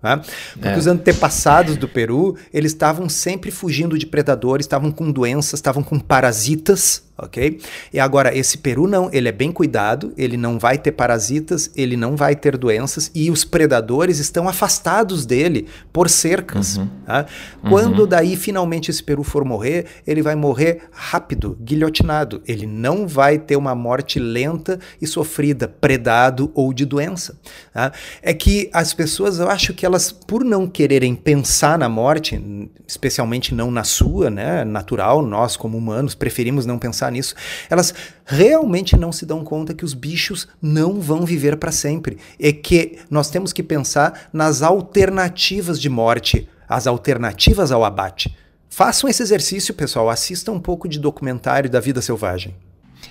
Tá? 0.00 0.20
Porque 0.52 0.68
é. 0.68 0.76
os 0.76 0.86
antepassados 0.86 1.76
do 1.76 1.88
Peru, 1.88 2.36
eles 2.52 2.72
estavam 2.72 3.08
sempre 3.08 3.50
fugindo 3.50 3.98
de 3.98 4.06
predadores, 4.06 4.64
estavam 4.64 4.92
com 4.92 5.10
doenças, 5.10 5.54
estavam 5.54 5.82
com 5.82 5.98
parasitas, 5.98 7.05
ok? 7.18 7.58
E 7.92 7.98
agora, 7.98 8.36
esse 8.36 8.58
peru 8.58 8.86
não, 8.86 9.08
ele 9.12 9.28
é 9.28 9.32
bem 9.32 9.50
cuidado, 9.50 10.12
ele 10.16 10.36
não 10.36 10.58
vai 10.58 10.76
ter 10.78 10.92
parasitas, 10.92 11.70
ele 11.74 11.96
não 11.96 12.16
vai 12.16 12.36
ter 12.36 12.56
doenças 12.56 13.10
e 13.14 13.30
os 13.30 13.44
predadores 13.44 14.18
estão 14.18 14.48
afastados 14.48 15.24
dele 15.24 15.66
por 15.92 16.08
cercas. 16.10 16.76
Uhum. 16.76 16.88
Tá? 17.06 17.26
Quando 17.68 18.00
uhum. 18.00 18.06
daí 18.06 18.36
finalmente 18.36 18.90
esse 18.90 19.02
peru 19.02 19.22
for 19.22 19.44
morrer, 19.44 19.86
ele 20.06 20.22
vai 20.22 20.34
morrer 20.34 20.82
rápido, 20.92 21.56
guilhotinado. 21.60 22.42
Ele 22.46 22.66
não 22.66 23.06
vai 23.06 23.38
ter 23.38 23.56
uma 23.56 23.74
morte 23.74 24.18
lenta 24.18 24.78
e 25.00 25.06
sofrida, 25.06 25.68
predado 25.68 26.50
ou 26.54 26.72
de 26.72 26.84
doença. 26.84 27.38
Tá? 27.72 27.92
É 28.22 28.34
que 28.34 28.68
as 28.72 28.92
pessoas, 28.92 29.38
eu 29.38 29.48
acho 29.48 29.72
que 29.72 29.86
elas, 29.86 30.12
por 30.12 30.44
não 30.44 30.66
quererem 30.66 31.14
pensar 31.14 31.78
na 31.78 31.88
morte, 31.88 32.40
especialmente 32.86 33.54
não 33.54 33.70
na 33.70 33.84
sua, 33.84 34.30
né, 34.30 34.64
natural, 34.64 35.22
nós 35.22 35.56
como 35.56 35.76
humanos 35.78 36.14
preferimos 36.14 36.66
não 36.66 36.78
pensar 36.78 37.05
pensar 37.06 37.10
nisso, 37.10 37.34
elas 37.70 37.94
realmente 38.24 38.96
não 38.96 39.12
se 39.12 39.24
dão 39.24 39.44
conta 39.44 39.74
que 39.74 39.84
os 39.84 39.94
bichos 39.94 40.48
não 40.60 41.00
vão 41.00 41.24
viver 41.24 41.56
para 41.56 41.72
sempre. 41.72 42.18
E 42.38 42.52
que 42.52 42.98
nós 43.10 43.30
temos 43.30 43.52
que 43.52 43.62
pensar 43.62 44.28
nas 44.32 44.62
alternativas 44.62 45.80
de 45.80 45.88
morte, 45.88 46.48
as 46.68 46.86
alternativas 46.86 47.70
ao 47.70 47.84
abate. 47.84 48.36
Façam 48.68 49.08
esse 49.08 49.22
exercício, 49.22 49.72
pessoal. 49.72 50.10
Assistam 50.10 50.52
um 50.52 50.60
pouco 50.60 50.88
de 50.88 50.98
documentário 50.98 51.70
da 51.70 51.80
vida 51.80 52.02
selvagem. 52.02 52.54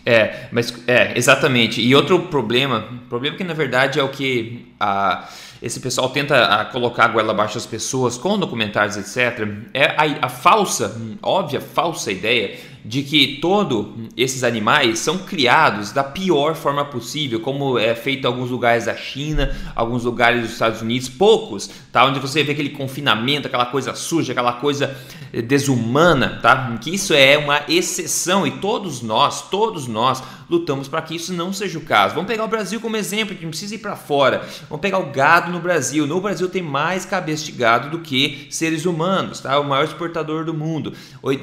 É, 0.06 0.48
mas 0.52 0.74
é, 0.86 1.18
exatamente. 1.18 1.82
E 1.82 1.96
outro 1.96 2.28
problema, 2.28 2.88
problema 3.10 3.38
que 3.38 3.44
na 3.44 3.54
verdade 3.54 4.00
é 4.00 4.04
o 4.04 4.10
que 4.10 4.72
a 4.80 5.28
esse 5.66 5.80
pessoal 5.80 6.10
tenta 6.10 6.46
ah, 6.46 6.64
colocar 6.66 7.06
a 7.06 7.08
goela 7.08 7.32
abaixo 7.32 7.56
das 7.56 7.66
pessoas 7.66 8.20
com 8.20 8.38
documentários, 8.38 8.98
etc., 8.98 9.48
é 9.74 9.86
a, 9.98 10.28
a 10.28 10.30
falsa, 10.30 10.96
óbvia, 11.24 11.60
falsa 11.60 12.12
ideia 12.12 12.56
de 12.86 13.02
que 13.02 13.40
todos 13.42 13.88
esses 14.16 14.44
animais 14.44 15.00
são 15.00 15.18
criados 15.18 15.92
da 15.92 16.04
pior 16.04 16.54
forma 16.54 16.86
possível, 16.86 17.40
como 17.40 17.80
é 17.80 17.96
feito 17.96 18.26
em 18.26 18.28
alguns 18.28 18.52
lugares 18.52 18.86
da 18.86 18.96
China, 18.96 19.56
alguns 19.76 20.04
lugares 20.04 20.44
dos 20.44 20.52
Estados 20.52 20.84
Unidos, 20.84 21.10
poucos, 21.10 21.68
tá? 21.92 22.06
Onde 22.06 22.20
você 22.20 22.44
vê 22.44 22.52
aquele 22.52 22.70
confinamento, 22.70 23.48
aquela 23.48 23.66
coisa 23.66 23.96
suja, 23.96 24.34
aquela 24.34 24.54
coisa 24.54 24.96
eh, 25.34 25.42
desumana, 25.42 26.40
tá? 26.44 26.78
Que 26.80 26.94
isso 26.94 27.12
é 27.12 27.40
uma 27.40 27.64
exceção 27.68 28.46
e 28.46 28.52
todos 28.52 29.02
nós, 29.02 29.50
todos 29.50 29.88
nós 29.88 30.22
lutamos 30.48 30.88
para 30.88 31.02
que 31.02 31.16
isso 31.16 31.34
não 31.34 31.52
seja 31.52 31.80
o 31.80 31.82
caso. 31.82 32.14
Vamos 32.14 32.28
pegar 32.28 32.44
o 32.44 32.48
Brasil 32.48 32.80
como 32.80 32.96
exemplo, 32.96 33.36
que 33.36 33.44
não 33.44 33.50
precisa 33.50 33.74
ir 33.74 33.80
para 33.80 33.96
fora. 33.96 34.48
Vamos 34.70 34.82
pegar 34.82 35.00
o 35.00 35.08
gado 35.08 35.52
no 35.56 35.62
Brasil. 35.62 36.06
No 36.06 36.22
Brasil 36.22 36.48
tem 36.48 36.62
mais 36.62 37.06
cabeça 37.06 37.46
de 37.46 37.52
gado 37.52 37.90
do 37.90 38.00
que 38.00 38.48
seres 38.52 38.86
humanos, 38.86 39.40
tá? 39.40 39.60
O 39.60 39.64
maior 39.64 39.86
exportador 39.86 40.46
do 40.46 40.54
mundo. 40.54 40.94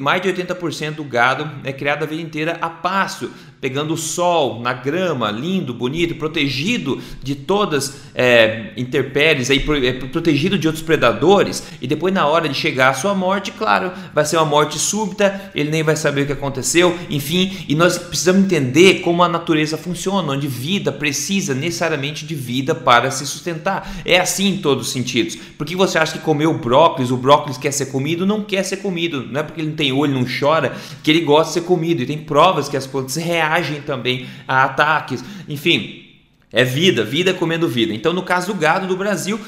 Mais 0.01 0.23
de 0.23 0.29
80% 0.29 0.97
do 0.97 1.05
gado 1.05 1.51
é 1.65 1.73
criado 1.73 2.05
a 2.05 2.07
vida 2.07 2.23
inteira 2.23 2.59
a 2.61 2.71
pasto, 2.71 3.31
pegando 3.63 3.95
o 3.95 3.97
sol 3.97 4.59
na 4.61 4.73
grama, 4.73 5.31
lindo, 5.31 5.73
bonito, 5.73 6.17
protegido 6.17 7.01
de 7.23 7.37
todas 7.37 8.03
é, 8.13 8.73
intempéries, 8.77 9.53
aí, 9.53 9.65
é, 9.87 9.93
protegido 9.93 10.59
de 10.59 10.67
outros 10.67 10.85
predadores, 10.85 11.63
e 11.81 11.87
depois 11.87 12.13
na 12.13 12.27
hora 12.27 12.49
de 12.49 12.57
chegar 12.57 12.89
à 12.89 12.95
sua 12.95 13.15
morte, 13.15 13.53
claro, 13.53 13.93
vai 14.13 14.25
ser 14.25 14.37
uma 14.37 14.45
morte 14.45 14.81
súbita, 14.81 15.53
ele 15.55 15.71
nem 15.71 15.85
vai 15.85 15.95
saber 15.95 16.23
o 16.23 16.27
que 16.27 16.33
aconteceu, 16.33 16.99
enfim, 17.09 17.57
e 17.69 17.77
nós 17.77 17.97
precisamos 17.97 18.43
entender 18.43 18.95
como 18.95 19.23
a 19.23 19.29
natureza 19.29 19.79
funciona, 19.79 20.33
onde 20.33 20.49
vida 20.49 20.91
precisa 20.91 21.55
necessariamente 21.55 22.27
de 22.27 22.35
vida 22.35 22.75
para 22.75 23.13
se 23.13 23.25
sustentar. 23.25 24.03
É 24.05 24.19
assim 24.19 24.49
em 24.49 24.57
todos 24.57 24.89
os 24.89 24.93
sentidos. 24.93 25.37
Por 25.57 25.65
que 25.65 25.77
você 25.77 25.99
acha 25.99 26.15
que 26.15 26.25
comeu 26.25 26.53
brócolis, 26.59 27.13
o 27.13 27.17
brócolis 27.17 27.59
quer 27.59 27.71
ser 27.71 27.87
comido? 27.87 28.27
Não 28.27 28.43
quer 28.43 28.65
ser 28.65 28.79
comido, 28.79 29.25
não 29.31 29.39
é 29.39 29.43
porque 29.45 29.61
ele 29.61 29.69
não 29.69 29.77
tem 29.77 29.93
olho, 29.93 30.13
não 30.13 30.27
chora, 30.27 30.75
que 31.01 31.13
ele 31.13 31.21
gosta 31.21 31.53
de 31.53 31.61
ser 31.61 31.61
comido, 31.61 32.03
e 32.03 32.07
tem 32.07 32.19
provas 32.19 32.69
que 32.69 32.77
as 32.77 32.89
plantas 32.89 33.15
reagem 33.15 33.52
reagem 33.53 33.83
também 33.83 34.27
a 34.47 34.65
ataques. 34.65 35.25
Enfim, 35.49 36.05
é 36.53 36.65
vida, 36.65 37.05
vida 37.05 37.35
comendo 37.35 37.69
vida. 37.69 37.93
Então, 37.93 38.13
no 38.13 38.23
caso 38.23 38.53
do 38.53 38.59
gado 38.59 38.87
do 38.87 38.97
Brasil, 38.97 39.41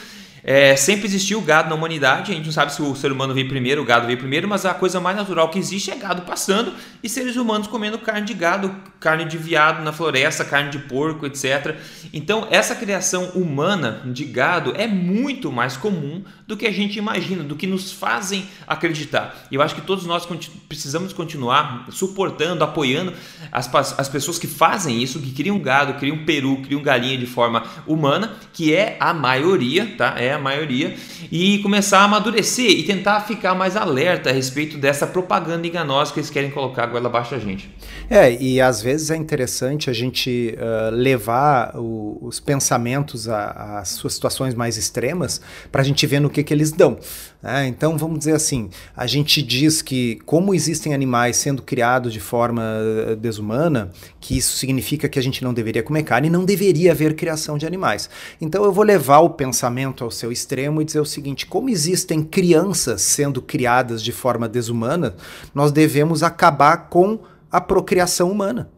é, 0.46 0.76
sempre 0.76 1.06
existiu 1.06 1.40
gado 1.40 1.70
na 1.70 1.74
humanidade, 1.74 2.30
a 2.30 2.34
gente 2.34 2.44
não 2.44 2.52
sabe 2.52 2.70
se 2.70 2.82
o 2.82 2.94
ser 2.94 3.10
humano 3.10 3.32
veio 3.32 3.48
primeiro, 3.48 3.80
o 3.80 3.84
gado 3.84 4.04
veio 4.06 4.18
primeiro, 4.18 4.46
mas 4.46 4.66
a 4.66 4.74
coisa 4.74 5.00
mais 5.00 5.16
natural 5.16 5.48
que 5.48 5.58
existe 5.58 5.90
é 5.90 5.96
gado 5.96 6.20
passando 6.20 6.74
e 7.02 7.08
seres 7.08 7.36
humanos 7.36 7.66
comendo 7.66 7.98
carne 7.98 8.26
de 8.26 8.34
gado, 8.34 8.76
carne 9.00 9.24
de 9.24 9.38
viado 9.38 9.82
na 9.82 9.90
floresta, 9.90 10.44
carne 10.44 10.70
de 10.70 10.80
porco, 10.80 11.24
etc. 11.24 11.76
Então, 12.12 12.46
essa 12.50 12.74
criação 12.74 13.30
humana 13.30 14.02
de 14.04 14.26
gado 14.26 14.74
é 14.76 14.86
muito 14.86 15.50
mais 15.50 15.78
comum 15.78 16.22
do 16.46 16.58
que 16.58 16.66
a 16.66 16.72
gente 16.72 16.98
imagina, 16.98 17.42
do 17.42 17.56
que 17.56 17.66
nos 17.66 17.90
fazem 17.90 18.46
acreditar. 18.66 19.46
E 19.50 19.54
eu 19.54 19.62
acho 19.62 19.74
que 19.74 19.80
todos 19.80 20.04
nós 20.04 20.28
precisamos 20.68 21.14
continuar 21.14 21.86
suportando, 21.90 22.62
apoiando 22.62 23.14
as, 23.50 23.98
as 23.98 24.08
pessoas 24.10 24.38
que 24.38 24.46
fazem 24.46 25.02
isso, 25.02 25.20
que 25.20 25.32
criam 25.32 25.58
gado, 25.58 25.94
criam 25.94 26.18
peru, 26.26 26.58
criam 26.58 26.82
galinha 26.82 27.16
de 27.16 27.26
forma 27.26 27.62
humana, 27.86 28.36
que 28.52 28.74
é 28.74 28.98
a 29.00 29.14
maioria, 29.14 29.94
tá? 29.96 30.14
É 30.18 30.33
a 30.34 30.38
maioria, 30.38 30.94
e 31.30 31.58
começar 31.58 32.00
a 32.00 32.04
amadurecer 32.04 32.70
e 32.70 32.82
tentar 32.82 33.20
ficar 33.20 33.54
mais 33.54 33.76
alerta 33.76 34.30
a 34.30 34.32
respeito 34.32 34.76
dessa 34.76 35.06
propaganda 35.06 35.66
enganosa 35.66 36.12
que 36.12 36.20
eles 36.20 36.30
querem 36.30 36.50
colocar 36.50 36.84
agora 36.84 37.06
abaixo 37.06 37.32
da 37.32 37.38
gente. 37.38 37.70
É, 38.10 38.32
e 38.32 38.60
às 38.60 38.82
vezes 38.82 39.10
é 39.10 39.16
interessante 39.16 39.88
a 39.88 39.92
gente 39.92 40.56
uh, 40.58 40.94
levar 40.94 41.76
o, 41.76 42.18
os 42.20 42.40
pensamentos 42.40 43.28
às 43.28 43.88
suas 43.90 44.14
situações 44.14 44.54
mais 44.54 44.76
extremas 44.76 45.40
para 45.72 45.80
a 45.80 45.84
gente 45.84 46.06
ver 46.06 46.20
no 46.20 46.28
que, 46.28 46.42
que 46.42 46.52
eles 46.52 46.70
dão. 46.70 46.98
Né? 47.44 47.66
Então, 47.66 47.98
vamos 47.98 48.18
dizer 48.18 48.34
assim: 48.34 48.70
a 48.96 49.06
gente 49.06 49.42
diz 49.42 49.82
que, 49.82 50.18
como 50.24 50.54
existem 50.54 50.94
animais 50.94 51.36
sendo 51.36 51.60
criados 51.60 52.10
de 52.10 52.18
forma 52.18 52.62
uh, 52.62 53.14
desumana, 53.16 53.90
que 54.18 54.34
isso 54.38 54.56
significa 54.56 55.10
que 55.10 55.18
a 55.18 55.22
gente 55.22 55.44
não 55.44 55.52
deveria 55.52 55.82
comer 55.82 56.04
carne 56.04 56.28
e 56.28 56.30
não 56.30 56.46
deveria 56.46 56.92
haver 56.92 57.14
criação 57.14 57.58
de 57.58 57.66
animais. 57.66 58.08
Então, 58.40 58.64
eu 58.64 58.72
vou 58.72 58.82
levar 58.82 59.18
o 59.18 59.28
pensamento 59.28 60.02
ao 60.02 60.10
seu 60.10 60.32
extremo 60.32 60.80
e 60.80 60.86
dizer 60.86 61.00
o 61.00 61.04
seguinte: 61.04 61.44
como 61.44 61.68
existem 61.68 62.22
crianças 62.22 63.02
sendo 63.02 63.42
criadas 63.42 64.02
de 64.02 64.10
forma 64.10 64.48
desumana, 64.48 65.14
nós 65.54 65.70
devemos 65.70 66.22
acabar 66.22 66.88
com 66.88 67.18
a 67.52 67.60
procriação 67.60 68.30
humana. 68.30 68.70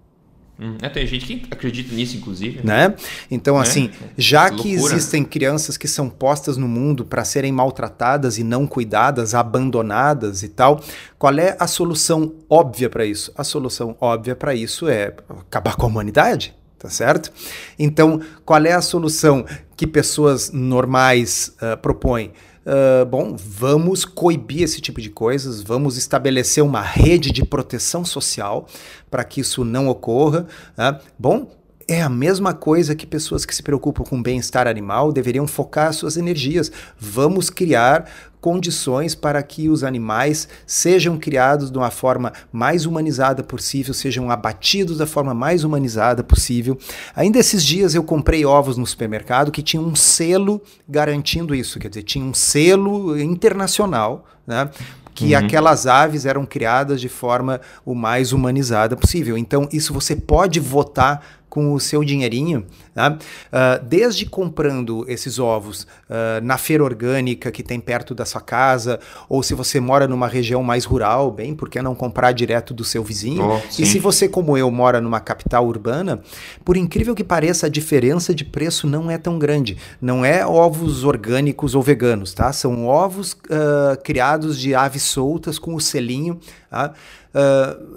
Hum, 0.59 0.79
é, 0.81 0.89
tem 0.89 1.07
gente 1.07 1.27
que 1.27 1.47
acredita 1.51 1.95
nisso, 1.95 2.17
inclusive. 2.17 2.61
Né? 2.65 2.95
Então, 3.31 3.59
é, 3.59 3.63
assim, 3.63 3.91
já 4.17 4.51
que 4.51 4.73
existem 4.73 5.23
crianças 5.23 5.77
que 5.77 5.87
são 5.87 6.09
postas 6.09 6.57
no 6.57 6.67
mundo 6.67 7.05
para 7.05 7.25
serem 7.25 7.53
maltratadas 7.53 8.39
e 8.39 8.45
não 8.45 8.67
cuidadas, 8.67 9.35
abandonadas 9.35 10.43
e 10.43 10.49
tal, 10.49 10.83
qual 11.19 11.35
é 11.39 11.57
a 11.59 11.67
solução 11.67 12.35
óbvia 12.49 12.89
para 12.89 13.05
isso? 13.05 13.31
A 13.37 13.45
solução 13.45 13.97
óbvia 14.01 14.35
para 14.35 14.55
isso 14.55 14.89
é 14.89 15.15
acabar 15.29 15.77
com 15.77 15.85
a 15.85 15.89
humanidade. 15.89 16.55
Tá 16.79 16.91
certo? 16.91 17.33
Então, 17.79 18.21
qual 18.45 18.63
é 18.65 18.73
a 18.73 18.83
solução 18.83 19.47
que 19.77 19.87
pessoas 19.87 20.53
normais 20.53 21.55
uh, 21.57 21.77
propõem? 21.79 22.33
Uh, 22.67 23.07
bom, 23.07 23.37
vamos 23.39 24.05
coibir 24.05 24.63
esse 24.63 24.81
tipo 24.81 25.01
de 25.01 25.09
coisas, 25.09 25.63
vamos 25.63 25.97
estabelecer 25.97 26.65
uma 26.65 26.83
rede 26.83 27.31
de 27.31 27.45
proteção 27.45 28.05
social 28.05 28.67
para 29.09 29.23
que 29.23 29.41
isso 29.41 29.65
não 29.65 29.87
ocorra. 29.87 30.49
Né? 30.77 30.99
Bom, 31.17 31.49
é 31.89 32.03
a 32.03 32.09
mesma 32.09 32.53
coisa 32.53 32.97
que 32.97 33.07
pessoas 33.07 33.47
que 33.47 33.55
se 33.55 33.63
preocupam 33.63 34.03
com 34.03 34.21
bem-estar 34.21 34.67
animal 34.67 35.13
deveriam 35.13 35.47
focar 35.47 35.93
suas 35.93 36.17
energias. 36.17 36.71
Vamos 36.99 37.49
criar 37.49 38.11
condições 38.41 39.15
para 39.15 39.43
que 39.43 39.69
os 39.69 39.85
animais 39.85 40.49
sejam 40.67 41.17
criados 41.17 41.71
de 41.71 41.79
uma 41.79 41.91
forma 41.91 42.33
mais 42.53 42.87
humanizada 42.87 43.43
possível, 43.43 43.95
sejam 43.95 44.31
abatidos 44.31 44.99
da 44.99 45.07
forma 45.07 45.33
mais 45.33 45.65
humanizada 45.65 46.25
possível. 46.25 46.77
Ainda 47.15 47.39
esses 47.39 47.65
dias 47.65 47.95
eu 47.95 48.03
comprei 48.03 48.45
ovos 48.45 48.77
no 48.77 48.87
supermercado 48.87 49.53
que 49.53 49.63
tinha 49.63 49.83
um 49.83 49.95
selo 49.95 50.61
garantindo 50.89 51.55
isso, 51.55 51.79
quer 51.79 51.89
dizer, 51.89 52.03
tinha 52.03 52.25
um 52.25 52.35
selo 52.35 53.19
internacional, 53.19 54.25
né? 54.47 54.71
que 55.15 55.33
uhum. 55.33 55.39
aquelas 55.39 55.87
aves 55.87 56.27
eram 56.27 56.45
criadas 56.45 57.01
de 57.01 57.09
forma 57.09 57.61
o 57.87 57.95
mais 57.95 58.33
humanizada 58.33 58.95
possível. 58.95 59.37
Então, 59.39 59.67
isso 59.73 59.95
você 59.95 60.15
pode 60.15 60.61
votar 60.61 61.23
com 61.57 61.73
o 61.73 61.81
seu 61.81 62.05
dinheirinho, 62.05 62.67
tá? 62.95 63.17
uh, 63.17 63.83
desde 63.83 64.27
comprando 64.27 65.07
esses 65.09 65.39
ovos 65.39 65.85
uh, 65.85 66.45
na 66.45 66.59
feira 66.59 66.85
orgânica 66.85 67.51
que 67.51 67.63
tem 67.63 67.81
perto 67.81 68.15
da 68.15 68.27
sua 68.27 68.43
casa, 68.43 69.01
ou 69.27 69.43
se 69.43 69.55
você 69.55 69.81
mora 69.81 70.07
numa 70.07 70.29
região 70.29 70.63
mais 70.63 70.85
rural, 70.85 71.31
bem, 71.31 71.55
por 71.55 71.71
que 71.71 71.81
não 71.81 71.95
comprar 71.95 72.33
direto 72.33 72.75
do 72.75 72.85
seu 72.85 73.03
vizinho? 73.03 73.43
Oh, 73.43 73.59
e 73.81 73.87
se 73.87 73.99
você, 73.99 74.29
como 74.29 74.55
eu, 74.59 74.71
mora 74.71 75.01
numa 75.01 75.19
capital 75.19 75.67
urbana, 75.67 76.21
por 76.63 76.77
incrível 76.77 77.15
que 77.15 77.25
pareça, 77.25 77.69
a 77.69 77.71
diferença 77.71 78.35
de 78.35 78.45
preço 78.45 78.87
não 78.87 79.11
é 79.11 79.17
tão 79.17 79.39
grande. 79.39 79.79
Não 79.99 80.27
é 80.27 80.47
ovos 80.47 81.05
orgânicos 81.05 81.75
ou 81.75 81.81
veganos, 81.81 82.35
tá? 82.35 82.53
São 82.53 82.87
ovos 82.87 83.33
uh, 83.33 83.99
criados 84.05 84.61
de 84.61 84.75
aves 84.75 85.05
soltas 85.05 85.59
com 85.59 85.75
o 85.75 85.81
selinho. 85.81 86.39
Tá? 86.69 86.93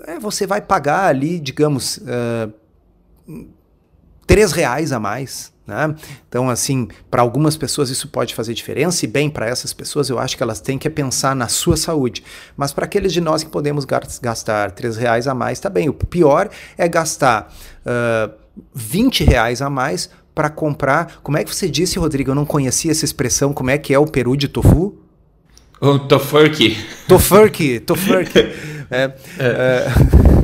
é, 0.06 0.20
você 0.20 0.46
vai 0.46 0.62
pagar 0.62 1.06
ali, 1.06 1.40
digamos 1.40 2.02
três 4.26 4.52
reais 4.52 4.92
a 4.92 5.00
mais. 5.00 5.52
Né? 5.66 5.96
Então, 6.28 6.50
assim, 6.50 6.88
para 7.12 7.22
algumas 7.22 7.56
pessoas 7.56 7.90
isso 7.90 8.08
pode 8.08 8.34
fazer 8.34 8.54
diferença, 8.54 9.06
e 9.06 9.08
bem, 9.08 9.30
para 9.30 9.48
essas 9.48 9.72
pessoas 9.72 10.10
eu 10.10 10.18
acho 10.18 10.36
que 10.36 10.42
elas 10.42 10.60
têm 10.60 10.78
que 10.78 10.90
pensar 10.90 11.36
na 11.36 11.48
sua 11.48 11.78
saúde. 11.78 12.24
Mas 12.58 12.74
para 12.74 12.86
aqueles 12.86 13.14
de 13.14 13.22
nós 13.22 13.44
que 13.44 13.50
podemos 13.50 13.86
gastar 13.86 14.72
três 14.72 14.98
reais 14.98 15.28
a 15.28 15.34
mais, 15.36 15.60
tá 15.60 15.70
bem. 15.70 15.88
O 15.88 15.94
pior 15.94 16.50
é 16.78 16.88
gastar 16.88 17.54
uh, 17.86 18.34
20 18.74 19.24
reais 19.24 19.62
a 19.62 19.70
mais 19.70 20.10
para 20.34 20.50
comprar. 20.50 21.20
Como 21.22 21.38
é 21.38 21.44
que 21.44 21.54
você 21.54 21.70
disse, 21.70 22.00
Rodrigo? 22.00 22.32
Eu 22.32 22.36
não 22.36 22.46
conhecia 22.46 22.92
essa 22.92 23.06
expressão. 23.06 23.54
Como 23.54 23.70
é 23.70 23.78
que 23.78 23.94
é 23.94 24.00
o 24.00 24.06
peru 24.06 24.36
de 24.36 24.48
tofu? 24.48 24.98
O 25.80 26.00
tofurkey. 26.00 26.78
Tofurkey, 27.08 27.80
tofurkey. 27.80 28.42
é, 28.90 29.04
é. 29.04 29.14
é 29.40 30.39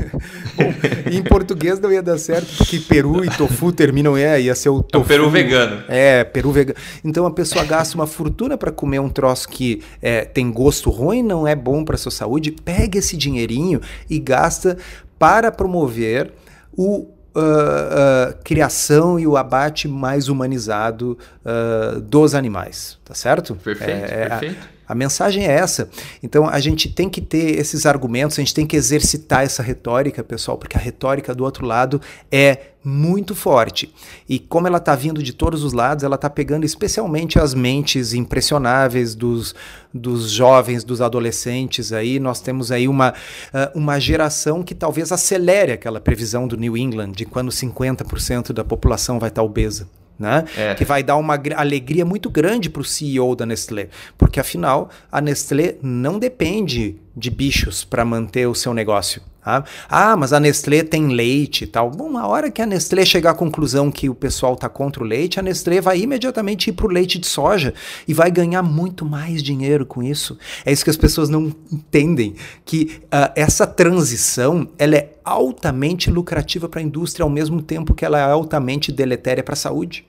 Bom, 0.55 0.73
em 1.11 1.23
português 1.23 1.79
não 1.79 1.91
ia 1.91 2.01
dar 2.01 2.17
certo, 2.17 2.55
porque 2.57 2.79
peru 2.79 3.23
e 3.23 3.29
tofu 3.29 3.71
terminam, 3.71 4.15
é, 4.15 4.41
ia 4.41 4.55
ser 4.55 4.69
o 4.69 4.81
tofu. 4.81 5.03
É 5.03 5.05
o 5.05 5.07
peru 5.07 5.29
vegano. 5.29 5.83
É, 5.87 6.23
peru 6.23 6.51
vegano. 6.51 6.77
Então 7.03 7.25
a 7.25 7.31
pessoa 7.31 7.63
gasta 7.65 7.95
uma 7.95 8.07
fortuna 8.07 8.57
para 8.57 8.71
comer 8.71 8.99
um 8.99 9.09
troço 9.09 9.47
que 9.49 9.81
é, 10.01 10.25
tem 10.25 10.51
gosto 10.51 10.89
ruim, 10.89 11.21
não 11.21 11.47
é 11.47 11.55
bom 11.55 11.83
para 11.83 11.97
sua 11.97 12.11
saúde. 12.11 12.51
Pega 12.51 12.99
esse 12.99 13.17
dinheirinho 13.17 13.81
e 14.09 14.19
gasta 14.19 14.77
para 15.19 15.51
promover 15.51 16.31
o 16.75 17.07
Uh, 17.37 18.31
uh, 18.31 18.43
criação 18.45 19.19
e 19.19 19.27
o 19.27 19.35
abate 19.35 19.89
mais 19.89 20.29
humanizado 20.29 21.17
uh, 21.43 21.99
dos 21.99 22.33
animais, 22.33 22.97
tá 23.03 23.13
certo? 23.13 23.55
Perfeito, 23.55 24.05
é, 24.05 24.29
perfeito. 24.29 24.69
A, 24.87 24.95
mensagem 24.95 25.45
é 25.45 25.51
essa. 25.51 25.89
Então 26.21 26.47
a 26.47 26.59
gente 26.59 26.89
tem 26.89 27.09
que 27.09 27.21
ter 27.21 27.57
esses 27.59 27.85
argumentos, 27.85 28.37
a 28.37 28.41
gente 28.41 28.53
tem 28.53 28.65
que 28.65 28.75
exercitar 28.75 29.43
essa 29.43 29.63
retórica, 29.63 30.23
pessoal, 30.23 30.57
porque 30.57 30.77
a 30.77 30.79
retórica 30.79 31.33
do 31.33 31.43
outro 31.43 31.65
lado 31.65 32.01
é 32.31 32.71
muito 32.83 33.33
forte. 33.33 33.91
E 34.29 34.37
como 34.37 34.67
ela 34.67 34.77
está 34.77 34.95
vindo 34.95 35.23
de 35.23 35.33
todos 35.33 35.63
os 35.63 35.73
lados, 35.73 36.03
ela 36.03 36.15
está 36.15 36.29
pegando 36.29 36.65
especialmente 36.65 37.39
as 37.39 37.55
mentes 37.55 38.13
impressionáveis 38.13 39.15
dos, 39.15 39.55
dos 39.91 40.29
jovens, 40.29 40.83
dos 40.83 41.01
adolescentes. 41.01 41.91
Aí 41.91 42.19
nós 42.19 42.39
temos 42.39 42.71
aí 42.71 42.87
uma, 42.87 43.09
uh, 43.11 43.77
uma 43.77 43.99
geração 43.99 44.61
que 44.61 44.75
talvez 44.75 45.11
acelere 45.11 45.71
aquela 45.71 45.99
previsão 45.99 46.47
do 46.47 46.55
New 46.55 46.77
England 46.77 47.11
de 47.13 47.25
quando 47.25 47.49
50% 47.49 48.53
da 48.53 48.63
população 48.63 49.19
vai 49.19 49.29
estar 49.29 49.41
tá 49.41 49.45
obesa 49.45 49.87
né? 50.17 50.45
É. 50.57 50.75
Que 50.75 50.85
vai 50.85 51.03
dar 51.03 51.17
uma 51.17 51.39
alegria 51.55 52.05
muito 52.05 52.29
grande 52.29 52.69
para 52.69 52.81
o 52.81 52.85
CEO 52.85 53.35
da 53.35 53.45
Nestlé, 53.45 53.89
porque 54.17 54.39
afinal 54.39 54.89
a 55.11 55.21
Nestlé 55.21 55.75
não 55.81 56.17
depende 56.17 56.97
de 57.15 57.29
bichos 57.29 57.83
para 57.83 58.03
manter 58.03 58.47
o 58.47 58.55
seu 58.55 58.73
negócio. 58.73 59.21
Tá? 59.45 59.63
Ah, 59.87 60.17
mas 60.17 60.33
a 60.33 60.39
Nestlé 60.39 60.81
tem 60.81 61.09
leite 61.09 61.65
e 61.65 61.67
tal. 61.67 61.91
Bom, 61.91 62.17
a 62.17 62.25
hora 62.25 62.49
que 62.49 62.63
a 62.63 62.65
Nestlé 62.65 63.05
chegar 63.05 63.29
à 63.29 63.33
conclusão 63.35 63.91
que 63.91 64.09
o 64.09 64.15
pessoal 64.15 64.55
está 64.55 64.67
contra 64.67 65.03
o 65.03 65.05
leite, 65.05 65.39
a 65.39 65.43
Nestlé 65.43 65.79
vai 65.79 65.99
imediatamente 65.99 66.71
ir 66.71 66.73
para 66.73 66.87
o 66.87 66.89
leite 66.89 67.19
de 67.19 67.27
soja 67.27 67.71
e 68.07 68.13
vai 68.13 68.31
ganhar 68.31 68.63
muito 68.63 69.05
mais 69.05 69.43
dinheiro 69.43 69.85
com 69.85 70.01
isso. 70.01 70.35
É 70.65 70.71
isso 70.71 70.83
que 70.83 70.89
as 70.89 70.97
pessoas 70.97 71.29
não 71.29 71.53
entendem, 71.71 72.33
que 72.65 72.99
uh, 73.03 73.31
essa 73.35 73.67
transição 73.67 74.67
ela 74.79 74.95
é 74.95 75.13
altamente 75.23 76.09
lucrativa 76.09 76.67
para 76.67 76.79
a 76.79 76.83
indústria 76.83 77.23
ao 77.23 77.29
mesmo 77.29 77.61
tempo 77.61 77.93
que 77.93 78.03
ela 78.03 78.17
é 78.17 78.23
altamente 78.23 78.91
deletéria 78.91 79.43
para 79.43 79.53
a 79.53 79.57
saúde. 79.57 80.05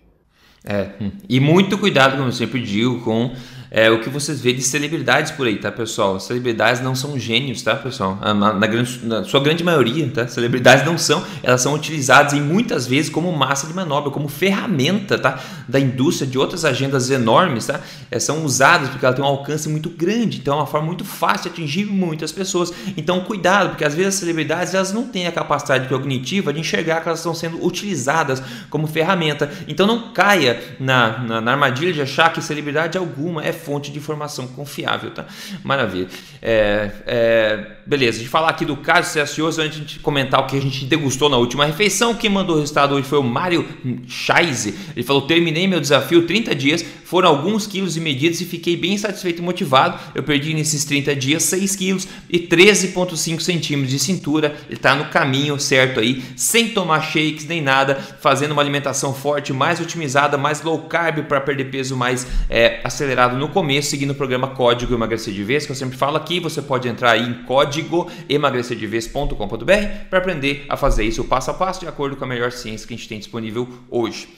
É, 0.65 0.89
e 1.29 1.39
muito 1.39 1.77
cuidado, 1.79 2.17
como 2.17 2.29
eu 2.29 2.33
sempre 2.33 2.61
digo, 2.61 3.01
com 3.03 3.31
é, 3.71 3.91
o 3.91 4.01
que 4.01 4.09
vocês 4.09 4.41
vê 4.41 4.53
de 4.53 4.63
celebridades 4.63 5.33
por 5.33 5.47
aí, 5.47 5.57
tá, 5.57 5.73
pessoal? 5.73 6.21
Celebridades 6.21 6.81
não 6.81 6.95
são 6.95 7.19
gênios, 7.19 7.63
tá, 7.63 7.75
pessoal? 7.75 8.19
Na, 8.21 8.35
na, 8.35 8.67
grande, 8.67 9.01
na 9.05 9.25
sua 9.25 9.41
grande 9.41 9.65
maioria, 9.65 10.09
tá? 10.09 10.29
Celebridades 10.29 10.85
não 10.85 10.97
são, 10.97 11.25
elas 11.43 11.61
são 11.63 11.75
utilizadas 11.75 12.33
em 12.33 12.41
muitas 12.41 12.87
vezes 12.87 13.11
como 13.11 13.33
massa 13.33 13.67
de 13.67 13.75
manobra, 13.75 14.11
como 14.11 14.29
ferramenta, 14.29 15.19
tá? 15.19 15.41
Da 15.69 15.81
indústria, 15.81 16.29
de 16.29 16.39
outras 16.39 16.65
agendas 16.65 17.11
enormes, 17.11 17.67
tá? 17.67 17.81
É, 18.11 18.21
são 18.21 18.45
usadas 18.45 18.89
porque 18.89 19.05
ela 19.05 19.15
tem 19.15 19.25
um 19.25 19.29
alcance 19.29 19.69
muito 19.69 19.91
grande, 19.91 20.39
então 20.39 20.55
é 20.55 20.57
uma 20.59 20.67
forma 20.67 20.87
muito 20.87 21.05
fácil 21.05 21.51
de 21.51 21.57
atingir 21.61 21.87
muitas 21.87 22.31
pessoas. 22.31 22.73
Então, 22.97 23.21
cuidado, 23.21 23.71
porque 23.71 23.85
às 23.85 23.95
vezes 23.95 24.15
as 24.15 24.21
celebridades 24.21 24.75
elas 24.75 24.93
não 24.93 25.05
têm 25.05 25.27
a 25.27 25.33
capacidade 25.33 25.89
cognitiva 25.89 26.53
de 26.53 26.61
enxergar 26.61 27.01
que 27.01 27.09
elas 27.09 27.19
estão 27.19 27.35
sendo 27.35 27.65
utilizadas 27.65 28.43
como 28.71 28.87
ferramenta. 28.87 29.51
Então, 29.67 29.87
não 29.87 30.13
caia 30.13 30.63
na, 30.79 31.19
na, 31.19 31.41
na 31.41 31.53
armadilha 31.53 31.93
de 31.93 32.01
achar 32.01 32.33
que 32.33 32.41
celebridade 32.41 32.97
alguma 32.97 33.45
é 33.45 33.56
fonte 33.57 33.91
de 33.91 33.99
informação 33.99 34.47
confiável, 34.47 35.11
tá? 35.11 35.27
Maravilha. 35.65 36.09
É, 36.41 36.91
é, 37.07 37.67
beleza, 37.85 38.21
de 38.21 38.29
falar 38.29 38.51
aqui 38.51 38.65
do 38.65 38.77
caso 38.77 39.11
Celsius, 39.11 39.59
antes 39.59 39.85
de 39.85 39.99
comentar 39.99 40.41
o 40.41 40.47
que 40.47 40.57
a 40.57 40.61
gente 40.61 40.85
degustou 40.85 41.29
na 41.29 41.37
última 41.37 41.65
refeição, 41.65 42.15
quem 42.15 42.31
mandou 42.31 42.57
o 42.57 42.61
resultado 42.61 42.95
hoje 42.95 43.09
foi 43.09 43.19
o 43.19 43.23
Mário 43.23 43.67
Scheise. 44.07 44.75
Ele 44.95 45.05
falou: 45.05 45.23
terminei 45.23 45.67
meu 45.67 45.81
desafio 45.81 46.27
30 46.27 46.55
dias, 46.55 46.85
foram 47.05 47.29
alguns 47.29 47.67
quilos 47.67 47.97
e 47.97 48.01
medidas 48.01 48.41
e 48.41 48.45
fiquei 48.45 48.77
bem 48.77 48.99
satisfeito 48.99 49.41
e 49.41 49.45
motivado. 49.45 49.99
Eu 50.15 50.23
perdi 50.23 50.53
nesses 50.55 50.85
30 50.85 51.15
dias 51.15 51.43
6 51.45 51.77
quilos 51.77 52.09
e 52.29 52.39
13,5 52.39 53.41
centímetros 53.41 53.91
de 53.91 53.99
cintura. 53.99 54.57
Ele 54.67 54.75
está 54.75 54.95
no 54.95 55.07
caminho 55.07 55.59
certo 55.59 56.01
aí, 56.01 56.23
sem 56.37 56.71
tomar 56.71 57.01
shakes 57.01 57.47
nem 57.47 57.61
nada, 57.61 57.95
fazendo 58.21 58.53
uma 58.53 58.63
alimentação 58.63 59.15
forte, 59.15 59.53
mais 59.53 59.81
otimizada, 59.81 60.37
mais 60.37 60.63
low 60.63 60.83
carb 60.83 61.25
para 61.27 61.41
perder 61.41 61.67
peso 61.71 61.97
mais 61.97 62.27
é, 62.51 62.81
acelerado 62.83 63.37
no 63.37 63.46
começo, 63.49 63.91
seguindo 63.91 64.11
o 64.11 64.15
programa 64.15 64.49
Código 64.49 64.95
Emagrecer 64.95 65.33
de 65.33 65.45
Vez, 65.45 65.67
que 65.67 65.73
eu 65.73 65.77
sempre 65.77 65.97
falo 65.97 66.17
aqui. 66.17 66.41
Você 66.41 66.61
pode 66.61 66.89
entrar 66.89 67.13
aí 67.13 67.23
em 67.23 67.45
código 67.45 68.11
emagrecerdevez.com.br 68.29 69.73
para 70.11 70.19
aprender 70.19 70.67
a 70.69 70.77
fazer 70.77 71.05
isso 71.05 71.25
passo 71.25 71.51
a 71.51 71.55
passo 71.55 71.81
de 71.81 71.89
acordo 71.89 72.17
com 72.17 72.25
a 72.25 72.29
melhor 72.29 72.53
ciência 72.53 72.87
que 72.87 72.95
a 72.95 72.97
gente 72.97 73.09
tem 73.09 73.19
disponível 73.19 73.69
hoje. 73.91 74.29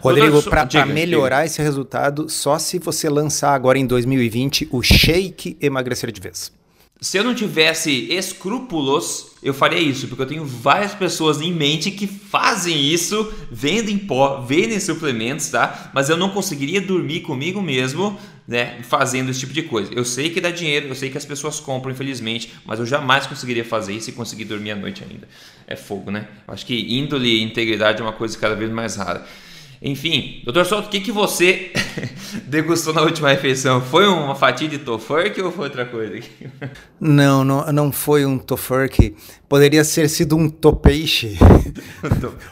Rodrigo, 0.00 0.42
para 0.42 0.86
melhorar 0.86 1.38
diga. 1.38 1.46
esse 1.46 1.62
resultado, 1.62 2.28
só 2.28 2.58
se 2.58 2.78
você 2.78 3.08
lançar 3.08 3.54
agora 3.54 3.78
em 3.78 3.86
2020 3.86 4.68
o 4.70 4.82
Shake 4.82 5.56
Emagrecer 5.60 6.10
de 6.10 6.20
Vez. 6.20 6.61
Se 7.02 7.18
eu 7.18 7.24
não 7.24 7.34
tivesse 7.34 8.06
escrúpulos, 8.12 9.32
eu 9.42 9.52
faria 9.52 9.80
isso, 9.80 10.06
porque 10.06 10.22
eu 10.22 10.26
tenho 10.26 10.44
várias 10.44 10.94
pessoas 10.94 11.40
em 11.40 11.52
mente 11.52 11.90
que 11.90 12.06
fazem 12.06 12.80
isso, 12.80 13.34
vendem 13.50 13.98
pó, 13.98 14.40
vendem 14.40 14.78
suplementos, 14.78 15.48
tá? 15.48 15.90
Mas 15.92 16.08
eu 16.08 16.16
não 16.16 16.28
conseguiria 16.28 16.80
dormir 16.80 17.22
comigo 17.22 17.60
mesmo, 17.60 18.16
né, 18.46 18.80
fazendo 18.84 19.32
esse 19.32 19.40
tipo 19.40 19.52
de 19.52 19.62
coisa. 19.62 19.92
Eu 19.92 20.04
sei 20.04 20.30
que 20.30 20.40
dá 20.40 20.52
dinheiro, 20.52 20.86
eu 20.86 20.94
sei 20.94 21.10
que 21.10 21.18
as 21.18 21.24
pessoas 21.24 21.58
compram, 21.58 21.90
infelizmente, 21.90 22.52
mas 22.64 22.78
eu 22.78 22.86
jamais 22.86 23.26
conseguiria 23.26 23.64
fazer 23.64 23.94
isso 23.94 24.10
e 24.10 24.12
conseguir 24.12 24.44
dormir 24.44 24.70
à 24.70 24.76
noite 24.76 25.02
ainda. 25.02 25.26
É 25.66 25.74
fogo, 25.74 26.12
né? 26.12 26.28
Acho 26.46 26.64
que 26.64 26.96
índole 26.96 27.28
e 27.28 27.42
integridade 27.42 28.00
é 28.00 28.04
uma 28.04 28.12
coisa 28.12 28.38
cada 28.38 28.54
vez 28.54 28.70
mais 28.70 28.94
rara. 28.94 29.26
Enfim, 29.84 30.40
doutor 30.44 30.64
Souto, 30.64 30.86
o 30.86 30.90
que, 30.90 31.00
que 31.00 31.10
você 31.10 31.72
degustou 32.46 32.94
na 32.94 33.02
última 33.02 33.30
refeição? 33.30 33.80
Foi 33.80 34.06
uma 34.06 34.36
fatia 34.36 34.68
de 34.68 34.78
tofurkey 34.78 35.42
ou 35.42 35.50
foi 35.50 35.64
outra 35.64 35.84
coisa? 35.84 36.20
não, 37.00 37.42
não, 37.42 37.72
não 37.72 37.90
foi 37.90 38.24
um 38.24 38.38
tofurkey. 38.38 39.16
Poderia 39.48 39.84
ter 39.84 40.08
sido 40.08 40.36
um 40.38 40.48
topeixe 40.48 41.36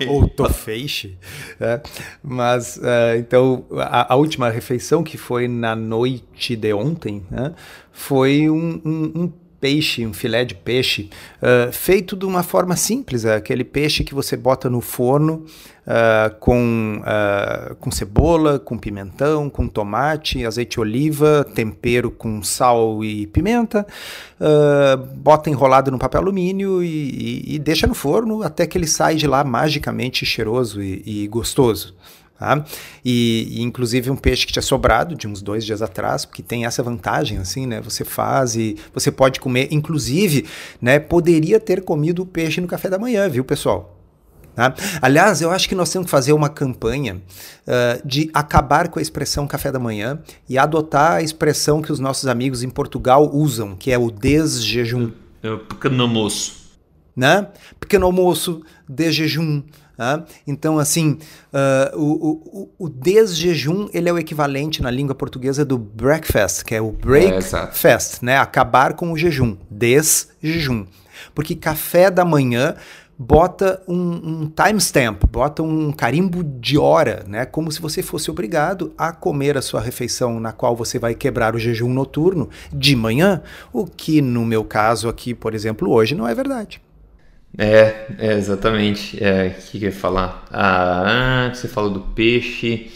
ou 0.09 0.29
tofeixe. 0.29 1.17
É. 1.61 1.81
Mas, 2.21 2.79
uh, 2.79 3.17
então, 3.17 3.65
a, 3.77 4.13
a, 4.13 4.17
última 4.17 4.51
refeição, 4.51 5.05
que 5.05 5.17
foi 5.17 5.47
na 5.47 5.77
noite 5.77 6.57
de 6.57 6.73
ontem, 6.73 7.23
né, 7.31 7.55
foi 7.93 8.51
um, 8.51 8.81
um, 8.85 9.13
um 9.15 9.33
peixe, 9.61 10.07
um 10.07 10.13
filé 10.13 10.45
de 10.45 10.55
peixe, 10.55 11.11
uh, 11.43 11.71
feito 11.73 12.17
de 12.17 12.25
uma 12.25 12.43
forma 12.43 12.75
simples, 12.77 13.25
é 13.25 13.35
aquele 13.35 13.63
peixe 13.63 14.03
que 14.03 14.15
você 14.15 14.37
bota 14.37 14.71
no 14.71 14.81
forno 14.81 15.45
uh, 15.87 16.35
com, 16.41 17.03
uh, 17.03 17.75
com 17.77 17.91
cebola, 17.91 18.59
com 18.59 18.79
pimentão, 18.79 19.51
com 19.51 19.69
tomate, 19.69 20.47
azeite 20.47 20.77
de 20.77 20.81
oliva, 20.81 21.47
tempero 21.55 22.11
com 22.11 22.43
sal 22.43 23.05
e 23.05 23.27
pimenta, 23.27 23.87
bota 25.17 25.51
enrolado 25.51 25.91
no 25.91 25.99
papel 25.99 26.23
alumínio 26.23 26.83
e, 26.83 26.87
e, 26.87 27.55
e, 27.55 27.59
deixa 27.59 27.87
no 27.87 27.95
forno 27.95 28.43
até 28.43 28.67
que 28.67 28.79
ele 28.79 28.87
sai 28.87 29.17
de 29.17 29.27
lá 29.27 29.45
magicamente 29.45 30.25
cheiroso 30.25 30.83
e, 30.83 31.03
e 31.05 31.29
gostoso. 31.29 31.95
Tá? 32.41 32.65
E, 33.05 33.59
e, 33.59 33.63
inclusive 33.63 34.11
um 34.11 34.17
peixe 34.17 34.47
que 34.47 34.53
tinha 34.55 34.63
sobrado 34.63 35.15
de 35.15 35.29
uns 35.29 35.43
dois 35.43 35.63
dias 35.63 35.83
atrás, 35.83 36.25
porque 36.25 36.43
tem 36.43 36.65
essa 36.65 36.83
vantagem, 36.83 37.37
assim, 37.37 37.67
né? 37.67 37.83
Você 37.83 38.03
faz 38.03 38.57
e 38.57 38.79
você 38.95 39.13
pode 39.13 39.39
comer, 39.39 39.69
inclusive, 39.71 40.47
né? 40.81 40.99
Poderia 40.99 41.61
ter 41.61 41.83
comido 41.83 42.23
o 42.23 42.27
peixe 42.27 42.59
no 42.59 42.67
café 42.67 42.89
da 42.89 42.99
manhã, 42.99 43.29
viu, 43.29 43.45
pessoal? 43.45 43.95
Tá? 44.55 44.75
Aliás, 45.03 45.43
eu 45.43 45.51
acho 45.51 45.69
que 45.69 45.75
nós 45.75 45.91
temos 45.91 46.07
que 46.07 46.11
fazer 46.11 46.33
uma 46.33 46.49
campanha 46.49 47.17
uh, 47.17 48.09
de 48.09 48.31
acabar 48.33 48.89
com 48.89 48.99
a 48.99 49.03
expressão 49.03 49.47
café 49.47 49.71
da 49.71 49.79
manhã 49.79 50.19
e 50.49 50.57
adotar 50.57 51.17
a 51.17 51.23
expressão 51.23 51.83
que 51.83 51.93
os 51.93 52.01
nossos 52.01 52.27
amigos 52.27 52.63
em 52.63 52.71
Portugal 52.71 53.31
usam, 53.35 53.77
que 53.77 53.93
é 53.93 53.99
o 53.99 54.11
desjejum. 54.11 55.13
É 55.43 55.51
o 55.51 55.59
pequeno 55.59 56.03
almoço. 56.05 56.55
Né? 57.15 57.49
Pequeno 57.79 58.07
almoço, 58.07 58.63
desjejum. 58.89 59.63
Tá? 60.01 60.25
Então, 60.47 60.79
assim, 60.79 61.19
uh, 61.53 61.95
o, 61.95 62.71
o, 62.79 62.87
o 62.87 62.89
desjejum 62.89 63.87
ele 63.93 64.09
é 64.09 64.13
o 64.15 64.19
equivalente 64.19 64.81
na 64.81 64.91
língua 64.91 65.15
portuguesa 65.15 65.63
do 65.63 65.77
breakfast, 65.77 66.65
que 66.65 66.75
é 66.75 66.81
o 66.81 66.91
breakfast, 66.91 68.23
é, 68.23 68.25
né? 68.25 68.39
Acabar 68.39 68.95
com 68.95 69.13
o 69.13 69.19
jejum, 69.19 69.59
desjejum. 69.71 70.87
Porque 71.35 71.55
café 71.55 72.11
da 72.11 72.25
manhã 72.25 72.77
bota 73.19 73.83
um, 73.87 74.41
um 74.41 74.47
timestamp, 74.49 75.23
bota 75.31 75.63
um 75.63 75.93
carimbo 75.93 76.43
de 76.43 76.79
hora, 76.79 77.23
né? 77.29 77.45
Como 77.45 77.71
se 77.71 77.79
você 77.79 78.03
fosse 78.03 78.31
obrigado 78.31 78.95
a 78.97 79.13
comer 79.13 79.59
a 79.59 79.61
sua 79.61 79.83
refeição 79.83 80.41
na 80.41 80.51
qual 80.51 80.75
você 80.75 80.99
vai 80.99 81.15
quebrar 81.15 81.55
o 81.55 81.59
jejum 81.59 81.93
noturno 81.93 82.49
de 82.73 82.97
manhã, 82.97 83.43
o 83.71 83.85
que 83.85 84.23
no 84.23 84.47
meu 84.47 84.65
caso 84.65 85.11
aqui, 85.11 85.35
por 85.35 85.55
exemplo, 85.55 85.91
hoje 85.91 86.15
não 86.15 86.27
é 86.27 86.35
verdade. 86.35 86.81
É, 87.57 88.07
é 88.19 88.33
exatamente. 88.35 89.23
É, 89.23 89.57
o 89.59 89.63
que, 89.71 89.79
que 89.79 89.85
eu 89.85 89.91
ia 89.91 89.95
falar? 89.95 90.45
Ah, 90.51 91.51
você 91.53 91.69
falou 91.69 91.91
do 91.91 92.01
peixe. 92.01 92.91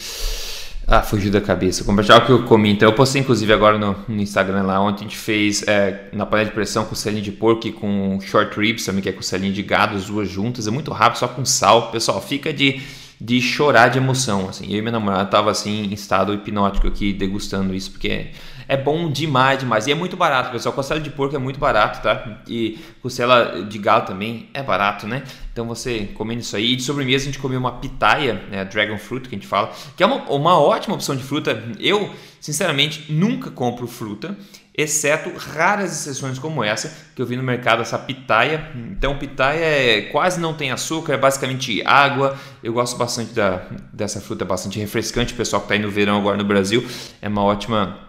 Ah, 0.86 1.02
fugiu 1.02 1.30
da 1.30 1.40
cabeça. 1.40 1.82
Compartilhar 1.82 2.18
o 2.18 2.26
que 2.26 2.32
eu 2.32 2.42
comi. 2.44 2.70
Então, 2.70 2.88
eu 2.88 2.94
postei 2.94 3.22
inclusive 3.22 3.50
agora 3.52 3.78
no, 3.78 3.96
no 4.06 4.20
Instagram 4.20 4.62
lá. 4.62 4.80
Ontem 4.80 5.04
a 5.04 5.08
gente 5.08 5.16
fez 5.16 5.62
é, 5.66 6.08
na 6.12 6.26
panela 6.26 6.48
de 6.48 6.54
pressão 6.54 6.84
com 6.84 6.94
celinho 6.94 7.22
de 7.22 7.32
porco 7.32 7.66
e 7.66 7.72
com 7.72 8.18
short 8.20 8.58
ribs 8.58 8.84
também, 8.84 9.02
que 9.02 9.08
é 9.08 9.12
com 9.12 9.22
celinho 9.22 9.52
de 9.52 9.62
gado, 9.62 9.96
as 9.96 10.04
duas 10.06 10.28
juntas. 10.28 10.66
É 10.66 10.70
muito 10.70 10.92
rápido, 10.92 11.18
só 11.18 11.28
com 11.28 11.44
sal. 11.44 11.90
Pessoal, 11.90 12.20
fica 12.20 12.52
de, 12.52 12.82
de 13.18 13.40
chorar 13.40 13.88
de 13.88 13.98
emoção. 13.98 14.48
Assim. 14.50 14.66
Eu 14.70 14.78
e 14.78 14.82
minha 14.82 14.92
namorada 14.92 15.24
tava 15.24 15.50
assim 15.50 15.84
em 15.84 15.94
estado 15.94 16.34
hipnótico 16.34 16.86
aqui 16.86 17.14
degustando 17.14 17.74
isso, 17.74 17.90
porque 17.90 18.28
é 18.68 18.76
bom 18.76 19.10
demais, 19.10 19.58
demais. 19.58 19.86
E 19.86 19.92
é 19.92 19.94
muito 19.94 20.16
barato, 20.16 20.50
pessoal. 20.50 20.74
Costela 20.74 21.00
de 21.00 21.10
porco 21.10 21.34
é 21.34 21.38
muito 21.38 21.58
barato, 21.58 22.02
tá? 22.02 22.40
E 22.48 22.78
costela 23.02 23.62
de 23.62 23.78
galo 23.78 24.06
também 24.06 24.48
é 24.54 24.62
barato, 24.62 25.06
né? 25.06 25.22
Então 25.52 25.66
você 25.66 26.08
comendo 26.14 26.40
isso 26.40 26.56
aí. 26.56 26.72
E 26.72 26.76
de 26.76 26.82
sobremesa 26.82 27.24
a 27.24 27.26
gente 27.26 27.38
comeu 27.38 27.58
uma 27.58 27.72
pitaia, 27.72 28.42
né? 28.50 28.64
Dragon 28.64 28.98
fruit 28.98 29.28
que 29.28 29.34
a 29.34 29.38
gente 29.38 29.48
fala, 29.48 29.72
que 29.96 30.02
é 30.02 30.06
uma, 30.06 30.30
uma 30.30 30.58
ótima 30.58 30.94
opção 30.94 31.14
de 31.14 31.22
fruta. 31.22 31.62
Eu, 31.78 32.10
sinceramente, 32.40 33.12
nunca 33.12 33.50
compro 33.50 33.86
fruta 33.86 34.36
exceto 34.76 35.30
raras 35.38 35.92
exceções 35.92 36.36
como 36.36 36.64
essa 36.64 36.92
que 37.14 37.22
eu 37.22 37.26
vi 37.26 37.36
no 37.36 37.42
mercado 37.42 37.80
essa 37.80 37.96
pitaia. 37.96 38.70
Então 38.90 39.16
pitaia 39.16 39.64
é, 39.64 40.02
quase 40.02 40.40
não 40.40 40.52
tem 40.52 40.72
açúcar, 40.72 41.14
é 41.14 41.16
basicamente 41.16 41.80
água. 41.86 42.36
Eu 42.62 42.72
gosto 42.72 42.96
bastante 42.96 43.32
da, 43.32 43.62
dessa 43.92 44.20
fruta, 44.20 44.42
é 44.42 44.46
bastante 44.46 44.78
refrescante. 44.78 45.32
O 45.32 45.36
pessoal 45.36 45.62
que 45.62 45.66
está 45.66 45.74
aí 45.74 45.80
no 45.80 45.90
verão 45.90 46.18
agora 46.18 46.36
no 46.36 46.44
Brasil 46.44 46.84
é 47.22 47.28
uma 47.28 47.44
ótima 47.44 48.00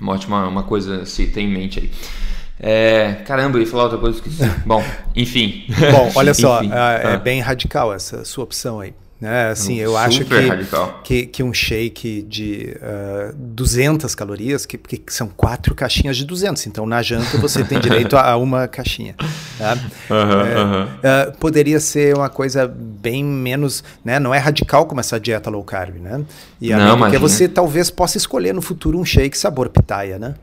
uma 0.00 0.12
ótima 0.12 0.46
uma 0.46 0.62
coisa 0.62 1.04
se 1.04 1.26
ter 1.26 1.40
em 1.40 1.48
mente 1.48 1.80
aí. 1.80 1.90
É, 2.60 3.22
caramba, 3.24 3.58
eu 3.58 3.62
ia 3.62 3.68
falar 3.68 3.84
outra 3.84 3.98
coisa, 3.98 4.18
esqueci. 4.18 4.44
Bom, 4.66 4.82
enfim. 5.14 5.64
Bom, 5.92 6.10
olha 6.14 6.34
só, 6.34 6.58
enfim, 6.62 6.72
é, 6.74 7.14
é, 7.14 7.16
bem 7.18 7.40
radical 7.40 7.94
essa 7.94 8.24
sua 8.24 8.44
opção 8.44 8.80
aí. 8.80 8.92
Né? 9.20 9.48
Assim, 9.48 9.76
eu 9.78 9.96
acho 9.96 10.24
que, 10.24 10.34
que, 11.02 11.26
que, 11.26 11.42
um 11.42 11.52
shake 11.52 12.22
de 12.22 12.76
uh, 12.76 13.34
200 13.36 14.14
calorias, 14.14 14.64
que, 14.64 14.78
que 14.78 15.12
são 15.12 15.26
quatro 15.26 15.74
caixinhas 15.74 16.16
de 16.16 16.24
200, 16.24 16.64
então 16.68 16.86
na 16.86 17.02
janta 17.02 17.36
você 17.36 17.64
tem 17.64 17.80
direito 17.80 18.16
a, 18.16 18.36
uma 18.36 18.68
caixinha. 18.68 19.16
Tá? 19.58 19.76
Uhum, 20.08 20.40
é, 20.40 20.62
uhum. 20.62 20.84
Uh, 20.84 21.38
poderia 21.38 21.80
ser 21.80 22.16
uma 22.16 22.28
coisa 22.28 22.68
bem 22.68 23.24
menos, 23.24 23.82
né? 24.04 24.20
não 24.20 24.32
é 24.32 24.38
radical 24.38 24.86
como 24.86 25.00
essa 25.00 25.18
dieta 25.18 25.50
low 25.50 25.64
carb, 25.64 25.96
né? 25.96 26.22
E 26.60 26.70
não, 26.70 26.96
porque 26.96 27.18
você 27.18 27.48
talvez 27.48 27.90
possa 27.90 28.18
escolher 28.18 28.54
no 28.54 28.62
futuro 28.62 29.00
um 29.00 29.04
shake 29.04 29.36
sabor 29.36 29.68
pitaia, 29.68 30.16
né? 30.16 30.36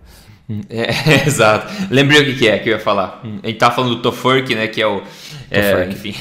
É, 0.69 1.26
exato. 1.26 1.73
Lembrei 1.89 2.21
o 2.21 2.26
que, 2.26 2.36
que, 2.36 2.47
é 2.47 2.59
que 2.59 2.69
eu 2.69 2.73
ia 2.73 2.80
falar. 2.80 3.21
A 3.43 3.47
gente 3.47 3.57
tá 3.57 3.71
falando 3.71 3.95
do 3.95 4.01
Tofurk, 4.01 4.53
né? 4.53 4.67
Que 4.67 4.82
é 4.82 4.88
o. 4.88 5.01
É, 5.49 5.87
enfim. 5.89 6.15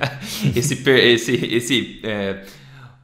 esse 0.56 0.74
esse, 0.88 1.32
esse 1.54 2.00
é, 2.02 2.42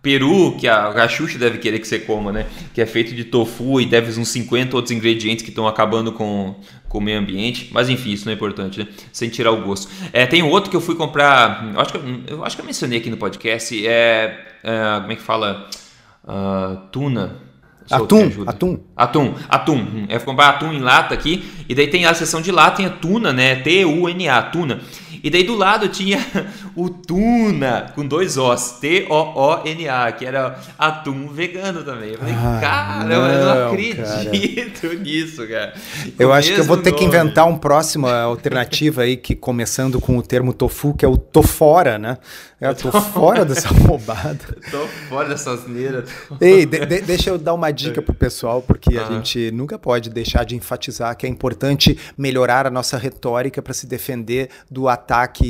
peru 0.02 0.56
que 0.56 0.68
a, 0.68 0.88
a 0.88 1.08
Xuxa 1.08 1.38
deve 1.38 1.58
querer 1.58 1.78
que 1.78 1.88
você 1.88 1.98
coma, 1.98 2.32
né? 2.32 2.46
Que 2.72 2.80
é 2.80 2.86
feito 2.86 3.14
de 3.14 3.24
tofu 3.24 3.80
e 3.80 3.86
deve 3.86 4.18
uns 4.18 4.28
50 4.28 4.76
outros 4.76 4.92
ingredientes 4.92 5.42
que 5.44 5.50
estão 5.50 5.66
acabando 5.66 6.12
com, 6.12 6.54
com 6.88 6.98
o 6.98 7.00
meio 7.00 7.18
ambiente. 7.18 7.70
Mas 7.72 7.88
enfim, 7.88 8.12
isso 8.12 8.24
não 8.24 8.32
é 8.32 8.36
importante, 8.36 8.78
né? 8.78 8.88
Sem 9.12 9.28
tirar 9.28 9.50
o 9.52 9.62
gosto. 9.62 9.90
É, 10.12 10.24
tem 10.24 10.42
outro 10.42 10.70
que 10.70 10.76
eu 10.76 10.80
fui 10.80 10.94
comprar. 10.94 11.72
Eu 11.74 11.80
acho 11.80 11.92
que 11.92 11.98
eu, 11.98 12.36
eu 12.38 12.44
acho 12.44 12.56
que 12.56 12.62
eu 12.62 12.66
mencionei 12.66 12.98
aqui 12.98 13.10
no 13.10 13.16
podcast. 13.16 13.86
É. 13.86 14.46
é 14.62 15.00
como 15.00 15.12
é 15.12 15.16
que 15.16 15.22
fala? 15.22 15.68
Uh, 16.24 16.76
tuna 16.90 17.46
atum, 17.90 18.30
atum. 18.46 18.80
Atum, 18.96 19.34
atum. 19.48 20.06
É 20.08 20.18
comprar 20.18 20.50
atum 20.50 20.72
em 20.72 20.80
lata 20.80 21.14
aqui. 21.14 21.44
E 21.68 21.74
daí 21.74 21.88
tem 21.88 22.04
a 22.04 22.14
seção 22.14 22.40
de 22.40 22.50
lata, 22.50 22.78
tem 22.78 22.86
a 22.86 22.90
tuna, 22.90 23.32
né? 23.32 23.56
T-U-N-A, 23.56 24.42
tuna. 24.42 24.80
E 25.22 25.30
daí 25.30 25.42
do 25.42 25.56
lado 25.56 25.88
tinha 25.88 26.18
o 26.74 26.88
tuna, 26.88 27.92
com 27.94 28.06
dois 28.06 28.36
Os, 28.36 28.72
T-O-O-N-A, 28.80 30.12
que 30.12 30.24
era 30.24 30.58
atum 30.78 31.28
vegano 31.28 31.82
também. 31.82 32.10
Eu 32.10 32.18
falei, 32.18 32.34
ah, 32.34 32.58
cara, 32.60 33.04
não, 33.04 33.26
eu 33.26 33.44
não 33.44 33.66
acredito 33.68 34.80
cara. 34.80 34.94
nisso, 35.00 35.46
cara. 35.46 35.74
Eu 36.18 36.32
acho 36.32 36.52
que 36.54 36.60
eu 36.60 36.64
vou 36.64 36.76
ter 36.76 36.90
nome. 36.90 36.98
que 36.98 37.04
inventar 37.04 37.46
um 37.46 37.56
próximo 37.56 38.06
alternativa 38.06 39.02
aí, 39.02 39.16
que 39.16 39.34
começando 39.34 40.00
com 40.00 40.16
o 40.16 40.22
termo 40.22 40.52
tofu, 40.52 40.94
que 40.94 41.04
é 41.04 41.08
o 41.08 41.16
tofora, 41.16 41.98
né? 41.98 42.18
Eu 42.58 42.74
tô, 42.74 42.90
tô 42.90 43.00
fora 43.00 43.44
dessa 43.44 43.68
roubada. 43.86 44.38
tô 44.70 44.86
fora 45.08 45.28
dessa 45.28 45.50
asneira. 45.50 46.04
Ei, 46.40 46.64
de, 46.64 46.86
de, 46.86 47.02
deixa 47.02 47.28
eu 47.28 47.36
dar 47.36 47.52
uma 47.52 47.70
dica 47.70 48.00
pro 48.00 48.14
pessoal, 48.14 48.62
porque 48.62 48.96
a 48.96 49.04
gente 49.04 49.50
nunca 49.50 49.78
pode 49.78 50.08
deixar 50.08 50.44
de 50.44 50.56
enfatizar 50.56 51.14
que 51.16 51.26
é 51.26 51.28
importante 51.28 51.98
melhorar 52.16 52.66
a 52.66 52.70
nossa 52.70 52.96
retórica 52.96 53.60
para 53.60 53.74
se 53.74 53.86
defender 53.86 54.48
do 54.70 54.88
ataque 54.88 55.05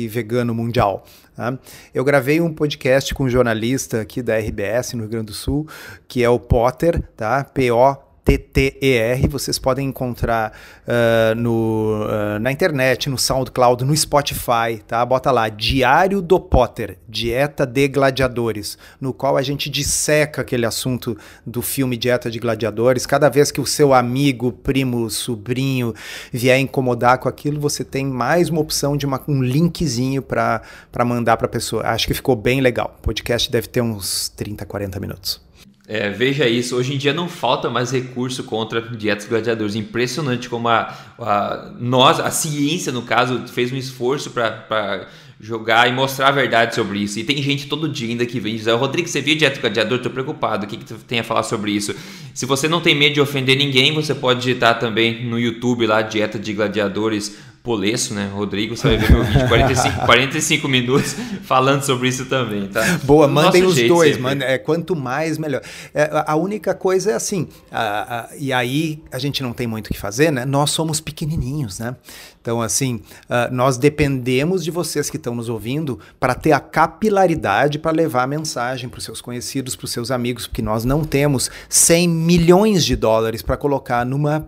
vegano 0.07 0.53
mundial. 0.53 1.03
Tá? 1.35 1.57
Eu 1.93 2.03
gravei 2.03 2.41
um 2.41 2.53
podcast 2.53 3.13
com 3.13 3.25
um 3.25 3.29
jornalista 3.29 4.01
aqui 4.01 4.21
da 4.21 4.37
RBS 4.37 4.93
no 4.93 5.01
Rio 5.01 5.09
Grande 5.09 5.27
do 5.27 5.33
Sul, 5.33 5.67
que 6.07 6.23
é 6.23 6.29
o 6.29 6.39
Potter, 6.39 7.01
tá? 7.15 7.43
P-O 7.43 8.06
TTER, 8.27 9.29
vocês 9.29 9.57
podem 9.57 9.87
encontrar 9.87 10.51
uh, 10.83 11.33
no, 11.33 12.03
uh, 12.03 12.39
na 12.41 12.51
internet, 12.51 13.09
no 13.09 13.17
SoundCloud, 13.17 13.85
no 13.85 13.95
Spotify, 13.95 14.83
tá? 14.85 15.05
Bota 15.05 15.31
lá, 15.31 15.47
Diário 15.47 16.21
do 16.21 16.37
Potter, 16.37 16.97
Dieta 17.07 17.65
de 17.65 17.87
Gladiadores, 17.87 18.77
no 18.99 19.13
qual 19.13 19.37
a 19.37 19.41
gente 19.41 19.69
disseca 19.69 20.41
aquele 20.41 20.65
assunto 20.65 21.17
do 21.45 21.61
filme 21.61 21.95
Dieta 21.95 22.29
de 22.29 22.37
Gladiadores. 22.37 23.05
Cada 23.05 23.29
vez 23.29 23.49
que 23.49 23.61
o 23.61 23.65
seu 23.65 23.93
amigo, 23.93 24.51
primo, 24.51 25.09
sobrinho 25.09 25.93
vier 26.29 26.59
incomodar 26.59 27.19
com 27.19 27.29
aquilo, 27.29 27.61
você 27.61 27.85
tem 27.85 28.05
mais 28.05 28.49
uma 28.49 28.59
opção 28.59 28.97
de 28.97 29.05
uma, 29.05 29.23
um 29.25 29.41
linkzinho 29.41 30.21
para 30.21 30.61
mandar 31.05 31.37
para 31.37 31.45
a 31.45 31.49
pessoa. 31.49 31.83
Acho 31.83 32.05
que 32.05 32.13
ficou 32.13 32.35
bem 32.35 32.59
legal. 32.59 32.93
O 32.99 33.03
podcast 33.03 33.49
deve 33.49 33.67
ter 33.69 33.79
uns 33.79 34.27
30, 34.27 34.65
40 34.65 34.99
minutos. 34.99 35.46
É, 35.89 36.09
veja 36.09 36.45
isso, 36.49 36.75
hoje 36.75 36.93
em 36.93 36.97
dia 36.97 37.13
não 37.13 37.29
falta 37.29 37.69
mais 37.69 37.91
recurso 37.91 38.43
contra 38.43 38.81
dietas 38.81 39.25
gladiadores. 39.25 39.73
Impressionante 39.73 40.49
como 40.49 40.67
a, 40.67 40.93
a 41.17 41.71
nós, 41.79 42.19
a 42.19 42.29
ciência 42.29 42.91
no 42.91 43.03
caso, 43.03 43.47
fez 43.47 43.71
um 43.71 43.77
esforço 43.77 44.31
para 44.31 45.07
jogar 45.39 45.87
e 45.87 45.93
mostrar 45.93 46.27
a 46.27 46.31
verdade 46.31 46.75
sobre 46.75 46.99
isso. 46.99 47.17
E 47.17 47.23
tem 47.23 47.41
gente 47.41 47.67
todo 47.67 47.87
dia 47.87 48.09
ainda 48.09 48.25
que 48.25 48.37
vem 48.37 48.57
dizer: 48.57 48.73
Rodrigo, 48.73 49.07
você 49.07 49.21
viu 49.21 49.37
dieta 49.37 49.61
gladiador? 49.61 49.99
Tô 49.99 50.09
preocupado, 50.09 50.65
o 50.65 50.67
que, 50.67 50.75
que 50.75 50.83
tu 50.83 50.95
tem 50.95 51.19
a 51.19 51.23
falar 51.23 51.43
sobre 51.43 51.71
isso? 51.71 51.95
Se 52.33 52.45
você 52.45 52.67
não 52.67 52.81
tem 52.81 52.93
medo 52.93 53.13
de 53.13 53.21
ofender 53.21 53.57
ninguém, 53.57 53.93
você 53.93 54.13
pode 54.13 54.41
digitar 54.41 54.77
também 54.79 55.25
no 55.25 55.39
YouTube 55.39 55.87
lá, 55.87 56.01
Dieta 56.01 56.37
de 56.37 56.51
Gladiadores 56.51 57.37
Polesso, 57.67 58.13
né? 58.13 58.31
Rodrigo, 58.33 58.77
você 58.77 58.87
vai 58.87 58.97
ver 58.97 59.11
meu 59.11 59.25
vídeo 59.25 59.41
de 59.41 59.47
45, 59.49 60.05
45 60.05 60.67
minutos 60.69 61.15
falando 61.43 61.81
sobre 61.83 62.07
isso 62.07 62.23
também, 62.23 62.65
tá? 62.69 62.81
Boa, 63.03 63.27
mandem 63.27 63.61
os 63.65 63.75
dois, 63.89 64.17
mano. 64.17 64.41
É, 64.41 64.57
quanto 64.57 64.95
mais, 64.95 65.37
melhor. 65.37 65.61
É, 65.93 66.09
a 66.25 66.33
única 66.37 66.73
coisa 66.73 67.11
é 67.11 67.13
assim, 67.13 67.49
a, 67.69 68.19
a, 68.19 68.29
e 68.37 68.53
aí 68.53 69.03
a 69.11 69.19
gente 69.19 69.43
não 69.43 69.51
tem 69.51 69.67
muito 69.67 69.87
o 69.87 69.89
que 69.89 69.99
fazer, 69.99 70.31
né? 70.31 70.45
Nós 70.45 70.71
somos 70.71 71.01
pequenininhos, 71.01 71.79
né? 71.79 71.93
Então, 72.41 72.61
assim, 72.61 73.01
uh, 73.25 73.53
nós 73.53 73.77
dependemos 73.77 74.63
de 74.63 74.71
vocês 74.71 75.09
que 75.09 75.17
estão 75.17 75.35
nos 75.35 75.49
ouvindo 75.49 75.99
para 76.17 76.33
ter 76.33 76.53
a 76.53 76.61
capilaridade 76.61 77.77
para 77.77 77.91
levar 77.91 78.23
a 78.23 78.27
mensagem 78.27 78.87
para 78.87 78.99
os 78.99 79.03
seus 79.03 79.19
conhecidos, 79.19 79.75
para 79.75 79.83
os 79.83 79.91
seus 79.91 80.09
amigos, 80.09 80.47
porque 80.47 80.61
nós 80.61 80.85
não 80.85 81.03
temos 81.03 81.51
100 81.67 82.07
milhões 82.07 82.85
de 82.85 82.95
dólares 82.95 83.41
para 83.41 83.57
colocar 83.57 84.05
numa 84.05 84.47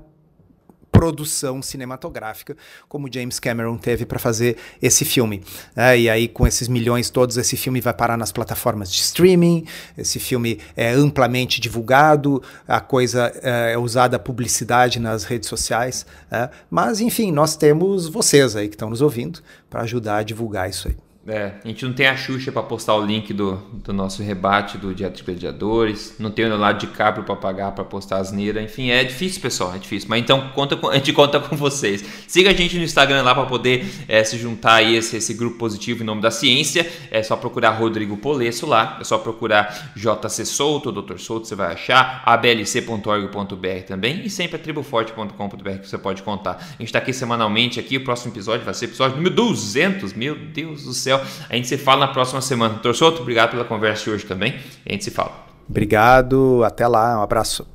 produção 0.91 1.61
cinematográfica, 1.61 2.55
como 2.87 3.11
James 3.11 3.39
Cameron 3.39 3.77
teve 3.77 4.05
para 4.05 4.19
fazer 4.19 4.57
esse 4.81 5.05
filme. 5.05 5.43
É, 5.75 5.97
e 5.97 6.09
aí, 6.09 6.27
com 6.27 6.45
esses 6.45 6.67
milhões 6.67 7.09
todos, 7.09 7.37
esse 7.37 7.55
filme 7.55 7.79
vai 7.81 7.93
parar 7.93 8.17
nas 8.17 8.31
plataformas 8.31 8.91
de 8.91 8.99
streaming, 9.01 9.65
esse 9.97 10.19
filme 10.19 10.59
é 10.75 10.91
amplamente 10.91 11.61
divulgado, 11.61 12.41
a 12.67 12.79
coisa 12.79 13.31
é, 13.41 13.73
é 13.73 13.77
usada 13.77 14.17
a 14.17 14.19
publicidade 14.19 14.99
nas 14.99 15.23
redes 15.23 15.47
sociais. 15.47 16.05
É, 16.31 16.49
mas, 16.69 17.01
enfim, 17.01 17.31
nós 17.31 17.55
temos 17.55 18.07
vocês 18.07 18.55
aí 18.55 18.67
que 18.67 18.75
estão 18.75 18.89
nos 18.89 19.01
ouvindo 19.01 19.41
para 19.69 19.81
ajudar 19.81 20.17
a 20.17 20.23
divulgar 20.23 20.69
isso 20.69 20.87
aí. 20.87 21.08
É, 21.27 21.51
a 21.63 21.67
gente 21.67 21.85
não 21.85 21.91
tem 21.91 22.07
a 22.07 22.15
Xuxa 22.15 22.49
para 22.49 22.63
postar 22.63 22.95
o 22.95 23.05
link 23.05 23.33
do, 23.33 23.57
do 23.83 23.91
nosso 23.91 24.23
rebate 24.23 24.77
do 24.77 24.95
Dia 24.95 25.09
dos 25.09 25.21
Gladiadores, 25.21 26.15
não 26.17 26.31
tem 26.31 26.45
o 26.45 26.57
lado 26.57 26.79
de 26.79 26.87
Caprio 26.87 27.25
para 27.25 27.35
pagar 27.35 27.73
para 27.73 27.83
postar 27.83 28.17
asneira, 28.17 28.61
enfim, 28.61 28.89
é 28.89 29.03
difícil, 29.03 29.41
pessoal, 29.41 29.75
é 29.75 29.77
difícil. 29.77 30.07
Mas 30.09 30.21
então 30.21 30.49
conta 30.55 30.77
com, 30.77 30.87
a 30.89 30.95
gente 30.95 31.11
conta 31.11 31.39
com 31.39 31.57
vocês. 31.57 32.03
Siga 32.25 32.51
a 32.51 32.53
gente 32.53 32.77
no 32.77 32.83
Instagram 32.83 33.21
lá 33.21 33.35
para 33.35 33.45
poder 33.45 33.85
é, 34.07 34.23
se 34.23 34.37
juntar 34.37 34.75
aí 34.75 34.95
esse, 34.95 35.17
esse 35.17 35.33
grupo 35.33 35.57
positivo 35.57 36.03
em 36.03 36.05
nome 36.05 36.21
da 36.21 36.31
ciência. 36.31 36.89
É 37.11 37.21
só 37.21 37.35
procurar 37.35 37.71
Rodrigo 37.71 38.15
Polesso 38.15 38.65
lá, 38.65 38.97
é 38.99 39.03
só 39.03 39.17
procurar 39.17 39.91
JC 39.95 40.45
Souto, 40.45 40.91
Dr. 40.91 41.17
Souto, 41.17 41.47
você 41.47 41.53
vai 41.53 41.73
achar, 41.73 42.23
ablc.org.br 42.25 43.83
também 43.85 44.25
e 44.25 44.29
sempre 44.29 44.55
a 44.55 44.59
triboforte.com.br 44.59 45.69
que 45.81 45.87
você 45.87 45.97
pode 45.97 46.23
contar. 46.23 46.53
A 46.53 46.71
gente 46.79 46.85
está 46.85 46.99
aqui 46.99 47.11
semanalmente 47.11 47.77
aqui, 47.77 47.97
o 47.97 48.03
próximo 48.03 48.31
episódio 48.31 48.63
vai 48.63 48.73
ser 48.73 48.85
episódio 48.85 49.17
número 49.17 49.35
200, 49.35 50.13
meu 50.13 50.33
Deus 50.35 50.83
do 50.85 50.93
céu. 50.93 51.08
A 51.49 51.55
gente 51.55 51.67
se 51.67 51.77
fala 51.77 52.05
na 52.05 52.11
próxima 52.11 52.41
semana. 52.41 52.73
Doutor 52.73 52.95
Souto, 52.95 53.21
obrigado 53.21 53.51
pela 53.51 53.65
conversa 53.65 54.03
de 54.03 54.09
hoje 54.11 54.25
também. 54.25 54.55
A 54.85 54.91
gente 54.91 55.03
se 55.03 55.11
fala. 55.11 55.31
Obrigado, 55.69 56.63
até 56.63 56.87
lá, 56.87 57.19
um 57.19 57.21
abraço. 57.21 57.65